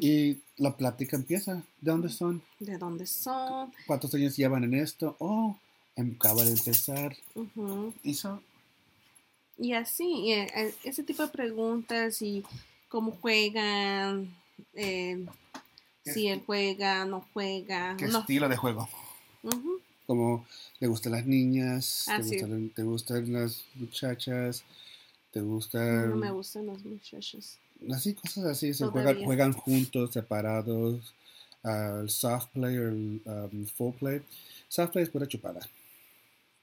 Y 0.00 0.38
la 0.56 0.76
plática 0.76 1.16
empieza. 1.16 1.62
¿De 1.80 1.90
dónde 1.92 2.08
son? 2.10 2.42
¿De 2.58 2.76
dónde 2.76 3.06
son? 3.06 3.72
¿Cuántos 3.86 4.12
años 4.14 4.36
llevan 4.36 4.64
en 4.64 4.74
esto? 4.74 5.16
Oh, 5.20 5.56
acaba 5.96 6.44
de 6.44 6.50
empezar. 6.50 7.16
Y 8.02 8.14
Y 9.56 9.72
así, 9.72 10.04
y, 10.04 10.32
eh, 10.32 10.74
ese 10.82 11.04
tipo 11.04 11.22
de 11.22 11.28
preguntas 11.28 12.20
y 12.20 12.44
cómo 12.88 13.12
juegan, 13.12 14.34
eh, 14.74 15.24
¿Qué 16.04 16.12
si 16.12 16.26
él 16.26 16.42
juega, 16.44 17.04
no 17.04 17.24
juega. 17.32 17.96
¿Qué 17.96 18.08
no. 18.08 18.18
estilo 18.18 18.48
de 18.48 18.56
juego? 18.56 18.88
Como 20.08 20.46
le 20.80 20.86
gustan 20.86 21.12
las 21.12 21.26
niñas, 21.26 22.06
Ah, 22.08 22.16
te, 22.16 22.22
sí. 22.22 22.30
gustan, 22.40 22.70
te 22.70 22.82
gustan 22.82 23.30
las 23.34 23.62
muchachas, 23.74 24.64
te 25.32 25.42
gustan... 25.42 26.08
No 26.12 26.16
me 26.16 26.30
gustan 26.30 26.64
los 26.64 26.82
muchachos. 26.82 27.58
Así, 27.92 28.14
cosas 28.14 28.44
así. 28.46 28.72
Se 28.72 28.86
juegan, 28.86 29.22
juegan 29.22 29.52
juntos, 29.52 30.10
separados. 30.14 31.14
ah, 31.62 31.98
el 32.00 32.08
soft 32.08 32.48
play 32.54 32.78
o 32.78 32.88
el 32.88 33.20
um, 33.26 33.66
full 33.66 33.92
play. 33.96 34.22
Soft 34.66 34.92
play 34.92 35.02
es 35.04 35.10
pura 35.10 35.28
chupada. 35.28 35.60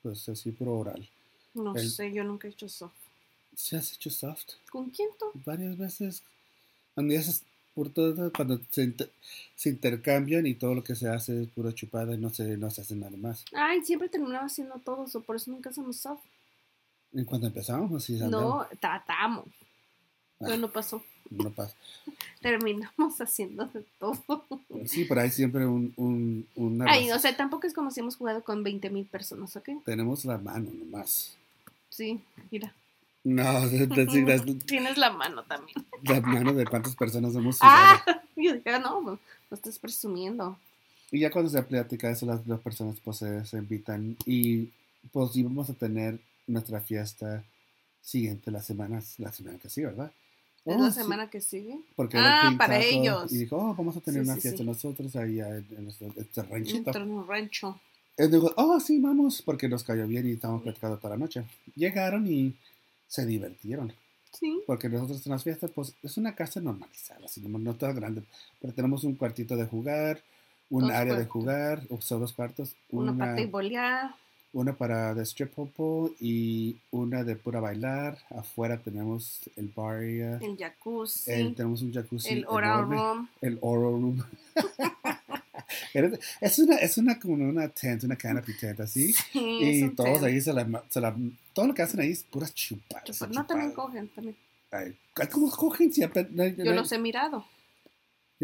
Pues 0.01 0.27
así, 0.27 0.51
puro 0.51 0.79
oral. 0.79 1.07
No 1.53 1.75
El- 1.75 1.87
sé, 1.91 2.11
yo 2.11 2.23
nunca 2.23 2.47
he 2.47 2.51
hecho 2.51 2.67
soft. 2.67 2.95
¿Se 3.55 3.77
has 3.77 3.93
hecho 3.93 4.09
soft? 4.09 4.53
¿Con 4.71 4.89
quién 4.89 5.09
tú? 5.19 5.27
varias 5.45 5.77
veces. 5.77 6.23
Cuando 6.95 7.13
ya 7.13 7.19
haces 7.19 7.43
por 7.75 7.89
todo, 7.89 8.31
cuando 8.33 8.59
se, 8.71 8.83
inter- 8.83 9.11
se 9.55 9.69
intercambian 9.69 10.47
y 10.47 10.55
todo 10.55 10.73
lo 10.73 10.83
que 10.83 10.95
se 10.95 11.07
hace 11.09 11.43
es 11.43 11.47
pura 11.49 11.73
chupada 11.73 12.15
y 12.15 12.17
no 12.17 12.29
se, 12.31 12.57
no 12.57 12.71
se 12.71 12.81
hace 12.81 12.95
nada 12.95 13.15
más. 13.17 13.45
Ay, 13.53 13.83
siempre 13.85 14.09
terminaba 14.09 14.45
haciendo 14.45 14.75
todo 14.79 15.05
eso, 15.05 15.21
por 15.21 15.35
eso 15.35 15.51
nunca 15.51 15.69
hacemos 15.69 15.97
soft. 15.97 16.23
Y 17.11 17.23
cuando 17.25 17.47
empezamos, 17.47 17.91
así 17.93 18.13
No, 18.13 18.65
tratamos. 18.79 19.45
Pero 20.39 20.53
Ah. 20.53 20.57
no 20.57 20.69
pasó. 20.71 21.03
No 21.29 21.49
pasa. 21.51 21.75
Terminamos 22.41 23.19
haciendo 23.19 23.65
de 23.67 23.83
todo. 23.99 24.45
Sí, 24.85 25.05
pero 25.05 25.21
hay 25.21 25.29
siempre 25.31 25.65
un, 25.65 25.93
un, 25.97 26.47
una 26.55 26.85
Ay, 26.91 27.11
o 27.11 27.19
sea, 27.19 27.35
tampoco 27.35 27.65
es 27.67 27.73
como 27.73 27.89
si 27.91 27.99
hemos 28.01 28.15
jugado 28.15 28.43
con 28.43 28.63
20 28.63 28.89
mil 28.89 29.05
personas, 29.05 29.55
¿ok? 29.55 29.69
Tenemos 29.85 30.23
la 30.25 30.37
mano 30.37 30.69
nomás. 30.71 31.35
Sí, 31.89 32.19
mira. 32.51 32.73
No, 33.25 33.43
Tienes 34.65 34.97
la 34.97 35.09
mano 35.11 35.43
también. 35.43 35.75
la 36.03 36.21
mano 36.21 36.53
de 36.53 36.65
cuántas 36.65 36.95
personas 36.95 37.35
hemos 37.35 37.59
jugado. 37.59 37.99
Ah, 38.07 38.21
yo 38.35 38.53
dije, 38.53 38.69
ah, 38.69 38.79
no, 38.79 39.01
no 39.01 39.19
estás 39.51 39.79
presumiendo. 39.79 40.57
Y 41.11 41.19
ya 41.19 41.31
cuando 41.31 41.49
se 41.49 41.61
plática 41.63 42.09
eso, 42.09 42.25
las, 42.27 42.45
las 42.47 42.59
personas 42.59 42.97
pues 43.03 43.17
se, 43.17 43.43
se 43.45 43.57
invitan 43.57 44.15
y 44.25 44.69
pues 45.11 45.35
íbamos 45.35 45.69
a 45.69 45.73
tener 45.73 46.19
nuestra 46.47 46.79
fiesta 46.81 47.43
siguiente 48.01 48.51
la 48.51 48.61
semana, 48.61 49.01
la 49.17 49.31
semana 49.31 49.57
que 49.57 49.69
sigue, 49.69 49.87
¿verdad? 49.87 50.11
¿Es 50.63 50.75
Oh, 50.75 50.81
la 50.81 50.91
sí, 50.91 50.99
semana 50.99 51.29
que 51.29 51.41
sigue? 51.41 51.79
porque 51.95 52.17
Ah, 52.19 52.53
para 52.57 52.79
ellos. 52.79 53.31
Y 53.31 53.39
dijo, 53.39 53.55
oh, 53.57 53.73
vamos 53.75 53.97
a 53.97 54.01
tener 54.01 54.23
Sí, 54.23 54.29
una 54.29 54.35
sí, 54.35 54.41
fiesta 54.41 54.63
nosotros 54.63 55.15
ahí 55.15 55.39
en, 55.39 55.65
en 55.77 55.87
este 56.17 56.43
ranchito. 56.43 56.95
En 56.95 57.11
un 57.11 57.27
rancho. 57.27 57.79
Y 58.17 58.27
digo, 58.27 58.51
oh, 58.55 58.79
sí, 58.79 58.99
vamos, 58.99 59.41
porque 59.41 59.67
nos 59.67 59.83
cayó 59.83 60.07
bien 60.07 60.27
y 60.27 60.33
estábamos 60.33 60.63
platicando 60.63 60.97
toda 60.97 61.11
la 61.15 61.19
noche. 61.19 61.43
Llegaron 61.75 62.25
y 62.27 62.53
se 63.07 63.25
divertieron. 63.25 63.93
Sí. 64.31 64.61
Porque 64.67 64.89
nosotros 64.89 65.25
en 65.25 65.31
las 65.31 65.43
fiestas, 65.43 65.71
pues 65.73 65.93
es 66.03 66.17
una 66.17 66.35
casa 66.35 66.59
normalizada, 66.59 67.25
así, 67.25 67.39
no, 67.41 67.57
no 67.57 67.73
toda 67.75 67.93
grande. 67.93 68.23
Pero 68.61 68.73
tenemos 68.73 69.03
un 69.05 69.15
cuartito 69.15 69.55
de 69.55 69.65
jugar, 69.65 70.21
un 70.69 70.81
Dos 70.83 70.91
área 70.91 71.15
de 71.15 71.25
jugar, 71.25 71.83
o 71.89 72.01
son 72.01 72.19
dos 72.19 72.33
cuartos, 72.33 72.75
Uno 72.91 73.11
una, 73.13 73.33
para 73.35 73.45
bolear. 73.47 74.15
una 74.51 74.73
para 74.73 75.13
de 75.13 75.23
strip 75.23 75.53
popo 75.53 76.11
y 76.19 76.75
una 76.91 77.23
de 77.23 77.35
pura 77.37 77.59
bailar. 77.61 78.17
Afuera 78.31 78.77
tenemos 78.77 79.39
el 79.55 79.71
bar 79.73 80.01
El 80.03 80.57
jacuzzi. 80.57 81.31
el- 81.31 81.55
tenemos 81.55 81.81
un 81.81 81.93
jacuzzi 81.93 82.29
el 82.33 82.45
oral 82.47 82.79
enorme, 82.79 82.95
room. 82.97 83.29
el 83.41 83.57
oral 83.61 83.91
room. 84.01 84.23
es 86.41 86.59
una, 86.59 86.75
es 86.77 86.97
una 86.97 87.19
como 87.19 87.35
una 87.47 87.69
tent, 87.69 88.03
una 88.03 88.15
canopy 88.15 88.53
tent 88.57 88.79
así. 88.79 89.13
Sí, 89.13 89.39
Y 89.61 89.89
todos 89.95 90.21
ahí 90.23 90.39
se 90.41 90.53
la, 90.53 90.83
se 90.89 90.99
la- 91.01 91.15
todo 91.53 91.67
lo 91.67 91.73
que 91.73 91.81
hacen 91.81 91.99
ahí 91.99 92.11
es 92.11 92.23
puras 92.23 92.53
chupadas. 92.53 93.05
Chupa- 93.05 93.29
No, 93.33 93.45
también 93.45 93.71
cogen. 93.71 94.07
También. 94.09 94.35
Ay, 94.71 94.95
¿Cómo 95.31 95.49
cogen 95.51 95.93
siempre? 95.93 96.27
No, 96.31 96.45
Yo 96.47 96.73
los 96.73 96.91
he 96.91 96.97
mirado. 96.99 97.45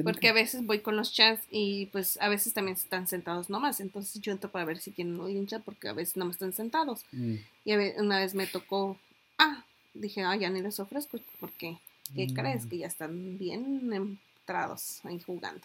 Porque 0.03 0.29
a 0.29 0.33
veces 0.33 0.65
voy 0.65 0.79
con 0.79 0.95
los 0.95 1.11
chats 1.11 1.43
y 1.51 1.87
pues 1.87 2.17
a 2.21 2.29
veces 2.29 2.53
también 2.53 2.77
están 2.77 3.07
sentados 3.07 3.49
nomás. 3.49 3.81
Entonces 3.81 4.21
yo 4.21 4.31
entro 4.31 4.49
para 4.49 4.63
ver 4.63 4.79
si 4.79 4.89
tienen 4.91 5.19
un 5.19 5.47
chat 5.47 5.61
porque 5.63 5.89
a 5.89 5.93
veces 5.93 6.15
no 6.15 6.23
me 6.25 6.31
están 6.31 6.53
sentados. 6.53 7.03
Mm, 7.11 7.35
Y 7.65 7.71
a 7.73 7.77
ve- 7.77 7.95
una 7.97 8.17
vez 8.19 8.33
me 8.33 8.47
tocó. 8.47 8.97
Ah, 9.37 9.65
dije, 9.93 10.23
ah, 10.23 10.35
ya 10.37 10.49
ni 10.49 10.61
les 10.61 10.79
ofrezco. 10.79 11.19
porque 11.41 11.77
¿Qué 12.15 12.27
Mm. 12.27 12.33
crees? 12.33 12.65
Que 12.65 12.77
ya 12.77 12.87
están 12.87 13.37
bien 13.37 13.91
entrados 13.93 14.99
ahí 15.03 15.19
jugando. 15.19 15.61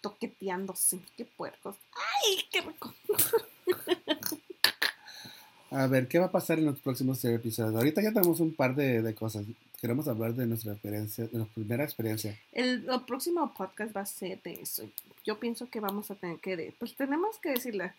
Toqueteándose. 0.00 1.00
Qué 1.16 1.24
puercos. 1.24 1.76
¡Ay, 1.94 2.38
qué 2.50 2.60
rico! 2.62 2.94
A 5.72 5.86
ver, 5.86 6.08
¿qué 6.08 6.18
va 6.18 6.26
a 6.26 6.32
pasar 6.32 6.58
en 6.58 6.66
los 6.66 6.80
próximos 6.80 7.24
episodios? 7.24 7.76
Ahorita 7.76 8.02
ya 8.02 8.12
tenemos 8.12 8.40
un 8.40 8.52
par 8.54 8.74
de, 8.74 9.02
de 9.02 9.14
cosas. 9.14 9.46
Queremos 9.80 10.08
hablar 10.08 10.34
de 10.34 10.46
nuestra 10.46 10.72
experiencia, 10.72 11.28
de 11.28 11.38
nuestra 11.38 11.54
primera 11.54 11.84
experiencia. 11.84 12.36
El, 12.50 12.88
el 12.90 13.00
próximo 13.06 13.54
podcast 13.54 13.96
va 13.96 14.00
a 14.00 14.06
ser 14.06 14.42
de 14.42 14.54
eso. 14.54 14.90
Yo 15.24 15.38
pienso 15.38 15.70
que 15.70 15.78
vamos 15.78 16.10
a 16.10 16.16
tener 16.16 16.38
que, 16.40 16.74
pues 16.78 16.96
tenemos 16.96 17.38
que 17.38 17.50
decirle. 17.50 17.92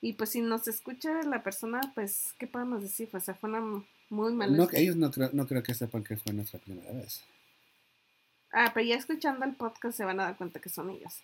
Y 0.00 0.12
pues 0.12 0.30
si 0.30 0.40
nos 0.40 0.68
escucha 0.68 1.22
la 1.24 1.42
persona, 1.42 1.80
pues, 1.94 2.34
¿qué 2.38 2.46
podemos 2.46 2.82
decir? 2.82 3.08
Pues, 3.10 3.24
o 3.24 3.26
sea, 3.26 3.34
fue 3.34 3.50
una 3.50 3.82
muy 4.08 4.32
mala. 4.32 4.56
No, 4.56 4.68
ellos 4.72 4.94
no 4.94 5.10
creo, 5.10 5.30
no 5.32 5.46
creo 5.48 5.62
que 5.64 5.74
sepan 5.74 6.04
que 6.04 6.16
fue 6.16 6.32
nuestra 6.32 6.60
primera 6.60 6.92
vez. 6.92 7.24
Ah, 8.52 8.70
pero 8.72 8.86
ya 8.86 8.94
escuchando 8.94 9.44
el 9.44 9.54
podcast 9.56 9.96
se 9.96 10.04
van 10.04 10.20
a 10.20 10.24
dar 10.24 10.36
cuenta 10.36 10.60
que 10.60 10.68
son 10.68 10.90
ellos. 10.90 11.22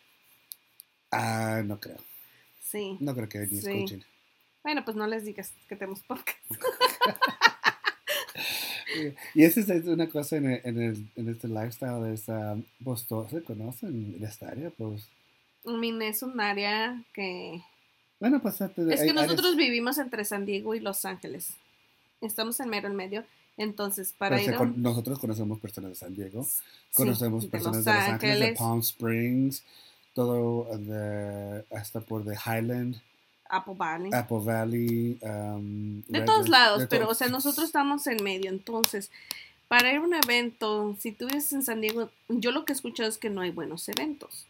Ah, 1.12 1.62
no 1.64 1.78
creo. 1.78 1.98
Sí. 2.60 2.96
No 3.00 3.14
creo 3.14 3.28
que 3.28 3.38
ni 3.40 3.60
Sí. 3.60 3.70
escuchen. 3.70 4.04
Bueno, 4.64 4.84
pues 4.84 4.96
no 4.96 5.06
les 5.06 5.24
digas 5.24 5.52
que 5.68 5.76
tenemos 5.76 6.00
podcast. 6.00 6.38
Y 9.34 9.44
esa 9.44 9.60
es 9.60 9.84
una 9.86 10.08
cosa 10.08 10.36
en, 10.36 10.50
el- 10.50 10.60
en, 10.64 10.82
el- 10.82 11.08
en 11.16 11.28
este 11.30 11.48
lifestyle, 11.48 12.12
es, 12.12 12.28
ah, 12.28 12.56
pues 12.84 13.06
todos 13.06 13.30
se 13.30 13.42
conocen 13.42 14.14
en 14.18 14.24
esta 14.24 14.48
área, 14.48 14.70
pues. 14.70 15.08
Mean, 15.64 16.02
es 16.02 16.22
un 16.22 16.38
área 16.40 17.02
que... 17.14 17.62
Bueno, 18.20 18.40
pues 18.42 18.56
Es 18.60 18.60
hay 18.60 18.74
que 18.74 18.92
áreas- 18.92 19.14
nosotros 19.14 19.56
vivimos 19.56 19.96
entre 19.98 20.24
San 20.24 20.44
Diego 20.44 20.74
y 20.74 20.80
Los 20.80 21.04
Ángeles. 21.06 21.54
Estamos 22.20 22.60
en 22.60 22.68
mero 22.68 22.88
en 22.88 22.96
medio. 22.96 23.24
Entonces, 23.56 24.14
para 24.16 24.36
pero 24.36 24.44
se 24.48 24.54
ir 24.56 24.60
a... 24.60 24.64
nosotros 24.76 25.18
conocemos 25.18 25.58
personas 25.60 25.90
de 25.90 25.96
San 25.96 26.14
Diego, 26.14 26.42
Sí, 26.44 26.60
conocemos 26.94 27.44
de 27.44 27.48
personas 27.50 27.76
Los 27.76 27.84
de 27.86 27.92
Los 27.92 28.02
Ángeles, 28.02 28.48
de. 28.50 28.54
Palm 28.56 28.80
Springs, 28.80 29.62
todo 30.14 30.76
de, 30.76 31.64
hasta 31.74 32.00
por 32.00 32.24
de 32.24 32.34
Highland, 32.34 33.00
Apple 33.52 33.74
Valley. 33.76 34.10
Apple 34.14 34.38
Valley. 34.40 35.18
um, 35.22 36.02
De 36.08 36.22
todos 36.22 36.48
lados, 36.48 36.80
de 36.80 36.86
pero 36.86 37.02
todo. 37.04 37.12
o 37.12 37.14
sea, 37.14 37.28
nosotros 37.28 37.66
estamos 37.66 38.06
en 38.06 38.22
medio, 38.24 38.50
entonces, 38.50 39.10
para 39.68 39.90
ir 39.90 39.98
a 39.98 40.00
un 40.00 40.14
evento, 40.14 40.96
si 40.98 41.12
tú 41.12 41.26
vives 41.26 41.52
en 41.52 41.62
San 41.62 41.82
Diego, 41.82 42.10
yo 42.28 42.50
lo 42.50 42.64
que 42.64 42.72
he 42.72 42.76
escuchado 42.76 43.08
es 43.08 43.18
que 43.18 43.28
no 43.28 43.42
hay 43.42 43.50
buenos 43.50 43.88
eventos. 43.90 44.46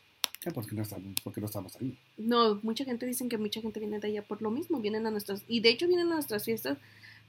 Ah, 0.46 0.50
¿por 0.50 0.66
qué 0.66 0.74
no 0.76 0.82
estamos, 0.82 1.14
por 1.22 1.32
qué 1.32 1.40
no 1.40 1.46
estamos 1.46 1.76
ahí? 1.80 1.98
No, 2.16 2.60
mucha 2.62 2.84
gente 2.84 3.06
dicen 3.06 3.28
que 3.28 3.38
mucha 3.38 3.60
gente 3.60 3.80
viene 3.80 3.98
de 3.98 4.08
allá 4.08 4.22
por 4.22 4.40
lo 4.40 4.50
mismo, 4.50 4.78
vienen 4.80 5.06
a 5.06 5.10
nuestras, 5.10 5.42
y 5.48 5.60
de 5.60 5.70
hecho 5.70 5.88
vienen 5.88 6.10
a 6.12 6.14
nuestras 6.14 6.44
fiestas 6.44 6.78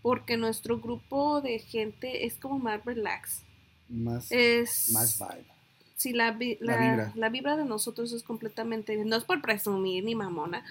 porque 0.04 0.38
nuestro 0.38 0.80
grupo 0.80 1.42
de 1.42 1.58
gente 1.58 2.26
es 2.26 2.36
como 2.36 2.60
más 2.60 2.84
relax. 2.86 3.42
Más, 3.90 4.32
Es, 4.32 4.92
más 4.92 5.18
vibe. 5.18 5.53
Sí, 5.96 6.14
la, 6.14 6.32
vi- 6.32 6.58
La 6.60 6.76
la, 6.76 6.90
vibra. 6.90 7.12
la 7.16 7.30
vibra 7.30 7.58
de 7.58 7.66
nosotros 7.66 8.12
es 8.12 8.24
completamente, 8.24 8.96
no 9.06 9.16
es 9.16 9.24
por 9.24 9.42
presumir 9.42 10.04
ni 10.04 10.16
mamona, 10.16 10.64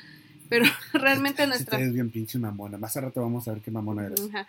pero 0.49 0.64
realmente 0.93 1.43
Si 1.43 1.49
nuestra... 1.49 1.79
eres 1.79 1.93
bien 1.93 2.11
pinche 2.11 2.39
mamona. 2.39 2.79
Más 2.79 2.97
a 2.97 3.01
rato 3.03 3.20
vamos 3.20 3.47
a 3.49 3.53
ver 3.53 3.62
qué 3.62 3.70
mamona 3.70 4.07
eres. 4.07 4.20
Ajá. 4.20 4.47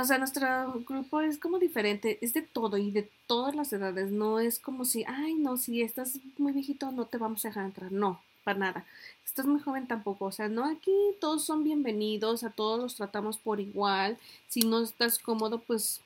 O 0.00 0.04
sea, 0.04 0.18
nuestro 0.18 0.82
grupo 0.88 1.20
es 1.20 1.38
como 1.38 1.60
diferente, 1.60 2.18
es 2.20 2.34
de 2.34 2.42
todo 2.42 2.76
y 2.76 2.90
de 2.90 3.08
todas 3.28 3.54
las 3.54 3.72
edades. 3.72 4.10
No 4.10 4.40
es 4.40 4.58
como 4.58 4.84
si, 4.84 5.04
ay, 5.06 5.34
no, 5.34 5.56
si 5.56 5.80
estás 5.82 6.18
muy 6.38 6.52
viejito 6.52 6.90
no 6.90 7.04
te 7.06 7.18
vamos 7.18 7.44
a 7.44 7.48
dejar 7.48 7.66
entrar. 7.66 7.92
No, 7.92 8.20
para 8.42 8.58
nada. 8.58 8.84
Si 9.22 9.26
estás 9.30 9.46
muy 9.46 9.60
joven 9.60 9.86
tampoco. 9.86 10.24
O 10.24 10.32
sea, 10.32 10.48
no, 10.48 10.64
aquí 10.64 10.90
todos 11.20 11.44
son 11.44 11.62
bienvenidos, 11.62 12.42
a 12.42 12.50
todos 12.50 12.80
los 12.80 12.96
tratamos 12.96 13.38
por 13.38 13.60
igual. 13.60 14.18
Si 14.48 14.62
no 14.62 14.82
estás 14.82 15.20
cómodo, 15.20 15.60
pues 15.60 16.00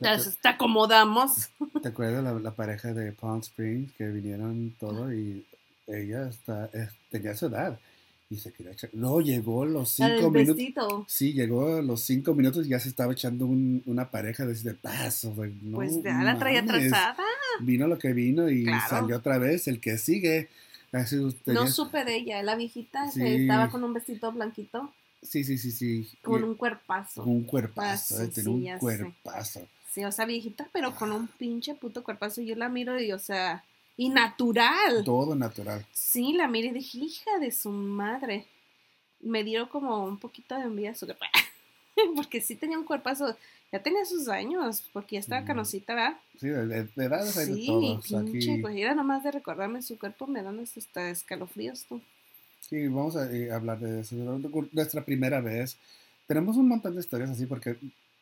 te, 0.00 0.08
te 0.40 0.48
acomodamos. 0.48 1.48
¿Te 1.82 1.88
acuerdas 1.88 2.22
la, 2.24 2.32
la 2.34 2.50
pareja 2.52 2.92
de 2.94 3.12
Palm 3.12 3.40
Springs 3.40 3.92
que 3.92 4.08
vinieron 4.08 4.74
todo 4.78 5.12
y 5.12 5.44
ella 5.86 6.28
está, 6.28 6.70
es- 6.72 6.90
tenía 7.10 7.34
su 7.36 7.46
edad 7.46 7.78
y 8.30 8.36
se 8.36 8.52
quería 8.52 8.72
echar? 8.72 8.90
No, 8.92 9.20
llegó 9.20 9.66
los 9.66 9.90
cinco 9.90 10.30
minutos. 10.30 11.04
Sí, 11.08 11.32
llegó 11.32 11.82
los 11.82 12.00
cinco 12.02 12.34
minutos 12.34 12.66
y 12.66 12.70
ya 12.70 12.80
se 12.80 12.88
estaba 12.88 13.12
echando 13.12 13.46
un- 13.46 13.82
una 13.86 14.10
pareja 14.10 14.46
de, 14.46 14.54
de 14.54 14.74
paso. 14.74 15.34
like, 15.36 15.56
no 15.62 15.76
pues 15.76 16.02
ya 16.02 16.22
la 16.22 16.38
traía 16.38 16.60
atrasada. 16.60 17.16
Vino 17.60 17.86
lo 17.88 17.98
que 17.98 18.12
vino 18.12 18.48
y 18.48 18.64
Claro. 18.64 18.88
salió 18.88 19.16
otra 19.16 19.38
vez 19.38 19.68
el 19.68 19.80
que 19.80 19.98
sigue. 19.98 20.48
Así, 20.92 21.16
tenía- 21.44 21.60
No 21.60 21.66
supe 21.68 22.04
de 22.04 22.16
ella. 22.16 22.42
La 22.42 22.56
viejita 22.56 23.04
que 23.14 23.20
Sí. 23.36 23.42
estaba 23.42 23.70
con 23.70 23.84
un 23.84 23.92
vestido 23.94 24.32
blanquito, 24.32 24.92
sí, 25.22 25.44
sí, 25.44 25.58
sí, 25.58 25.70
sí. 25.70 26.10
con 26.22 26.42
un 26.44 26.54
cuerpazo. 26.54 27.22
un 27.24 27.44
cuerpazo, 27.44 28.16
Ah, 28.18 28.24
eh, 28.24 28.30
sí, 28.32 28.48
un 28.48 28.64
sé. 28.64 28.78
cuerpazo. 28.78 29.66
Sí, 29.92 30.04
o 30.04 30.12
sea, 30.12 30.24
viejita, 30.24 30.68
pero 30.72 30.94
con 30.94 31.10
un 31.12 31.26
pinche 31.26 31.74
puto 31.74 32.04
cuerpazo. 32.04 32.40
Yo 32.42 32.54
la 32.54 32.68
miro 32.68 33.00
y, 33.00 33.10
o 33.12 33.18
sea, 33.18 33.64
y 33.96 34.08
natural. 34.08 35.02
Todo 35.04 35.34
natural. 35.34 35.84
Sí, 35.92 36.32
la 36.32 36.46
miré 36.48 36.68
y 36.68 36.72
dije, 36.72 36.98
hija 36.98 37.38
de 37.40 37.50
su 37.50 37.70
madre. 37.70 38.46
Me 39.20 39.42
dio 39.44 39.68
como 39.68 40.04
un 40.04 40.16
poquito 40.18 40.54
de 40.56 40.62
envidia 40.62 40.94
su 40.94 41.06
porque 42.16 42.40
sí 42.40 42.54
tenía 42.54 42.78
un 42.78 42.84
cuerpazo. 42.84 43.36
Ya 43.72 43.82
tenía 43.82 44.04
sus 44.04 44.28
años, 44.28 44.88
porque 44.92 45.14
ya 45.16 45.20
estaba 45.20 45.44
canosita, 45.44 45.94
¿verdad? 45.94 46.16
Sí, 46.40 46.48
de, 46.48 46.66
de, 46.66 46.88
de 46.96 47.08
de 47.08 47.32
Sí. 47.32 47.68
Aquí- 48.16 48.30
pinche, 48.32 48.58
pues 48.60 48.76
era 48.76 48.94
nomás 48.94 49.22
de 49.22 49.30
recordarme 49.30 49.80
su 49.82 49.96
cuerpo, 49.98 50.26
me 50.26 50.42
dan 50.42 50.58
hasta 50.60 51.08
escalofríos, 51.10 51.84
tú. 51.84 52.00
Sí, 52.60 52.86
vamos 52.88 53.16
a 53.16 53.30
eh, 53.32 53.50
hablar 53.50 53.78
de 53.80 54.00
eso. 54.00 54.14
Nuestra 54.72 55.04
primera 55.04 55.40
vez. 55.40 55.76
Tenemos 56.26 56.56
un 56.56 56.68
montón 56.68 56.94
de 56.94 57.00
historias 57.00 57.30
así 57.30 57.46
porque 57.46 57.76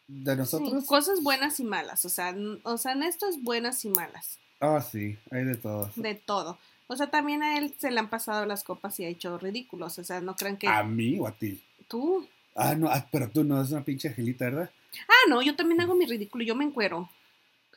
de 0.07 0.36
nosotros. 0.36 0.82
Sí, 0.82 0.89
cosas 0.89 1.22
buenas 1.22 1.61
y 1.61 1.64
malas, 1.64 2.05
o 2.07 2.09
sea, 2.09 2.34
o 2.62 2.78
sea, 2.78 2.93
en 2.93 3.03
esto 3.03 3.28
es 3.28 3.43
buenas 3.43 3.84
y 3.84 3.91
malas, 3.91 4.39
Ah, 4.61 4.80
sí, 4.80 5.16
hay 5.30 5.45
de 5.45 5.57
todo. 5.57 5.91
de 5.95 6.14
todo. 6.14 6.59
O 6.86 6.97
sea, 6.97 7.11
también 7.11 7.43
a 7.43 7.59
él 7.59 7.74
se 7.78 7.91
le 7.91 8.01
han 8.01 8.09
pasado 8.09 8.47
las 8.47 8.64
copas 8.64 8.99
y 8.99 9.05
ha 9.05 9.09
hecho 9.09 9.36
ridículos, 9.39 9.99
o 9.99 10.05
sea, 10.05 10.22
no 10.22 10.34
crean 10.34 10.57
que 10.57 10.66
¿A 10.66 10.82
mí 10.82 11.18
o 11.20 11.26
a 11.26 11.32
ti? 11.32 11.62
tú. 11.86 12.26
Ah, 12.57 12.74
no, 12.74 12.89
ah, 12.89 13.07
pero 13.12 13.28
tú 13.30 13.45
no, 13.45 13.61
es 13.62 13.70
una 13.70 13.84
pinche 13.84 14.09
angelita, 14.09 14.47
¿verdad? 14.47 14.70
Ah, 15.07 15.28
no, 15.28 15.43
yo 15.43 15.55
también 15.55 15.80
hago 15.82 15.95
mi 15.95 16.07
ridículo, 16.07 16.43
yo 16.45 16.55
me 16.57 16.64
encuero. 16.64 17.09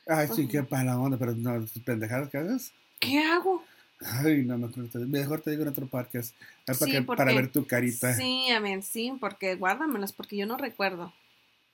Ay, 0.08 0.28
sí, 0.34 0.42
Ajá. 0.42 0.50
qué 0.50 0.62
para 0.62 0.84
la 0.84 0.98
onda, 0.98 1.18
pero 1.18 1.34
no, 1.34 1.64
pendejadas 1.84 2.30
que 2.30 2.38
haces. 2.38 2.72
¿Qué 2.98 3.18
hago? 3.18 3.62
Ay, 4.04 4.42
no, 4.44 4.70
que 4.70 4.82
te- 4.82 4.98
Mejor 5.00 5.40
te 5.40 5.50
digo 5.50 5.62
en 5.62 5.68
otro 5.68 5.86
podcast. 5.86 6.34
para, 6.66 6.78
Sí, 6.78 6.90
que- 6.90 7.02
para 7.02 7.24
porque- 7.24 7.34
ver 7.34 7.52
tu 7.52 7.66
carita. 7.66 8.14
Sí, 8.14 8.48
amén, 8.50 8.82
sí, 8.82 9.12
porque 9.20 9.54
guárdamelas, 9.56 10.12
porque 10.12 10.36
yo 10.36 10.46
no 10.46 10.56
recuerdo. 10.56 11.12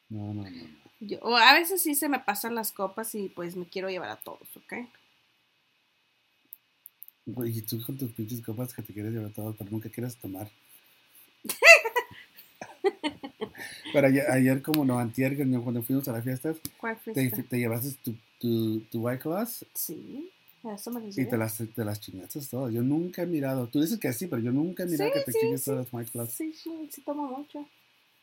No, 0.09 0.35
no, 0.35 0.43
no. 0.43 0.79
Yo, 1.01 1.19
o 1.21 1.37
a 1.37 1.53
veces 1.55 1.83
sí 1.83 1.95
se 1.95 2.09
me 2.09 2.19
pasan 2.19 2.55
las 2.55 2.73
copas 2.73 3.15
y 3.15 3.29
pues 3.29 3.57
me 3.57 3.67
quiero 3.67 3.89
llevar 3.89 4.11
a 4.11 4.17
todos, 4.17 4.49
¿ok? 4.57 4.75
Güey, 7.27 7.59
Y 7.59 7.63
tú 7.63 7.81
con 7.85 7.97
tus 7.99 8.11
pinches 8.13 8.41
copas 8.41 8.73
que 8.75 8.83
te 8.83 8.93
quieres 8.93 9.13
llevar 9.13 9.31
todo, 9.33 9.55
pero 9.55 9.71
nunca 9.71 9.89
quieres 9.91 10.17
tomar. 10.17 10.51
pero 13.93 14.07
ayer, 14.07 14.31
ayer 14.31 14.63
como 14.63 14.85
no, 14.85 14.99
antier, 14.99 15.37
cuando 15.37 15.83
fuimos 15.83 16.07
a 16.09 16.13
las 16.13 16.25
fiestas, 16.25 16.57
¿Cuál 16.79 16.97
te, 16.99 17.13
fuiste? 17.13 17.43
te 17.43 17.59
llevaste 17.59 17.97
tu, 18.03 18.15
tu, 18.41 18.81
tu 18.91 19.07
White 19.07 19.21
Claws. 19.23 19.65
Sí, 19.75 20.31
A 20.31 20.38
eso 20.75 20.91
me 20.91 21.09
Y 21.09 21.27
te 21.27 21.37
las, 21.37 21.57
te 21.59 21.85
las 21.85 22.01
chingaste 22.01 22.41
todas. 22.51 22.73
Yo 22.73 22.83
nunca 22.83 23.23
he 23.23 23.27
mirado. 23.27 23.67
Tú 23.69 23.81
dices 23.81 23.99
que 23.99 24.13
sí, 24.13 24.27
pero 24.27 24.43
yo 24.43 24.53
nunca 24.53 24.83
he 24.83 24.87
mirado 24.87 25.11
Sí, 25.13 25.19
que 25.19 25.25
te 25.25 25.33
sí, 25.33 25.39
chingues 25.41 25.61
sí. 25.61 25.65
todas 25.71 25.85
las 25.85 25.93
White 25.93 26.11
Claws. 26.13 26.31
Sí, 26.33 26.53
sí, 26.53 26.71
sí 26.91 27.01
tomo 27.03 27.27
mucho. 27.27 27.67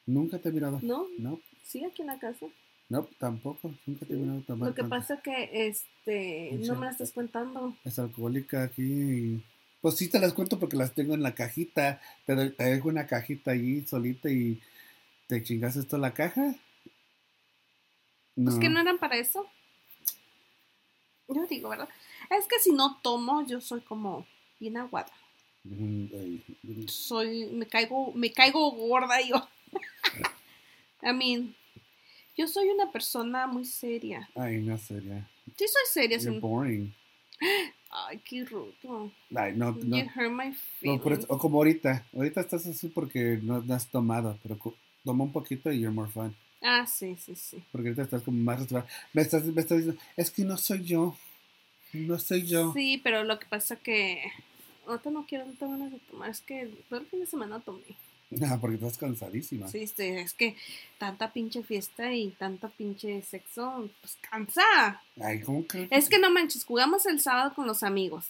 Nunca 0.06 0.38
te 0.40 0.50
he 0.50 0.52
mirado. 0.52 0.80
¿No? 0.82 1.08
No, 1.18 1.40
Sí, 1.64 1.84
aquí 1.84 2.02
en 2.04 2.08
la 2.10 2.20
casa. 2.20 2.46
no, 2.90 3.08
tampoco. 3.20 3.74
Nunca 3.86 4.06
te 4.06 4.14
he 4.14 4.18
mirado 4.18 4.42
tomar. 4.42 4.70
Lo 4.70 4.76
que 4.76 4.84
pasa 4.84 5.18
que, 5.22 5.68
este, 5.68 6.50
Mucha- 6.54 6.74
no 6.74 6.80
me 6.80 6.86
la 6.86 6.92
estás 6.92 7.12
contando. 7.12 7.76
Es 7.84 7.98
alcohólica 8.00 8.64
aquí. 8.64 9.44
Pues 9.82 9.96
sí 9.98 10.08
te 10.10 10.20
las 10.20 10.34
cuento 10.34 10.60
porque 10.60 10.78
las 10.78 10.94
tengo 10.94 11.14
en 11.14 11.22
la 11.24 11.34
cajita. 11.36 12.00
Te, 12.26 12.36
doy- 12.36 12.52
te 12.52 12.64
dejo 12.66 12.90
una 12.90 13.06
cajita 13.08 13.52
allí 13.52 13.86
solita 13.86 14.30
y 14.30 14.62
te 15.28 15.42
chingaste 15.44 15.84
toda 15.84 16.00
la 16.00 16.14
caja. 16.14 16.56
No. 18.36 18.52
Pues 18.52 18.60
que 18.60 18.70
no 18.70 18.80
eran 18.80 18.98
para 18.98 19.18
eso. 19.18 19.46
Yo 21.28 21.46
digo, 21.48 21.70
¿verdad? 21.70 21.90
Es 22.30 22.48
que 22.48 22.60
si 22.60 22.72
no 22.72 23.00
tomo, 23.02 23.46
yo 23.48 23.60
soy 23.62 23.82
como 23.82 24.26
bien 24.60 24.78
aguada. 24.78 25.12
Mm, 25.64 26.06
mm, 26.64 26.88
Soy, 26.88 27.46
me 27.48 27.66
caigo, 27.68 28.14
me 28.14 28.32
caigo 28.32 28.72
gorda 28.72 29.20
yo. 29.22 29.48
I 31.02 31.12
mean, 31.14 31.56
yo 32.38 32.48
soy 32.48 32.70
una 32.70 32.92
persona 32.92 33.48
muy 33.48 33.66
seria. 33.66 34.30
Ay, 34.36 34.62
no 34.62 34.78
sería. 34.78 35.28
Sí 35.58 35.66
soy 35.68 35.82
seria. 35.92 36.18
You're 36.20 36.40
boring. 36.40 36.94
Ay, 37.90 38.20
qué 38.20 38.44
rudo. 38.46 39.12
Ay, 39.36 39.54
no, 39.56 39.72
no. 39.72 39.98
You 39.98 40.06
hurt 40.16 40.32
my 40.32 40.50
No, 40.82 41.00
feelings. 41.00 41.26
o 41.30 41.38
como 41.38 41.58
ahorita. 41.60 42.06
Ahorita 42.14 42.42
estás 42.42 42.66
así 42.68 42.90
porque 42.90 43.40
no, 43.42 43.62
no 43.62 43.74
has 43.74 43.88
tomado, 43.90 44.38
pero 44.44 44.58
toma 45.04 45.24
un 45.24 45.32
poquito 45.32 45.72
y 45.72 45.80
you're 45.80 45.94
more 45.96 46.10
fun. 46.12 46.36
Ah, 46.68 46.88
sí, 46.88 47.16
sí, 47.24 47.36
sí. 47.36 47.64
Porque 47.72 47.90
ahorita 47.90 48.02
estás 48.02 48.24
como 48.24 48.42
más 48.42 48.60
reservada. 48.60 48.88
Me 49.14 49.22
estás, 49.22 49.44
me 49.44 49.62
estás 49.62 49.78
diciendo, 49.78 50.02
es 50.18 50.32
que 50.32 50.44
no 50.44 50.58
soy 50.58 50.84
yo. 50.84 51.16
No 51.94 52.18
soy 52.18 52.48
yo. 52.48 52.74
Sí, 52.74 53.00
pero 53.04 53.24
lo 53.24 53.38
que 53.38 53.46
pasa 53.46 53.76
que 53.76 54.32
ahorita 54.88 55.12
no 55.12 55.28
quiero, 55.28 55.46
no 55.46 55.54
tengo 55.54 55.74
ganas 55.74 55.92
de 55.92 56.00
tomar. 56.00 56.32
Es 56.32 56.42
que 56.42 56.68
todo 56.90 57.00
el 57.00 57.06
fin 57.06 57.20
de 57.20 57.28
semana 57.28 57.60
tomé. 57.60 57.84
No, 58.32 58.60
porque 58.62 58.76
estás 58.76 58.98
cansadísima. 58.98 59.68
Sí, 59.68 59.80
este, 59.80 60.22
es 60.22 60.34
que 60.34 60.56
tanta 60.98 61.32
pinche 61.32 61.62
fiesta 61.62 62.12
y 62.14 62.32
tanta 62.32 62.70
pinche 62.70 63.22
sexo, 63.22 63.88
pues 64.02 64.18
cansa. 64.30 65.02
Ay, 65.22 65.42
¿cómo 65.42 65.68
que? 65.68 65.88
Es 65.92 66.10
que 66.10 66.18
no 66.18 66.32
manches, 66.32 66.66
jugamos 66.66 67.06
el 67.06 67.20
sábado 67.22 67.54
con 67.54 67.68
los 67.68 67.84
amigos. 67.84 68.26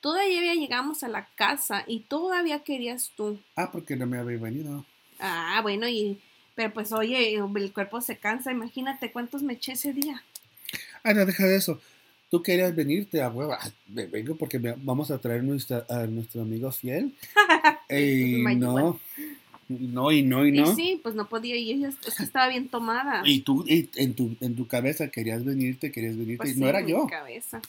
Todavía 0.00 0.54
llegamos 0.54 1.02
a 1.02 1.08
la 1.08 1.26
casa 1.34 1.84
y 1.88 2.00
todavía 2.00 2.60
querías 2.60 3.10
tú. 3.16 3.40
Ah, 3.56 3.70
porque 3.70 3.96
no 3.96 4.06
me 4.06 4.16
había 4.16 4.38
venido. 4.38 4.86
Ah, 5.18 5.60
bueno, 5.62 5.86
y 5.88 6.18
pero 6.60 6.74
pues 6.74 6.92
oye, 6.92 7.34
el 7.36 7.72
cuerpo 7.72 8.02
se 8.02 8.18
cansa. 8.18 8.52
Imagínate 8.52 9.10
cuántos 9.12 9.42
me 9.42 9.54
eché 9.54 9.72
ese 9.72 9.94
día. 9.94 10.22
Ah, 11.02 11.14
no, 11.14 11.24
deja 11.24 11.46
de 11.46 11.56
eso. 11.56 11.80
Tú 12.30 12.42
querías 12.42 12.76
venirte 12.76 13.22
a 13.22 13.30
hueva. 13.30 13.58
Ah, 13.62 13.70
ve- 13.86 14.08
Vengo 14.08 14.36
porque 14.36 14.58
me- 14.58 14.74
vamos 14.76 15.10
a 15.10 15.16
traer 15.18 15.42
nuestra, 15.42 15.86
a 15.88 16.06
nuestro 16.06 16.42
amigo 16.42 16.70
fiel. 16.70 17.14
Y 17.90 18.42
My 18.42 18.56
no. 18.56 19.00
No, 19.68 20.12
y 20.12 20.22
no, 20.22 20.44
y 20.46 20.52
no. 20.52 20.70
Y 20.70 20.74
sí, 20.76 21.00
pues 21.02 21.14
no 21.14 21.30
podía 21.30 21.56
ir, 21.56 21.86
es 21.86 21.96
que 22.16 22.22
estaba 22.24 22.48
bien 22.48 22.68
tomada. 22.68 23.22
Y 23.24 23.40
tú 23.40 23.64
y 23.66 23.88
en, 23.96 24.12
tu, 24.14 24.36
en 24.42 24.54
tu 24.54 24.66
cabeza 24.66 25.08
querías 25.08 25.42
venirte, 25.44 25.90
querías 25.90 26.16
venirte. 26.18 26.36
Pues 26.36 26.50
y 26.50 26.54
sí, 26.54 26.60
no 26.60 26.68
era 26.68 26.80
en 26.80 26.84
mi 26.86 26.92
yo. 26.92 27.06
cabeza. 27.06 27.62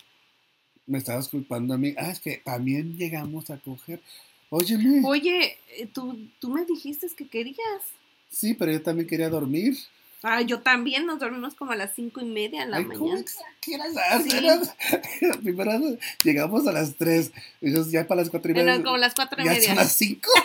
Me 0.86 0.98
estabas 0.98 1.30
culpando 1.30 1.74
a 1.76 1.78
mí. 1.78 1.94
Ah, 1.98 2.12
es 2.12 2.20
que 2.20 2.42
también 2.44 2.98
llegamos 2.98 3.50
a 3.52 3.58
coger. 3.58 4.02
Óyeme. 4.50 5.02
Oye, 5.06 5.58
eh, 5.78 5.88
tú, 5.94 6.20
tú 6.40 6.50
me 6.50 6.66
dijiste 6.66 7.08
que 7.16 7.26
querías. 7.28 7.58
Sí, 8.32 8.54
pero 8.56 8.72
yo 8.72 8.82
también 8.82 9.08
quería 9.08 9.30
dormir. 9.30 9.78
Ah, 10.24 10.42
yo 10.42 10.62
también 10.62 11.06
nos 11.06 11.20
dormimos 11.20 11.56
como 11.56 11.72
a 11.72 11.76
las 11.76 11.94
cinco 11.96 12.22
y 12.22 12.26
media 12.26 12.66
de 12.66 12.72
la 12.72 12.78
Ay, 12.78 12.86
¿cómo 12.86 13.00
mañana. 13.08 13.22
exageras? 13.22 14.24
Sí. 14.24 14.38
Eras- 14.38 14.76
Primero 15.44 15.98
llegamos 16.24 16.68
a 16.68 16.72
las 16.72 16.96
3. 16.96 17.32
Ellos 17.60 17.92
ya 17.92 18.08
para 18.08 18.22
las 18.22 18.30
4 18.30 18.52
y 18.52 18.54
media. 18.54 18.72
Bueno, 18.74 18.86
como 18.86 18.98
las 18.98 19.16
cuatro 19.16 19.42
y 19.42 19.46
ya 19.46 19.52
media. 19.52 19.68
son 19.70 19.76
las 19.78 19.92
5. 19.94 20.30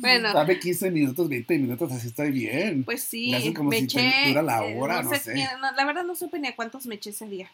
bueno, 0.00 0.32
Dame 0.34 0.58
15 0.58 0.90
minutos, 0.90 1.28
20 1.28 1.58
minutos, 1.58 1.92
así 1.92 2.08
estoy 2.08 2.30
bien. 2.30 2.84
pues 2.84 3.02
sí, 3.02 3.34
hacen 3.34 3.54
como 3.54 3.70
me 3.70 3.78
si 3.78 3.84
eché. 3.84 4.28
dura 4.28 4.42
la 4.42 4.66
eh, 4.68 4.76
hora, 4.78 5.02
no 5.02 5.14
sé. 5.14 5.34
ni- 5.34 5.44
no, 5.60 5.72
la 5.72 5.84
verdad 5.84 6.04
no 6.04 6.14
supe 6.14 6.38
ni 6.38 6.48
a 6.48 6.56
cuántos 6.56 6.86
me 6.86 6.96
eché 6.96 7.10
ese 7.10 7.26
día. 7.26 7.50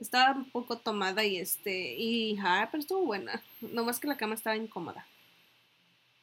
Estaba 0.00 0.32
un 0.32 0.50
poco 0.50 0.78
tomada 0.78 1.24
y 1.24 1.36
este, 1.36 1.94
y 1.96 2.36
ah, 2.42 2.68
pero 2.70 2.80
estuvo 2.80 3.04
buena. 3.04 3.42
Nomás 3.60 4.00
que 4.00 4.08
la 4.08 4.16
cama 4.16 4.34
estaba 4.34 4.56
incómoda. 4.56 5.06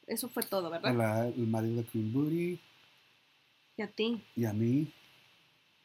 Eso 0.08 0.28
fue 0.28 0.42
todo, 0.42 0.70
¿verdad? 0.70 0.94
la- 0.94 1.26
el 1.28 1.46
marido 1.46 1.76
de 1.76 1.84
Queen 1.84 2.12
Booty 2.12 2.58
Y 3.76 3.82
a 3.82 3.86
ti. 3.88 4.20
y 4.34 4.44
a 4.44 4.52
mí. 4.52 4.92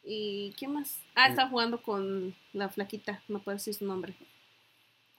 ¿Y 0.03 0.53
qué 0.57 0.67
más? 0.67 0.99
Ah, 1.15 1.27
Eh. 1.27 1.29
estaba 1.31 1.49
jugando 1.49 1.81
con 1.81 2.35
la 2.53 2.69
flaquita, 2.69 3.21
no 3.27 3.39
puedo 3.39 3.57
decir 3.57 3.73
su 3.73 3.85
nombre. 3.85 4.15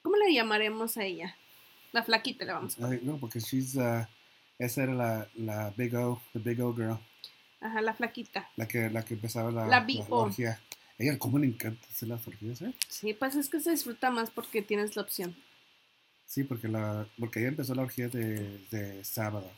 ¿Cómo 0.03 0.17
le 0.17 0.33
llamaremos 0.35 0.97
a 0.97 1.05
ella? 1.05 1.37
La 1.93 2.03
flaquita 2.03 2.45
le 2.45 2.53
vamos 2.53 2.79
a 2.81 2.89
Ay, 2.89 3.01
no, 3.03 3.17
porque 3.19 3.39
she's, 3.41 3.77
uh, 3.77 4.05
esa 4.59 4.83
era 4.83 4.95
la, 4.95 5.29
la 5.37 5.71
Big 5.77 5.95
O, 5.95 6.21
the 6.33 6.39
Big 6.39 6.61
O 6.61 6.75
girl. 6.75 6.99
Ajá, 7.61 7.81
la 7.81 7.95
flaquita. 7.95 8.51
La 8.57 8.67
que, 8.69 8.91
la 8.91 9.05
que 9.05 9.15
empezaba 9.15 9.51
la, 9.51 9.67
La 9.67 9.87
O. 10.11 10.17
orgía. 10.25 10.61
Ella, 10.99 11.19
¿cómo 11.19 11.39
le 11.39 11.47
encanta 11.47 11.87
hacer 11.89 12.09
las 12.09 12.27
orgías, 12.29 12.61
eh? 12.63 12.73
Sí, 12.89 13.15
pues 13.15 13.35
es 13.37 13.49
que 13.49 13.61
se 13.61 13.71
disfruta 13.71 14.11
más 14.11 14.31
porque 14.31 14.61
tienes 14.63 14.95
la 14.97 15.03
opción. 15.03 15.35
Sí, 16.27 16.45
porque, 16.45 16.69
la, 16.69 17.07
porque 17.19 17.41
ella 17.41 17.49
empezó 17.49 17.75
la 17.75 17.83
orgía 17.83 18.09
de, 18.09 18.59
de 18.71 19.05
sábado. 19.05 19.51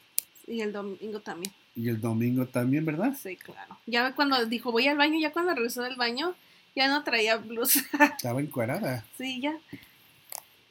Y 0.47 0.61
el 0.61 0.73
domingo 0.73 1.21
también. 1.21 1.53
Y 1.75 1.89
el 1.89 2.01
domingo 2.01 2.47
también, 2.47 2.85
¿verdad? 2.85 3.17
Sí, 3.21 3.37
claro. 3.37 3.79
Ya 3.87 4.15
cuando 4.15 4.45
dijo 4.47 4.73
voy 4.73 4.87
al 4.89 4.97
baño, 4.97 5.19
ya 5.21 5.33
cuando 5.33 5.55
regresó 5.55 5.83
del 5.83 5.97
baño, 5.97 6.35
ya 6.75 6.89
no 6.89 7.03
traía 7.05 7.37
blusa. 7.37 7.81
Estaba 8.17 8.41
encuerada. 8.41 9.05
sí, 9.17 9.41
ya. 9.41 9.59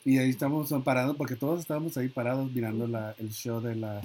Y 0.05 0.19
ahí 0.19 0.29
estamos 0.29 0.71
parados, 0.83 1.17
porque 1.17 1.35
todos 1.35 1.59
estábamos 1.61 1.97
ahí 1.97 2.09
parados 2.09 2.51
mirando 2.51 2.87
la, 2.87 3.15
el 3.17 3.31
show 3.31 3.59
de 3.59 3.73
la, 3.73 4.01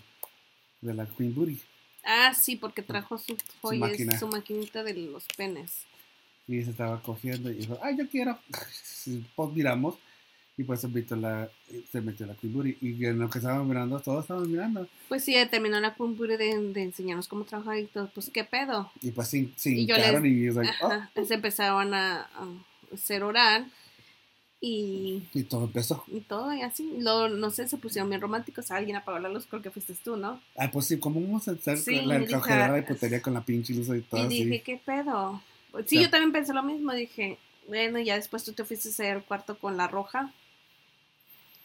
de 0.80 0.95
la 0.95 1.05
Queen 1.05 1.34
Booty. 1.34 1.61
Ah, 2.03 2.32
sí, 2.32 2.57
porque 2.57 2.82
trajo 2.82 3.18
su, 3.18 3.36
joyas, 3.61 4.18
su 4.18 4.26
maquinita 4.26 4.82
de 4.82 4.95
los 4.95 5.26
penes. 5.36 5.84
Y 6.49 6.62
se 6.62 6.70
estaba 6.70 7.03
cogiendo 7.03 7.51
y 7.51 7.57
dijo, 7.57 7.78
ay, 7.82 7.97
yo 7.99 8.09
quiero. 8.09 8.38
Pues 9.34 9.53
miramos. 9.53 9.97
Y 10.57 10.64
pues 10.64 10.80
se 10.82 10.88
metió 10.88 11.16
la, 11.16 11.48
se 11.90 12.01
metió 12.03 12.26
la 12.26 12.34
Booty. 12.42 12.76
Y 12.82 13.05
en 13.07 13.18
lo 13.18 13.30
que 13.30 13.38
estábamos 13.38 13.66
mirando, 13.66 13.98
todos 14.01 14.24
estábamos 14.24 14.48
mirando. 14.48 14.86
Pues 15.09 15.24
sí, 15.24 15.34
terminó 15.51 15.80
la 15.80 15.94
cumpure 15.94 16.36
de, 16.36 16.59
de 16.72 16.82
enseñarnos 16.82 17.28
cómo 17.28 17.44
trabajar 17.44 17.78
y 17.78 17.86
todo. 17.86 18.11
Pues 18.14 18.30
qué 18.32 18.44
pedo. 18.44 18.90
Y 19.01 19.11
pues 19.12 19.28
se, 19.28 19.48
se 19.57 19.70
Y 19.70 19.86
yo 19.86 19.96
les- 19.96 20.24
y 20.24 20.51
like, 20.51 20.70
oh, 20.82 20.86
Ajá. 20.86 21.11
Se 21.26 21.34
empezaron 21.34 21.94
a, 21.94 22.22
a 22.22 22.46
hacer 22.92 23.22
oral 23.22 23.70
y, 24.62 25.22
y 25.32 25.44
todo 25.44 25.64
empezó. 25.64 26.05
y 26.09 26.20
todo 26.20 26.53
y 26.53 26.61
así. 26.61 26.92
Luego, 26.98 27.28
no 27.28 27.51
sé, 27.51 27.66
se 27.66 27.78
pusieron 27.78 28.11
bien 28.11 28.20
románticos. 28.20 28.70
Alguien 28.70 28.96
apagó 28.96 29.18
la 29.18 29.30
luz, 29.30 29.46
creo 29.48 29.62
que 29.62 29.70
fuiste 29.70 29.94
tú, 30.05 30.16
¿no? 30.16 30.42
Ah, 30.59 30.70
pues 30.70 30.86
sí, 30.86 30.98
¿cómo 30.98 31.20
vamos 31.22 31.48
a 31.48 31.53
hacer 31.53 31.78
Sí, 31.78 32.03
la 32.03 32.18
cogedera 32.26 32.74
de 32.74 32.82
putería 32.82 33.22
con 33.22 33.32
la 33.32 33.40
pinche 33.42 33.72
luz 33.72 33.88
y 33.88 34.03
todo 34.03 34.22
y 34.22 34.26
así? 34.26 34.44
dije, 34.44 34.62
¿qué 34.62 34.80
pedo? 34.84 35.40
Sí, 35.86 35.96
Ya. 35.96 36.03
yo 36.03 36.11
también 36.11 36.32
pensé 36.32 36.53
lo 36.53 36.62
mismo. 36.62 36.92
Dije, 36.92 37.38
bueno, 37.68 37.98
ya 38.01 38.16
después 38.16 38.44
tú 38.44 38.53
te 38.53 38.64
fuiste 38.64 38.88
a 38.88 38.92
hacer 38.92 39.22
cuarto 39.22 39.57
con 39.59 39.78
la 39.78 39.88
roja. 39.88 40.34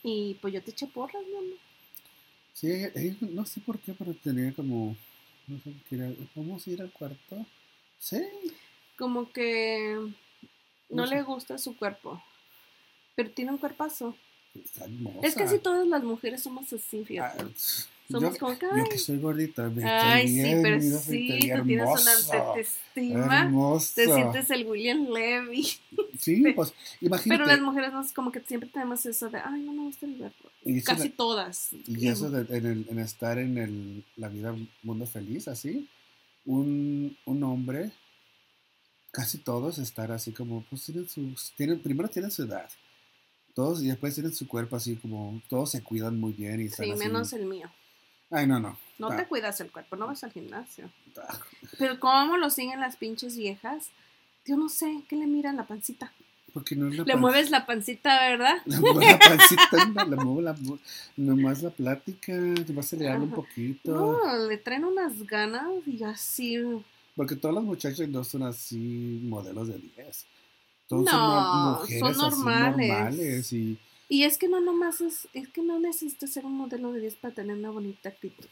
Y 0.08 0.36
pues 0.36 0.54
yo 0.54 0.62
te 0.62 0.70
eché 0.70 0.86
porras, 0.86 1.24
¿no? 1.34 1.40
Sí, 2.54 2.68
ella 2.94 3.16
no 3.22 3.44
sé 3.46 3.60
por 3.60 3.80
qué, 3.80 3.94
pero 3.94 4.14
tenía 4.14 4.54
como, 4.54 4.96
no 5.48 5.60
sé, 5.64 5.74
¿vamos 6.36 6.66
a 6.66 6.70
ir 6.70 6.80
al 6.82 6.92
cuarto? 6.92 7.44
Sí. 7.98 8.22
Como 8.98 9.32
que 9.32 9.96
no, 9.98 10.14
No 10.90 11.08
sé. 11.08 11.16
le 11.16 11.24
gusta 11.24 11.58
su 11.58 11.76
cuerpo. 11.76 12.22
Pero 13.16 13.32
tiene 13.32 13.50
un 13.52 13.58
cuerpazo. 13.58 14.16
Está 14.54 14.86
hermosa. 14.86 15.20
Es 15.28 15.34
que 15.34 15.44
casi 15.44 15.58
todas 15.60 15.88
las 15.88 16.04
mujeres 16.04 16.44
somos 16.44 16.72
así, 16.72 17.00
Ah, 17.02 17.06
fíjate. 17.06 17.44
tss, 17.46 17.90
Somos 18.10 18.34
yo, 18.34 18.40
como 18.40 18.60
que, 18.60 18.66
yo 18.78 18.84
que 18.90 18.98
soy 19.00 19.18
gordita, 19.18 19.68
me 19.70 19.84
Ay, 19.84 20.28
sí, 20.28 20.34
bien, 20.36 20.62
pero 20.62 20.80
mira, 20.80 20.98
sí, 21.00 21.28
tú 21.28 21.66
tienes 21.66 21.88
una 22.02 22.14
autoestima. 22.14 23.52
Te 23.96 24.06
sientes 24.14 24.50
el 24.52 24.68
William 24.68 25.08
Levy. 25.10 25.68
Sí, 26.20 26.44
pues 26.56 26.74
imagínate. 27.02 27.30
Pero 27.30 27.46
las 27.46 27.62
mujeres 27.62 27.92
no 27.94 28.06
como 28.14 28.32
que 28.32 28.42
siempre 28.42 28.70
tenemos 28.70 29.06
eso 29.06 29.30
de, 29.30 29.40
ay, 29.40 29.62
no 29.62 29.74
me 29.74 29.82
gusta 29.84 30.06
el 30.06 30.22
eso, 30.64 30.86
Casi 30.86 31.10
todas. 31.10 31.70
y 31.74 32.08
eso 32.08 32.30
de- 32.30 32.58
en, 32.58 32.66
el- 32.66 32.86
en 32.90 33.00
estar 33.00 33.38
en 33.40 33.58
el, 33.58 34.06
la 34.18 34.28
vida 34.30 34.56
mundo 34.84 35.06
feliz, 35.08 35.48
así, 35.48 35.90
un, 36.46 37.18
un 37.26 37.44
hombre, 37.44 37.92
casi 39.12 39.40
todos 39.40 39.78
estar 39.80 40.12
así 40.12 40.32
como, 40.32 40.64
pues 40.70 40.84
tienen 40.86 41.08
sus, 41.10 41.52
tienen, 41.56 41.80
primero 41.80 42.10
tienen 42.10 42.32
su 42.32 42.44
edad, 42.44 42.70
todos 43.54 43.82
y 43.82 43.88
después 43.88 44.14
tienen 44.14 44.34
su 44.34 44.48
cuerpo 44.48 44.76
así 44.76 44.96
como, 44.96 45.42
todos 45.50 45.72
se 45.72 45.82
cuidan 45.82 46.20
muy 46.20 46.34
bien 46.34 46.62
y 46.62 46.66
están 46.66 46.86
Sí, 46.86 46.92
así. 46.92 47.00
menos 47.00 47.34
el 47.34 47.46
mío. 47.46 47.72
Ay, 48.32 48.48
no, 48.48 48.60
no. 48.60 48.78
No 48.98 49.10
Ah, 49.10 49.18
te 49.18 49.26
cuidas 49.28 49.60
el 49.62 49.72
cuerpo, 49.72 49.96
no 49.96 50.08
vas 50.08 50.24
al 50.24 50.32
gimnasio. 50.32 50.90
ah, 51.18 51.38
Pero 51.78 52.00
cómo 52.00 52.38
lo 52.38 52.50
siguen 52.50 52.80
las 52.80 52.96
pinches 52.96 53.38
viejas, 53.38 53.90
yo 54.46 54.56
no 54.58 54.70
sé, 54.70 55.02
¿qué 55.10 55.16
le 55.16 55.28
miran 55.28 55.58
la 55.58 55.66
pancita? 55.68 56.12
Porque 56.54 56.76
no 56.76 56.88
es 56.88 56.96
la 56.96 57.04
Le 57.04 57.14
pan- 57.14 57.22
mueves 57.22 57.50
la 57.52 57.66
pancita, 57.66 58.18
¿verdad? 58.30 58.56
Le 58.66 58.80
muevo 58.80 59.02
la 59.02 59.20
pancita, 59.20 59.86
no, 59.86 60.06
le 60.06 60.16
muevo 60.16 60.42
la, 60.42 60.56
nomás 61.18 61.62
la 61.62 61.70
plática, 61.72 62.32
te 62.66 62.72
vas 62.72 62.94
a 62.94 62.96
un 63.18 63.32
poquito. 63.32 63.92
No, 63.94 64.48
le 64.48 64.58
traen 64.58 64.86
unas 64.86 65.22
ganas 65.28 65.66
y 65.86 66.02
así. 66.04 66.58
Porque 67.16 67.36
todas 67.36 67.56
las 67.56 67.64
muchachas 67.66 68.08
no 68.08 68.24
son 68.24 68.44
así 68.44 69.20
modelos 69.24 69.68
de 69.68 69.78
10. 69.78 70.26
Todos 70.88 71.06
No, 71.06 71.12
son 71.12 71.20
son 71.20 71.82
mujeres 71.82 72.18
así 72.24 72.46
normales. 72.46 72.90
normales 72.90 73.54
y 73.54 73.78
Y 74.08 74.24
es 74.24 74.38
que 74.38 74.48
no 74.48 74.60
nomás 74.60 75.02
es, 75.02 75.28
es 75.34 75.48
que 75.50 75.62
no 75.62 75.80
necesitas 75.80 76.32
ser 76.32 76.46
un 76.46 76.54
modelo 76.58 76.92
de 76.92 77.02
10 77.02 77.16
para 77.16 77.34
tener 77.34 77.58
una 77.58 77.72
bonita 77.72 78.10
actitud. 78.10 78.46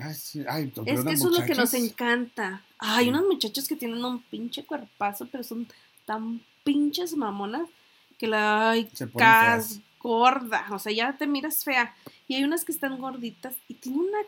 ay, 0.00 0.14
sí, 0.14 0.44
ay, 0.48 0.72
Es 0.86 1.02
que 1.04 1.12
eso 1.12 1.30
es 1.32 1.38
lo 1.40 1.44
que 1.44 1.54
nos 1.54 1.74
encanta. 1.74 2.64
Hay 2.78 3.04
Sí. 3.06 3.10
unos 3.10 3.26
muchachos 3.26 3.66
que 3.66 3.74
tienen 3.76 4.04
un 4.04 4.22
pinche 4.22 4.64
cuerpazo, 4.64 5.26
pero 5.26 5.42
son 5.42 5.66
tan 6.04 6.40
pinches 6.62 7.16
mamonas 7.16 7.68
que 8.18 8.28
la 8.28 8.70
ay, 8.70 8.88
cas 9.16 9.80
gorda. 9.98 10.66
O 10.70 10.78
sea, 10.78 10.92
ya 10.92 11.16
te 11.16 11.26
miras 11.26 11.64
fea. 11.64 11.94
Y 12.28 12.34
hay 12.36 12.44
unas 12.44 12.64
que 12.64 12.70
están 12.72 12.98
gorditas 13.00 13.56
y 13.66 13.74
tienen 13.74 14.02
una 14.02 14.18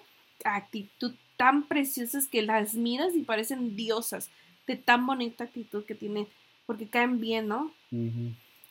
actitud 0.44 1.14
tan 1.36 1.62
preciosa 1.68 2.18
que 2.30 2.42
las 2.42 2.74
miras 2.74 3.14
y 3.14 3.22
parecen 3.22 3.76
diosas. 3.76 4.30
De 4.66 4.74
tan 4.76 5.06
bonita 5.06 5.44
actitud 5.44 5.84
que 5.84 5.94
tienen. 5.94 6.26
Porque 6.66 6.88
caen 6.88 7.20
bien, 7.20 7.46
¿no? 7.48 7.72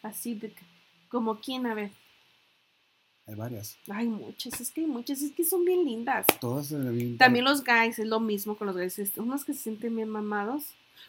Así 0.02 0.34
de 0.36 0.54
como 1.10 1.40
quién, 1.40 1.66
a 1.68 1.74
ver. 1.74 1.92
Hay 3.32 3.38
varias. 3.38 3.78
Hay 3.90 4.08
muchas, 4.08 4.60
es 4.60 4.72
que 4.72 4.82
hay 4.82 4.88
muchas, 4.88 5.22
es 5.22 5.32
que 5.32 5.44
son 5.46 5.64
bien 5.64 5.86
lindas. 5.86 6.26
Todas 6.42 6.70
ven 6.72 7.18
También 7.18 7.46
los 7.46 7.64
guys, 7.64 7.98
es 7.98 8.06
lo 8.08 8.20
mismo 8.20 8.58
con 8.58 8.68
los 8.68 8.76
guys. 8.76 9.00
Unos 9.18 9.46
que 9.46 9.54
se 9.54 9.62
sienten 9.64 9.96
bien 9.96 10.10
mamados. 10.10 10.64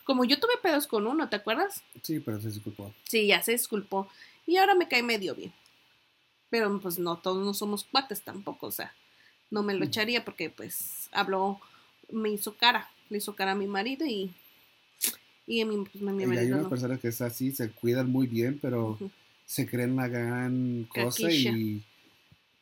Como 0.05 0.25
yo 0.25 0.39
tuve 0.39 0.53
pedos 0.63 0.87
con 0.87 1.07
uno, 1.07 1.29
¿te 1.29 1.37
acuerdas? 1.37 1.83
Sí, 2.03 2.21
pero 2.21 2.41
se 2.41 2.49
disculpó. 2.49 2.95
Sí, 3.09 3.27
ya 3.27 3.43
se 3.43 3.53
disculpó. 3.53 4.09
Y 4.47 4.57
ahora 4.57 4.75
me 4.75 4.89
cae 4.89 5.03
medio 5.03 5.35
bien. 5.35 5.53
Pero 6.49 6.79
pues 6.81 6.99
no, 6.99 7.19
todos 7.19 7.45
no 7.45 7.55
somos 7.55 7.85
cuates 7.85 8.23
tampoco, 8.23 8.67
o 8.69 8.71
sea, 8.73 8.95
no 9.51 9.63
me 9.63 9.75
lo 9.75 9.81
Mm. 9.81 9.89
echaría 9.89 10.25
porque 10.25 10.51
pues 10.51 11.09
habló, 11.13 11.61
me 12.11 12.31
hizo 12.31 12.55
cara, 12.57 12.89
le 13.11 13.19
hizo 13.19 13.35
cara 13.35 13.53
a 13.53 13.55
mi 13.57 13.67
marido 13.67 14.07
y, 14.07 14.33
y 15.47 15.61
a 15.61 15.67
mi, 15.67 15.83
pues, 15.85 16.03
mi 16.03 16.23
Y 16.23 16.37
hay 16.39 16.51
unas 16.53 16.63
no. 16.65 16.69
personas 16.69 17.01
que 17.01 17.09
es 17.09 17.21
así, 17.21 17.53
se 17.53 17.71
cuidan 17.71 18.11
muy 18.11 18.27
bien, 18.27 18.59
pero 18.61 18.99
se 19.47 19.67
creen 19.67 19.97
la 19.97 20.09
gran 20.09 20.87
cosa 20.93 21.31
y 21.31 21.83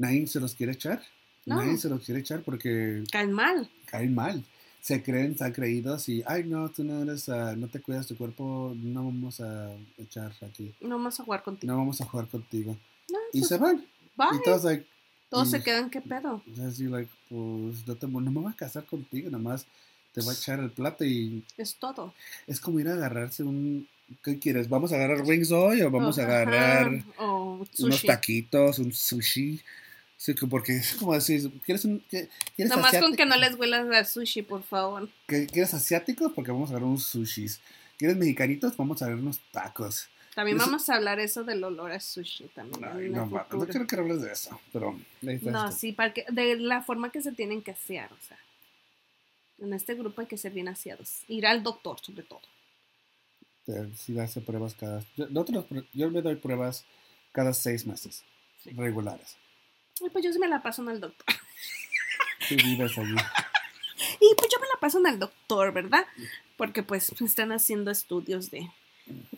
nadie 0.00 0.26
se 0.26 0.40
los 0.40 0.54
quiere 0.54 0.72
echar. 0.72 1.02
No. 1.46 1.56
Nadie 1.56 1.78
se 1.78 1.88
los 1.88 2.04
quiere 2.04 2.20
echar 2.20 2.42
porque 2.42 3.02
Caen 3.10 3.32
mal. 3.32 3.68
caen 3.86 4.14
mal. 4.14 4.44
Se 4.82 5.02
creen, 5.02 5.32
están 5.32 5.52
creídos 5.52 6.08
y, 6.08 6.22
ay, 6.26 6.44
no, 6.44 6.68
tú 6.70 6.82
no 6.84 7.02
eres, 7.02 7.28
ah, 7.28 7.54
no 7.56 7.68
te 7.68 7.80
cuidas 7.80 8.06
tu 8.06 8.16
cuerpo, 8.16 8.72
no 8.76 9.04
vamos 9.04 9.40
a 9.40 9.70
echar 9.98 10.32
aquí, 10.42 10.72
No 10.80 10.96
vamos 10.96 11.20
a 11.20 11.24
jugar 11.24 11.42
contigo. 11.42 11.70
no 11.72 11.78
vamos 11.78 12.00
a 12.00 12.06
jugar 12.06 12.26
contigo. 12.28 12.76
No, 13.10 13.18
Y 13.34 13.42
se 13.44 13.58
van. 13.58 13.84
bye. 14.16 14.26
Y 14.38 14.42
todos, 14.42 14.64
like, 14.64 14.86
Todos 15.28 15.48
y- 15.48 15.50
se 15.52 15.62
quedan, 15.62 15.90
¿qué 15.90 16.00
pedo? 16.00 16.42
así, 16.66 16.84
like, 16.84 17.10
pues, 17.28 17.86
no, 17.86 17.94
te, 17.94 18.06
no 18.06 18.20
me 18.20 18.40
voy 18.40 18.52
a 18.52 18.56
casar 18.56 18.84
contigo, 18.86 19.28
nada 19.30 19.42
más 19.42 19.66
te 20.14 20.22
voy 20.22 20.30
a 20.30 20.38
echar 20.38 20.58
el 20.60 20.70
plato 20.70 21.04
y 21.04 21.44
Es 21.58 21.74
todo. 21.76 22.14
es 22.46 22.58
como 22.58 22.80
ir 22.80 22.88
a 22.88 22.94
agarrarse 22.94 23.42
un, 23.42 23.86
¿qué 24.24 24.38
quieres? 24.38 24.68
¿Vamos 24.68 24.92
a 24.92 24.96
agarrar 24.96 25.22
wings 25.26 25.50
hoy 25.52 25.82
o 25.82 25.90
vamos 25.90 26.16
Oh, 26.18 26.20
a 26.22 26.24
agarrar 26.24 27.04
unos 27.78 28.02
taquitos, 28.02 28.78
un 28.78 28.92
sushi? 28.92 29.60
Sí, 30.22 30.34
que 30.34 30.46
porque 30.46 30.76
es 30.76 30.96
como 30.96 31.14
decir, 31.14 31.50
¿quieres 31.64 31.82
un, 31.86 32.00
¿quieres 32.10 32.28
Nomás 32.58 32.76
con 32.76 32.84
asiático? 32.96 33.16
que 33.16 33.24
no 33.24 33.36
les 33.36 33.54
huelas 33.58 33.86
la 33.86 34.04
sushi, 34.04 34.42
por 34.42 34.62
favor. 34.62 35.08
¿Qué- 35.26 35.46
¿Quieres 35.46 35.72
asiáticos? 35.72 36.32
Porque 36.34 36.50
vamos 36.52 36.68
a 36.68 36.72
agarrar 36.74 36.88
unos 36.90 37.04
sushis. 37.04 37.58
¿Quieres 37.96 38.18
mexicanitos? 38.18 38.76
Vamos 38.76 39.00
a 39.00 39.06
agarrar 39.06 39.22
unos 39.22 39.40
tacos. 39.50 40.10
También 40.34 40.58
Eso- 40.58 40.66
vamos 40.66 40.90
a 40.90 40.96
hablar 40.96 41.20
eso 41.20 41.42
del 41.44 41.64
olor 41.64 41.90
a 41.92 42.00
sushi 42.00 42.48
también. 42.54 42.84
Ay, 42.84 43.08
no, 43.08 43.24
no 43.26 43.66
quiero 43.66 43.86
que 43.86 43.96
hables 43.96 44.20
de 44.20 44.30
eso, 44.30 44.60
pero 44.74 44.92
No, 45.22 45.30
esto. 45.30 45.72
sí, 45.72 45.92
para 45.92 46.12
que, 46.12 46.26
de 46.30 46.56
la 46.56 46.82
forma 46.82 47.10
que 47.10 47.22
se 47.22 47.32
tienen 47.32 47.62
que 47.62 47.70
asear, 47.70 48.12
o 48.12 48.18
sea. 48.28 48.38
En 49.58 49.72
este 49.72 49.94
grupo 49.94 50.20
hay 50.20 50.26
que 50.26 50.36
ser 50.36 50.52
bien 50.52 50.68
aseados. 50.68 51.22
Ir 51.28 51.46
al 51.46 51.62
doctor, 51.62 51.98
sobre 52.00 52.24
todo. 52.24 52.42
Sí 53.96 54.18
hace 54.18 54.40
pruebas 54.42 54.74
cada... 54.74 55.02
Yo, 55.16 55.28
nosotros- 55.30 55.64
yo 55.94 56.10
me 56.10 56.20
doy 56.20 56.36
pruebas 56.36 56.84
cada 57.32 57.54
seis 57.54 57.86
meses, 57.86 58.22
Sí. 58.62 58.70
regulares. 58.72 59.36
Pues 60.12 60.24
yo 60.24 60.32
sí 60.32 60.38
me 60.38 60.48
la 60.48 60.62
paso 60.62 60.82
en 60.82 60.90
el 60.90 61.00
doctor. 61.00 61.26
Tú 62.48 62.56
vives 62.56 62.96
allí. 62.98 63.14
Y 64.18 64.34
pues 64.34 64.50
yo 64.50 64.58
me 64.60 64.66
la 64.66 64.80
paso 64.80 64.98
en 64.98 65.06
el 65.06 65.18
doctor, 65.18 65.72
¿verdad? 65.72 66.06
Porque 66.56 66.82
pues 66.82 67.12
están 67.20 67.52
haciendo 67.52 67.90
estudios 67.90 68.50
de... 68.50 68.70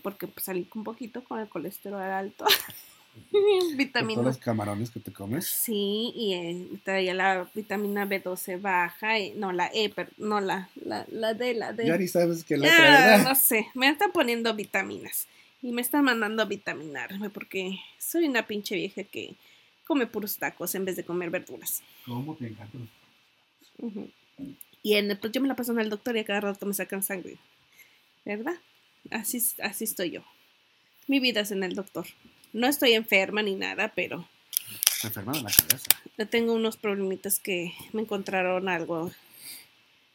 Porque 0.03 0.29
pues, 0.29 0.45
salí 0.45 0.69
un 0.75 0.85
poquito 0.85 1.25
con 1.25 1.41
el 1.41 1.49
colesterol 1.49 2.01
alto. 2.01 2.45
Por 3.13 4.05
todos 4.15 4.25
los 4.25 4.39
camarones 4.39 4.91
que 4.91 5.01
te 5.01 5.13
comes. 5.13 5.47
Sí, 5.47 6.13
y 6.15 6.35
eh, 6.35 6.67
traía 6.83 7.13
la 7.13 7.47
vitamina 7.55 8.07
B12 8.07 8.61
baja, 8.61 9.19
y, 9.19 9.33
no 9.33 9.53
la 9.53 9.71
E, 9.75 9.91
pero 9.95 10.09
no 10.17 10.41
la, 10.41 10.71
la, 10.77 11.05
la 11.11 11.35
D, 11.35 11.55
la 11.55 11.73
D. 11.75 11.87
Ya 11.87 11.99
ni 11.99 12.09
sabes 12.09 12.43
qué 12.43 12.55
Ah, 12.55 12.59
letra, 12.59 12.83
¿verdad? 12.83 13.25
no 13.25 13.35
sé, 13.35 13.69
me 13.75 13.91
están 13.91 14.13
poniendo 14.13 14.55
vitaminas 14.55 15.27
y 15.61 15.73
me 15.73 15.83
están 15.83 16.05
mandando 16.05 16.43
a 16.43 16.47
vitaminarme 16.47 17.29
porque 17.29 17.79
soy 17.99 18.25
una 18.25 18.47
pinche 18.47 18.77
vieja 18.77 19.05
que 19.05 19.35
come 19.87 20.07
puros 20.07 20.37
tacos 20.39 20.75
en 20.75 20.85
vez 20.85 20.97
de 20.97 21.05
comer 21.05 21.31
verduras. 21.31 21.83
¿Cómo 22.07 22.35
te 22.37 22.47
encanta? 22.49 22.79
Ujú. 23.79 24.11
Y 24.83 24.95
en, 24.95 25.17
pues 25.19 25.33
yo 25.33 25.41
me 25.41 25.49
la 25.49 25.57
paso 25.57 25.73
en 25.73 25.81
el 25.81 25.91
doctor 25.91 26.17
y 26.17 26.21
a 26.21 26.25
cada 26.25 26.41
rato 26.41 26.67
me 26.67 26.75
sacan 26.75 27.03
sangre, 27.03 27.37
¿verdad? 28.25 28.55
Así, 29.11 29.43
así 29.63 29.85
estoy 29.85 30.11
yo. 30.11 30.23
Mi 31.07 31.21
vida 31.21 31.41
es 31.41 31.51
en 31.51 31.63
el 31.63 31.75
doctor. 31.75 32.07
No 32.53 32.67
estoy 32.67 32.93
enferma 32.93 33.43
ni 33.43 33.55
nada, 33.55 33.93
pero 33.95 34.29
Te 35.01 35.09
enferma 35.09 35.33
de 35.33 35.43
la 35.43 35.51
cabeza. 35.51 36.29
tengo 36.31 36.53
unos 36.53 36.77
problemitas 36.77 37.39
que 37.39 37.73
me 37.93 38.03
encontraron 38.03 38.69
algo 38.69 39.11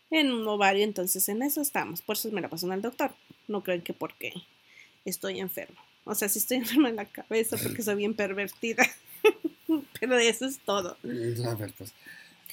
en 0.09 0.31
un 0.31 0.47
ovario, 0.47 0.83
entonces 0.83 1.27
en 1.29 1.41
eso 1.43 1.61
estamos. 1.61 2.01
Por 2.01 2.15
eso 2.15 2.31
me 2.31 2.41
la 2.41 2.49
paso 2.49 2.65
en 2.67 2.73
el 2.73 2.81
doctor. 2.81 3.13
No 3.47 3.63
creen 3.63 3.81
que 3.81 3.93
porque 3.93 4.33
estoy 5.05 5.39
enferma. 5.39 5.81
O 6.05 6.15
sea, 6.15 6.29
sí 6.29 6.39
estoy 6.39 6.57
enferma 6.57 6.89
en 6.89 6.95
la 6.97 7.05
cabeza 7.05 7.57
porque 7.61 7.81
soy 7.83 7.95
bien 7.95 8.13
pervertida. 8.13 8.85
Pero 9.99 10.17
eso 10.17 10.45
es 10.45 10.59
todo. 10.59 10.97
A 11.03 11.55
ver, 11.55 11.73
pues. 11.77 11.93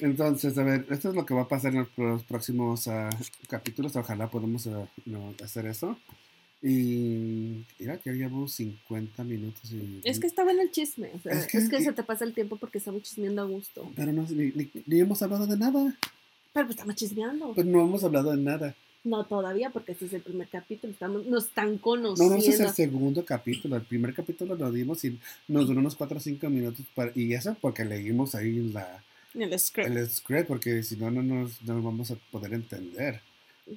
Entonces, 0.00 0.58
a 0.58 0.64
ver, 0.64 0.86
esto 0.90 1.10
es 1.10 1.14
lo 1.14 1.24
que 1.24 1.34
va 1.34 1.42
a 1.42 1.48
pasar 1.48 1.72
en 1.74 1.86
los, 1.96 2.22
próximos 2.24 2.88
ah, 2.88 3.10
capítulos. 3.48 3.94
Ojalá 3.96 4.28
podamos 4.28 4.66
ah, 4.66 4.88
no, 5.06 5.34
hacer 5.42 5.66
eso. 5.66 5.96
Y 6.62 7.64
mira, 7.78 7.98
que 7.98 8.10
llevo 8.12 8.48
50 8.48 9.22
minutos. 9.22 9.70
Y, 9.70 10.00
Es 10.02 10.18
que 10.18 10.26
estaba 10.26 10.50
en 10.50 10.60
el 10.60 10.70
chisme. 10.70 11.10
o 11.14 11.20
sea, 11.20 11.32
Es 11.32 11.54
es 11.54 11.68
que- 11.68 11.76
que, 11.76 11.84
se 11.84 11.92
te 11.92 12.02
pasa 12.02 12.24
el 12.24 12.32
tiempo 12.32 12.56
porque 12.56 12.78
estamos 12.78 13.02
chismeando 13.02 13.42
a 13.42 13.44
gusto. 13.44 13.90
Pero 13.94 14.12
no, 14.12 14.22
ni, 14.30 14.50
ni- 14.52 14.70
ni 14.86 15.00
hemos 15.00 15.22
hablado 15.22 15.46
de 15.46 15.56
nada. 15.58 15.94
Pero 16.54 16.66
pues 16.66 16.76
estamos 16.76 16.94
chismeando. 16.96 17.52
Pues 17.52 17.66
no 17.66 17.82
hemos 17.82 18.02
hablado 18.02 18.30
de 18.30 18.38
nada. 18.42 18.74
No 19.04 19.24
todavía, 19.26 19.68
porque 19.70 19.92
este 19.92 20.06
es 20.06 20.12
el 20.14 20.22
primer 20.22 20.48
capítulo. 20.48 20.92
Estamos, 20.92 21.26
nos 21.26 21.44
están 21.44 21.72
No, 21.74 21.80
conociendo. 21.80 22.34
no, 22.34 22.40
ese 22.40 22.50
es 22.52 22.60
el 22.60 22.70
segundo 22.70 23.24
capítulo. 23.24 23.76
El 23.76 23.82
primer 23.82 24.14
capítulo 24.14 24.54
lo 24.54 24.72
dimos 24.72 25.04
y 25.04 25.18
nos 25.46 25.66
duró 25.66 25.80
unos 25.80 25.94
4 25.94 26.16
o 26.16 26.20
5 26.20 26.48
minutos. 26.48 26.86
Para, 26.94 27.12
y 27.14 27.34
eso 27.34 27.54
porque 27.60 27.84
leímos 27.84 28.34
ahí 28.34 28.70
la, 28.72 29.04
El 29.34 29.58
script. 29.58 29.90
el 29.90 30.08
script, 30.08 30.48
porque 30.48 30.82
si 30.82 30.96
no, 30.96 31.10
no 31.10 31.22
nos, 31.22 31.60
no 31.62 31.74
nos 31.74 31.84
vamos 31.84 32.10
a 32.10 32.16
poder 32.30 32.54
entender. 32.54 33.20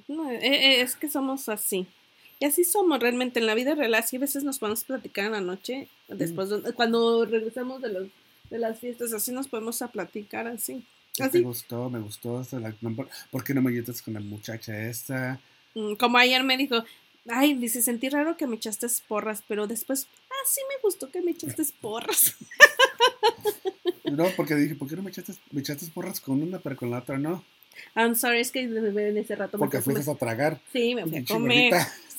No, 0.08 0.30
eh, 0.30 0.38
eh, 0.42 0.80
es 0.80 0.96
que 0.96 1.10
somos 1.10 1.48
así. 1.50 1.86
Y 2.40 2.46
así 2.46 2.64
somos 2.64 2.98
realmente 3.00 3.40
en 3.40 3.46
la 3.46 3.54
vida 3.54 3.74
real. 3.74 3.94
Así 3.94 4.16
a 4.16 4.20
veces 4.20 4.44
nos 4.44 4.58
podemos 4.58 4.84
platicar 4.84 5.26
en 5.26 5.32
la 5.32 5.40
noche, 5.42 5.88
después 6.08 6.48
de- 6.48 6.72
cuando 6.72 7.24
regresamos 7.26 7.82
de, 7.82 7.92
los, 7.92 8.08
de 8.48 8.58
las 8.58 8.78
fiestas, 8.78 9.12
así 9.12 9.30
nos 9.32 9.48
podemos 9.48 9.82
a 9.82 9.88
platicar 9.88 10.46
así. 10.46 10.84
Me 11.20 11.26
Así, 11.26 11.42
gustó, 11.42 11.90
me 11.90 11.98
gustó. 12.00 12.40
esto, 12.40 12.58
la- 12.60 12.74
no, 12.80 12.94
¿por, 13.30 13.44
qué 13.44 13.54
no 13.54 13.62
me 13.62 13.70
ayudas 13.70 14.02
con 14.02 14.14
la 14.14 14.20
muchacha 14.20 14.88
esta? 14.88 15.40
mm, 15.74 15.94
como 15.94 16.18
ayer 16.18 16.42
me 16.44 16.56
dijo, 16.56 16.84
ay, 17.28 17.54
dice, 17.54 17.82
sentí 17.82 18.08
raro 18.08 18.36
que 18.36 18.46
me 18.46 18.56
echaste 18.56 18.86
porras, 19.06 19.42
pero 19.48 19.66
después, 19.66 20.06
ah, 20.30 20.44
sí 20.46 20.60
me 20.68 20.80
gustó 20.82 21.10
que 21.10 21.20
me 21.22 21.32
echaste 21.32 21.62
porras. 21.80 22.36
No, 24.04 24.28
porque 24.36 24.54
dije, 24.54 24.74
¿por 24.74 24.88
qué 24.88 24.96
no 24.96 25.02
me 25.02 25.10
echaste, 25.10 25.34
me 25.50 25.60
echaste 25.60 25.86
porras 25.92 26.20
con 26.20 26.42
una, 26.42 26.58
pero 26.58 26.76
con 26.76 26.90
la 26.90 26.98
otra 26.98 27.18
no? 27.18 27.44
I'm 27.94 28.14
sorry, 28.16 28.40
es 28.40 28.50
que 28.50 28.62
en 28.62 29.16
ese 29.18 29.36
rato 29.36 29.56
me 29.56 29.60
Porque 29.62 29.76
a 29.76 29.82
fuiste 29.82 30.10
a 30.10 30.14
tragar. 30.14 30.60
Sí, 30.72 30.94
me 30.94 31.06
fui 31.06 31.18
a 31.18 31.24
comer. 31.24 31.74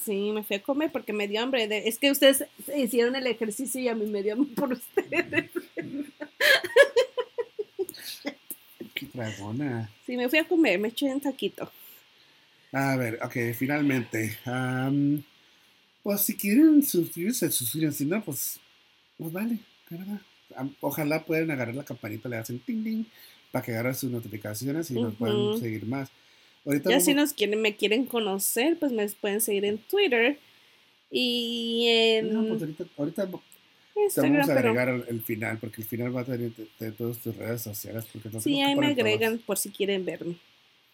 Sí, 0.06 0.32
me 0.32 0.44
fui 0.44 0.56
a 0.56 0.64
comer 0.64 0.92
porque 0.92 1.12
me 1.12 1.28
dio 1.28 1.42
hambre. 1.42 1.68
De- 1.68 1.88
Es 1.88 1.98
que 2.00 2.10
ustedes 2.12 2.46
hicieron 2.76 3.16
el 3.18 3.28
ejercicio 3.28 3.82
y 3.82 3.90
a 3.90 3.96
mí 3.96 4.06
me 4.06 4.24
dio 4.24 4.34
hambre 4.34 4.56
por 4.56 4.72
ustedes. 4.72 5.50
Qué 9.00 9.08
dragona. 9.14 9.90
Sí, 10.06 10.18
me 10.18 10.28
fui 10.28 10.40
a 10.40 10.44
comer, 10.48 10.78
me 10.80 10.90
eché 10.90 11.06
un 11.14 11.22
taquito. 11.22 11.72
A 12.72 12.96
ver, 12.98 13.20
ok, 13.24 13.56
finalmente. 13.58 14.38
am, 14.46 15.24
pues 16.04 16.22
si 16.22 16.36
quieren 16.36 16.84
suscribirse, 16.84 17.50
suscriben. 17.52 17.94
Si 17.94 18.06
no, 18.06 18.22
pues, 18.24 18.60
pues 19.18 19.32
vale, 19.32 19.58
de 19.90 19.98
verdad. 19.98 20.22
Ojalá 20.82 21.24
puedan 21.26 21.50
agarrar 21.52 21.76
la 21.76 21.86
campanita, 21.86 22.28
le 22.28 22.38
hacen 22.38 22.60
ting 22.60 22.84
ting 22.84 23.06
para 23.52 23.64
que 23.64 23.72
agarren 23.72 23.96
sus 23.96 24.12
notificaciones 24.12 24.90
y 24.92 24.96
nos 24.96 25.16
puedan 25.16 25.58
seguir 25.60 25.86
más. 25.86 26.10
Ahorita 26.66 26.90
Ya 26.90 26.96
vamos- 26.98 27.06
si 27.06 27.14
nos 27.14 27.34
quieren, 27.34 27.62
me 27.62 27.76
quieren 27.76 28.06
conocer, 28.06 28.78
pues 28.78 28.92
me 28.92 29.08
pueden 29.10 29.42
seguir 29.42 29.66
en 29.66 29.78
Twitter 29.78 30.38
y 31.12 31.86
en 31.88 32.34
No, 32.34 32.48
pues 32.50 32.62
ahorita, 32.62 32.84
ahorita 32.98 33.30
Instagram, 34.04 34.34
vamos 34.34 34.50
a 34.50 34.56
pero 34.56 34.70
agregar 34.70 34.90
al, 34.90 35.06
el 35.08 35.22
final, 35.22 35.58
porque 35.60 35.82
el 35.82 35.88
final 35.88 36.16
va 36.16 36.22
a 36.22 36.26
tener 36.26 36.52
de, 36.52 36.68
de 36.80 36.92
todas 36.92 37.18
tus 37.20 37.36
redes 37.36 37.62
sociales. 37.62 38.06
Porque 38.12 38.30
no 38.30 38.42
sí, 38.42 38.62
ahí 38.62 38.76
me 38.76 38.76
poner 38.76 38.96
todas. 38.96 39.14
agregan 39.14 39.40
por 39.40 39.58
si 39.58 39.70
quieren 39.72 40.06
verme. 40.06 40.36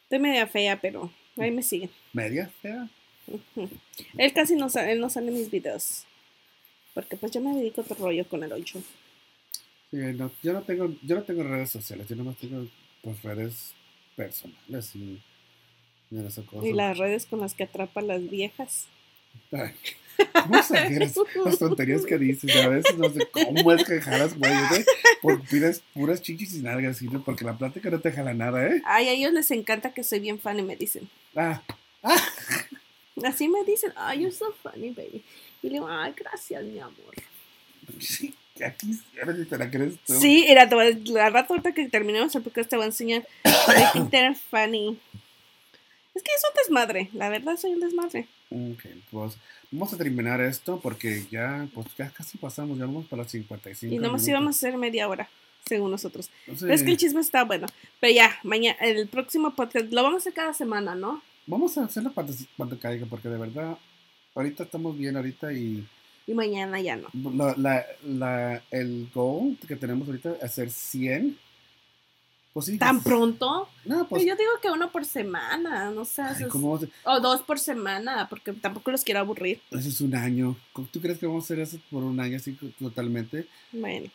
Estoy 0.03 0.19
media 0.19 0.47
fea, 0.47 0.79
pero 0.81 1.11
ahí 1.37 1.51
me 1.51 1.63
siguen. 1.63 1.89
¿Media? 2.13 2.51
fea? 2.61 2.89
Ujú. 3.27 3.69
Él 4.17 4.33
casi 4.33 4.55
no 4.55 4.69
sale, 4.69 4.91
él 4.91 4.99
no 4.99 5.09
sale 5.09 5.29
en 5.29 5.33
mis 5.35 5.49
videos. 5.49 6.05
Porque 6.93 7.17
pues 7.17 7.31
yo 7.31 7.41
me 7.41 7.55
dedico 7.55 7.81
a 7.81 7.83
otro 7.83 7.95
rollo 7.97 8.27
con 8.27 8.43
el 8.43 8.53
8. 8.53 8.81
Sí, 9.91 9.97
no, 9.97 10.31
yo 10.43 10.53
no 10.53 10.61
tengo, 10.63 10.93
yo 11.03 11.15
no 11.15 11.23
tengo 11.23 11.43
redes 11.43 11.71
sociales, 11.71 12.07
yo 12.07 12.15
nomás 12.15 12.37
tengo 12.37 12.67
pues 13.01 13.21
redes 13.23 13.73
personales 14.15 14.95
y, 14.95 15.21
y. 16.11 16.17
Y 16.63 16.73
las 16.73 16.97
redes 16.97 17.25
con 17.25 17.41
las 17.41 17.53
que 17.53 17.63
atrapa 17.63 17.99
a 17.99 18.03
las 18.03 18.29
viejas. 18.29 18.87
¿Cómo 20.43 20.57
exageras 20.57 21.15
las 21.43 21.59
tonterías 21.59 22.05
que 22.05 22.17
dices? 22.17 22.55
A 22.55 22.69
veces 22.69 22.97
no 22.97 23.09
sé 23.09 23.27
cómo 23.31 23.71
es 23.71 23.83
que 23.83 24.01
jalas, 24.01 24.37
güey, 24.37 24.51
¿eh? 24.51 24.85
Por 25.21 25.41
pides 25.41 25.81
puras 25.93 26.21
chichis 26.21 26.55
y 26.55 26.61
nalgas, 26.61 26.97
¿sí? 26.97 27.07
porque 27.23 27.45
la 27.45 27.57
plática 27.57 27.89
no 27.89 27.99
te 27.99 28.11
jala 28.11 28.33
nada, 28.33 28.67
¿eh? 28.67 28.81
Ay, 28.85 29.07
a 29.07 29.11
ellos 29.11 29.33
les 29.33 29.49
encanta 29.51 29.93
que 29.93 30.03
soy 30.03 30.19
bien 30.19 30.39
fan 30.39 30.59
y 30.59 30.63
me 30.63 30.75
dicen. 30.75 31.09
Ah, 31.35 31.61
ah. 32.03 32.23
Así 33.23 33.47
me 33.47 33.63
dicen, 33.63 33.93
ay, 33.95 34.21
you're 34.21 34.35
so 34.35 34.53
funny, 34.61 34.91
baby. 34.91 35.23
Y 35.61 35.67
le 35.67 35.73
digo, 35.73 35.87
ay, 35.87 36.13
gracias, 36.15 36.63
mi 36.63 36.79
amor. 36.79 37.15
Sí, 37.99 38.33
ya 38.55 38.73
quisiera 38.73 39.35
si 39.35 39.45
te 39.45 39.57
la 39.57 39.69
crees 39.69 39.97
tú. 40.05 40.13
Sí, 40.19 40.45
era. 40.47 40.65
La 40.65 41.29
rato 41.29 41.53
ahorita 41.53 41.73
que 41.73 41.87
terminemos 41.87 42.35
el 42.35 42.41
podcast 42.41 42.69
te 42.69 42.75
voy 42.75 42.83
a 42.83 42.87
enseñar. 42.87 43.27
Making 43.67 44.09
them 44.09 44.35
funny. 44.35 44.99
Es 46.13 46.23
que 46.23 46.31
es 46.31 46.43
un 46.49 46.55
desmadre, 46.55 47.09
la 47.13 47.29
verdad 47.29 47.57
soy 47.57 47.73
un 47.73 47.81
desmadre. 47.81 48.27
Ok, 48.49 48.85
pues 49.11 49.37
vamos 49.75 49.93
a 49.93 49.97
terminar 49.97 50.41
esto 50.41 50.79
porque 50.81 51.25
ya, 51.31 51.67
pues 51.73 51.87
ya 51.97 52.09
casi 52.09 52.37
pasamos, 52.37 52.77
ya 52.77 52.85
vamos 52.85 53.05
para 53.07 53.23
las 53.23 53.31
55 53.31 53.93
Y 53.93 53.99
nomás 53.99 54.27
íbamos 54.27 54.55
a 54.55 54.57
hacer 54.57 54.77
media 54.77 55.07
hora, 55.07 55.29
según 55.65 55.91
nosotros. 55.91 56.29
Sí. 56.47 56.53
Pero 56.61 56.73
es 56.73 56.83
que 56.83 56.91
el 56.91 56.97
chisme 56.97 57.21
está 57.21 57.43
bueno. 57.43 57.67
Pero 57.99 58.13
ya, 58.13 58.35
mañana, 58.43 58.77
el 58.81 59.07
próximo 59.07 59.53
podcast 59.55 59.91
lo 59.91 60.03
vamos 60.03 60.17
a 60.17 60.21
hacer 60.23 60.33
cada 60.33 60.53
semana, 60.53 60.95
¿no? 60.95 61.21
Vamos 61.47 61.77
a 61.77 61.83
hacerlo 61.85 62.11
cuando, 62.13 62.33
cuando 62.57 62.79
caiga 62.79 63.05
porque 63.07 63.29
de 63.29 63.37
verdad, 63.37 63.77
ahorita 64.33 64.63
estamos 64.63 64.97
bien 64.97 65.15
ahorita 65.15 65.53
y 65.53 65.85
Y 66.27 66.33
mañana 66.33 66.81
ya 66.81 66.95
no. 66.95 67.09
la, 67.13 67.53
la, 67.57 67.85
la- 68.03 68.63
el 68.71 69.09
goal 69.13 69.57
que 69.67 69.75
tenemos 69.75 70.07
ahorita 70.07 70.31
es 70.37 70.43
hacer 70.43 70.71
100. 70.71 71.37
Pues 72.55 72.67
sí. 72.67 72.77
¿Tan 72.77 73.01
pues, 73.01 73.13
pronto? 73.13 73.67
No, 73.83 74.07
pues. 74.07 74.23
Yo 74.25 74.33
digo 74.37 74.49
que 74.61 74.71
uno 74.71 74.89
por 74.89 75.03
semana, 75.03 75.91
no 75.91 76.05
sé. 76.05 76.21
ay, 76.21 76.35
eso 76.37 76.45
es- 76.45 76.51
¿cómo 76.53 76.71
vamos 76.71 76.87
a- 77.03 77.11
O 77.13 77.19
dos 77.19 77.41
por 77.41 77.59
semana, 77.59 78.27
porque 78.29 78.53
tampoco 78.53 78.91
los 78.91 79.03
quiero 79.03 79.19
aburrir. 79.19 79.59
Eso 79.71 79.89
es 79.89 79.99
un 79.99 80.15
año. 80.15 80.55
¿Cómo 80.71 80.87
¿Tú 80.89 81.01
crees 81.01 81.19
que 81.19 81.27
vamos 81.27 81.43
a 81.43 81.47
hacer 81.47 81.59
eso 81.59 81.77
por 81.91 82.01
un 82.03 82.17
año 82.17 82.37
así 82.37 82.57
totalmente? 82.79 83.45
Bueno, 83.73 84.09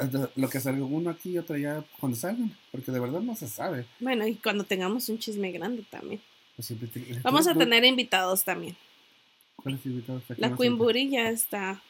hasta 0.00 0.30
Lo 0.34 0.48
que 0.48 0.60
salga 0.60 0.82
uno 0.82 1.10
aquí 1.10 1.32
y 1.32 1.38
otro 1.38 1.56
allá 1.56 1.84
cuando 2.00 2.16
salgan. 2.16 2.56
Porque 2.72 2.90
de 2.90 3.00
verdad 3.00 3.20
no 3.20 3.36
se 3.36 3.48
sabe. 3.48 3.84
bueno, 4.00 4.26
y 4.26 4.36
cuando 4.36 4.64
tengamos 4.64 5.06
un 5.10 5.18
chisme 5.18 5.52
grande 5.52 5.84
también. 5.90 6.22
Pues 6.56 6.66
siempre 6.68 6.88
te- 6.88 7.20
Vamos 7.22 7.46
a 7.48 7.52
¿tú- 7.52 7.58
tener 7.58 7.84
invitados 7.84 8.44
también. 8.44 8.74
¿Cuáles 9.56 9.84
invitados? 9.84 10.22
¿A 10.30 10.34
quién 10.34 10.50
La 10.50 10.56
Queen? 10.56 10.78
Booty 10.78 11.10
ya 11.10 11.28
está. 11.28 11.82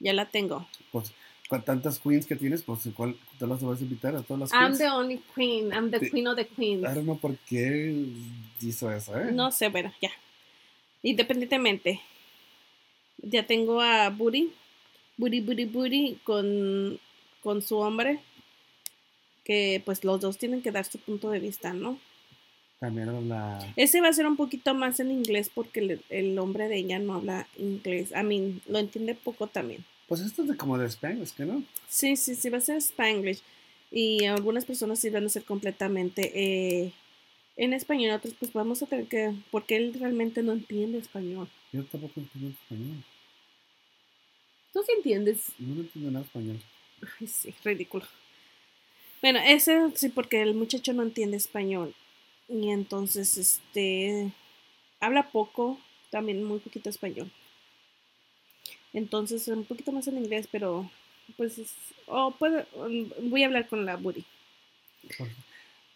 Ya 0.00 0.12
la 0.12 0.26
tengo. 0.28 0.66
Pues, 0.90 1.12
con 1.48 1.62
tantas 1.62 1.98
queens 1.98 2.26
que 2.26 2.36
tienes, 2.36 2.62
pues, 2.62 2.80
¿cuál 2.94 3.16
te 3.38 3.46
las 3.46 3.62
vas 3.62 3.80
a 3.80 3.82
invitar 3.82 4.14
a 4.14 4.22
todas 4.22 4.40
las 4.40 4.52
I'm 4.52 4.66
queens? 4.66 4.78
the 4.78 4.88
only 4.88 5.22
queen. 5.34 5.72
I'm 5.72 5.90
the 5.90 5.98
queen 5.98 6.26
of 6.28 6.36
the 6.36 6.46
queens. 6.46 6.84
Ahora 6.84 7.02
no, 7.02 7.16
¿por 7.16 7.36
qué 7.38 8.04
hizo 8.60 8.92
eso, 8.92 9.18
eh? 9.18 9.32
No 9.32 9.50
sé, 9.50 9.68
bueno, 9.70 9.92
ya. 10.00 10.10
Independientemente. 11.02 12.00
Ya 13.22 13.46
tengo 13.46 13.80
a 13.80 14.10
Booty. 14.10 14.52
Booty, 15.16 15.40
Booty, 15.40 15.64
Booty 15.64 16.18
con, 16.22 17.00
con 17.42 17.62
su 17.62 17.78
hombre. 17.78 18.20
Que 19.42 19.80
pues 19.84 20.04
los 20.04 20.20
dos 20.20 20.36
tienen 20.36 20.60
que 20.60 20.70
dar 20.70 20.84
su 20.84 20.98
punto 20.98 21.30
de 21.30 21.40
vista, 21.40 21.72
¿no? 21.72 21.98
También 22.78 23.28
la... 23.28 23.58
Ese 23.74 24.02
va 24.02 24.08
a 24.08 24.12
ser 24.12 24.26
un 24.26 24.36
poquito 24.36 24.74
más 24.74 25.00
en 25.00 25.10
inglés 25.10 25.50
porque 25.52 25.80
el, 25.80 26.04
el 26.10 26.38
hombre 26.38 26.68
de 26.68 26.76
ella 26.76 26.98
no 26.98 27.14
habla 27.14 27.48
inglés. 27.56 28.10
I 28.12 28.22
mean, 28.22 28.60
lo 28.68 28.78
entiende 28.78 29.14
poco 29.14 29.46
también. 29.46 29.84
Pues 30.08 30.22
esto 30.22 30.42
es 30.42 30.48
de 30.48 30.56
como 30.56 30.78
de 30.78 30.86
Spanglish, 30.86 31.34
¿que 31.34 31.44
no? 31.44 31.62
Sí, 31.86 32.16
sí, 32.16 32.34
sí, 32.34 32.48
va 32.48 32.58
a 32.58 32.62
ser 32.62 32.78
Spanglish. 32.78 33.42
Y 33.90 34.24
algunas 34.24 34.64
personas 34.64 34.98
sí 34.98 35.10
van 35.10 35.26
a 35.26 35.28
ser 35.28 35.44
completamente 35.44 36.32
eh, 36.34 36.92
en 37.56 37.72
español, 37.72 38.14
otros 38.14 38.34
pues 38.38 38.52
vamos 38.52 38.82
a 38.82 38.86
tener 38.86 39.06
que, 39.06 39.34
porque 39.50 39.76
él 39.76 39.94
realmente 39.98 40.42
no 40.42 40.52
entiende 40.52 40.98
español. 40.98 41.48
Yo 41.72 41.84
tampoco 41.84 42.20
entiendo 42.20 42.50
español. 42.50 43.04
¿Tú 44.72 44.80
sí 44.86 44.92
entiendes? 44.96 45.52
No 45.58 45.74
no 45.74 45.80
entiendo 45.80 46.10
nada 46.10 46.24
español. 46.24 46.60
Ay, 47.20 47.26
sí, 47.26 47.54
ridículo. 47.64 48.06
Bueno, 49.20 49.40
ese 49.44 49.90
sí, 49.94 50.08
porque 50.08 50.40
el 50.40 50.54
muchacho 50.54 50.92
no 50.92 51.02
entiende 51.02 51.36
español. 51.36 51.94
Y 52.48 52.70
entonces, 52.70 53.36
este, 53.36 54.32
habla 55.00 55.30
poco, 55.30 55.78
también 56.10 56.44
muy 56.44 56.60
poquito 56.60 56.88
español. 56.88 57.30
Entonces, 58.92 59.46
un 59.48 59.64
poquito 59.64 59.92
más 59.92 60.06
en 60.08 60.18
inglés, 60.18 60.48
pero 60.50 60.90
pues, 61.36 61.58
es- 61.58 61.74
o 62.06 62.30
puedo- 62.32 62.64
voy 63.22 63.42
a 63.42 63.46
hablar 63.46 63.68
con 63.68 63.84
la 63.84 63.96
Buri. 63.96 64.24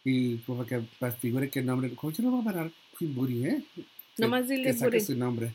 Y 0.05 0.37
como 0.39 0.67
que 0.67 0.83
figure 1.21 1.49
qué 1.51 1.63
nombre... 1.63 1.91
¿Cómo 1.95 2.13
yo 2.13 2.23
no 2.25 2.31
voy 2.33 2.41
a 2.41 2.45
parar 2.45 2.71
Queen 2.99 3.15
Booty, 3.15 3.47
eh? 3.47 3.63
Que- 3.75 3.83
Nomás 4.19 4.49
dile 4.49 4.65
Que 4.65 4.73
saque 4.75 4.87
Buri. 4.97 5.01
su 5.01 5.17
nombre. 5.17 5.53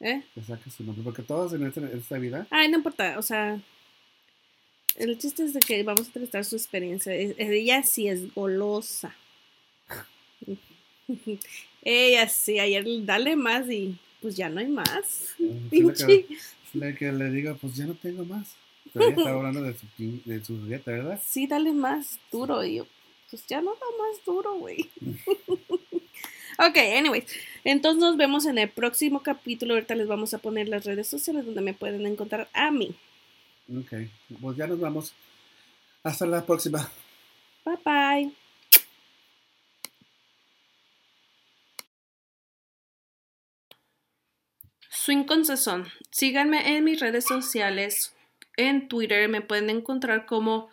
¿Eh? 0.00 0.22
Que 0.34 0.42
saque 0.42 0.70
su 0.70 0.84
nombre. 0.84 1.02
Porque 1.04 1.22
todos 1.22 1.52
en 1.52 1.66
esta, 1.66 1.80
en 1.80 1.98
esta 1.98 2.18
vida... 2.18 2.46
Ay, 2.50 2.68
no 2.68 2.78
importa, 2.78 3.18
o 3.18 3.22
sea, 3.22 3.60
el 4.96 5.18
chiste 5.18 5.44
es 5.44 5.54
de 5.54 5.60
que 5.60 5.82
vamos 5.82 6.02
a 6.02 6.06
entrevistar 6.06 6.44
su 6.44 6.56
experiencia. 6.56 7.14
Ella 7.14 7.82
sí 7.84 8.08
es 8.08 8.34
golosa. 8.34 9.14
Ella 11.82 12.28
sí, 12.28 12.58
ayer 12.58 12.84
dale 13.04 13.36
más 13.36 13.68
y 13.70 13.96
pues 14.20 14.36
ya 14.36 14.48
no 14.48 14.60
hay 14.60 14.68
más. 14.68 15.34
Pinche. 15.70 16.26
que, 16.26 16.78
le, 16.78 16.94
que 16.94 17.12
le 17.12 17.30
diga, 17.30 17.54
pues 17.54 17.74
ya 17.76 17.86
no 17.86 17.94
tengo 17.94 18.24
más. 18.24 18.56
Todavía 18.92 19.16
estaba 19.16 19.36
hablando 19.36 19.62
de 19.62 19.74
su, 19.74 19.86
de 20.24 20.44
su 20.44 20.66
dieta, 20.66 20.90
¿verdad? 20.90 21.20
Sí, 21.24 21.46
dale 21.46 21.72
más 21.72 22.18
duro. 22.32 22.64
Y 22.64 22.76
yo, 22.76 22.86
pues 23.30 23.46
ya 23.46 23.60
no 23.60 23.70
da 23.72 23.86
más 23.98 24.24
duro, 24.24 24.54
güey. 24.54 24.90
ok, 26.58 26.76
anyways. 26.96 27.24
Entonces 27.64 28.00
nos 28.00 28.16
vemos 28.16 28.46
en 28.46 28.58
el 28.58 28.68
próximo 28.68 29.22
capítulo. 29.22 29.74
Ahorita 29.74 29.94
les 29.94 30.08
vamos 30.08 30.34
a 30.34 30.38
poner 30.38 30.68
las 30.68 30.84
redes 30.84 31.06
sociales 31.06 31.44
donde 31.44 31.60
me 31.60 31.74
pueden 31.74 32.06
encontrar 32.06 32.48
a 32.52 32.70
mí. 32.70 32.94
Ok, 33.70 33.92
pues 34.40 34.56
ya 34.56 34.66
nos 34.66 34.80
vamos. 34.80 35.14
Hasta 36.02 36.26
la 36.26 36.44
próxima. 36.44 36.90
Bye 37.64 37.78
bye. 37.84 38.39
Swing 45.02 45.24
con 45.24 45.46
Sazón. 45.46 45.86
Síganme 46.10 46.76
en 46.76 46.84
mis 46.84 47.00
redes 47.00 47.24
sociales. 47.24 48.14
En 48.58 48.86
Twitter 48.86 49.30
me 49.30 49.40
pueden 49.40 49.70
encontrar 49.70 50.26
como 50.26 50.68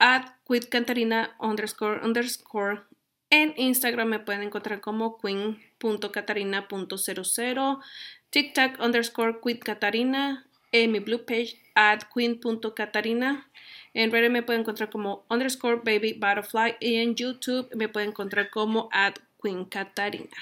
at 0.00 0.32
quitcatarina 0.48 1.36
underscore 1.38 2.04
underscore. 2.04 2.80
En 3.30 3.54
Instagram 3.56 4.08
me 4.08 4.18
pueden 4.18 4.42
encontrar 4.42 4.80
como 4.80 5.16
queen.catarina.00. 5.18 7.80
TikTok 8.30 8.80
underscore 8.80 9.38
quitcatarina. 9.40 10.44
En 10.72 10.90
mi 10.90 10.98
blue 10.98 11.24
page 11.24 11.56
at 11.76 12.00
queen.catarina. 12.12 13.48
En 13.94 14.10
Reddit 14.10 14.32
me 14.32 14.42
pueden 14.42 14.62
encontrar 14.62 14.90
como 14.90 15.24
underscore 15.30 15.82
baby 15.84 16.14
butterfly. 16.14 16.78
Y 16.80 16.96
en 16.96 17.14
YouTube 17.14 17.72
me 17.76 17.88
pueden 17.88 18.08
encontrar 18.08 18.50
como 18.50 18.88
at 18.90 19.20
queen 19.40 19.66
catarina. 19.66 20.36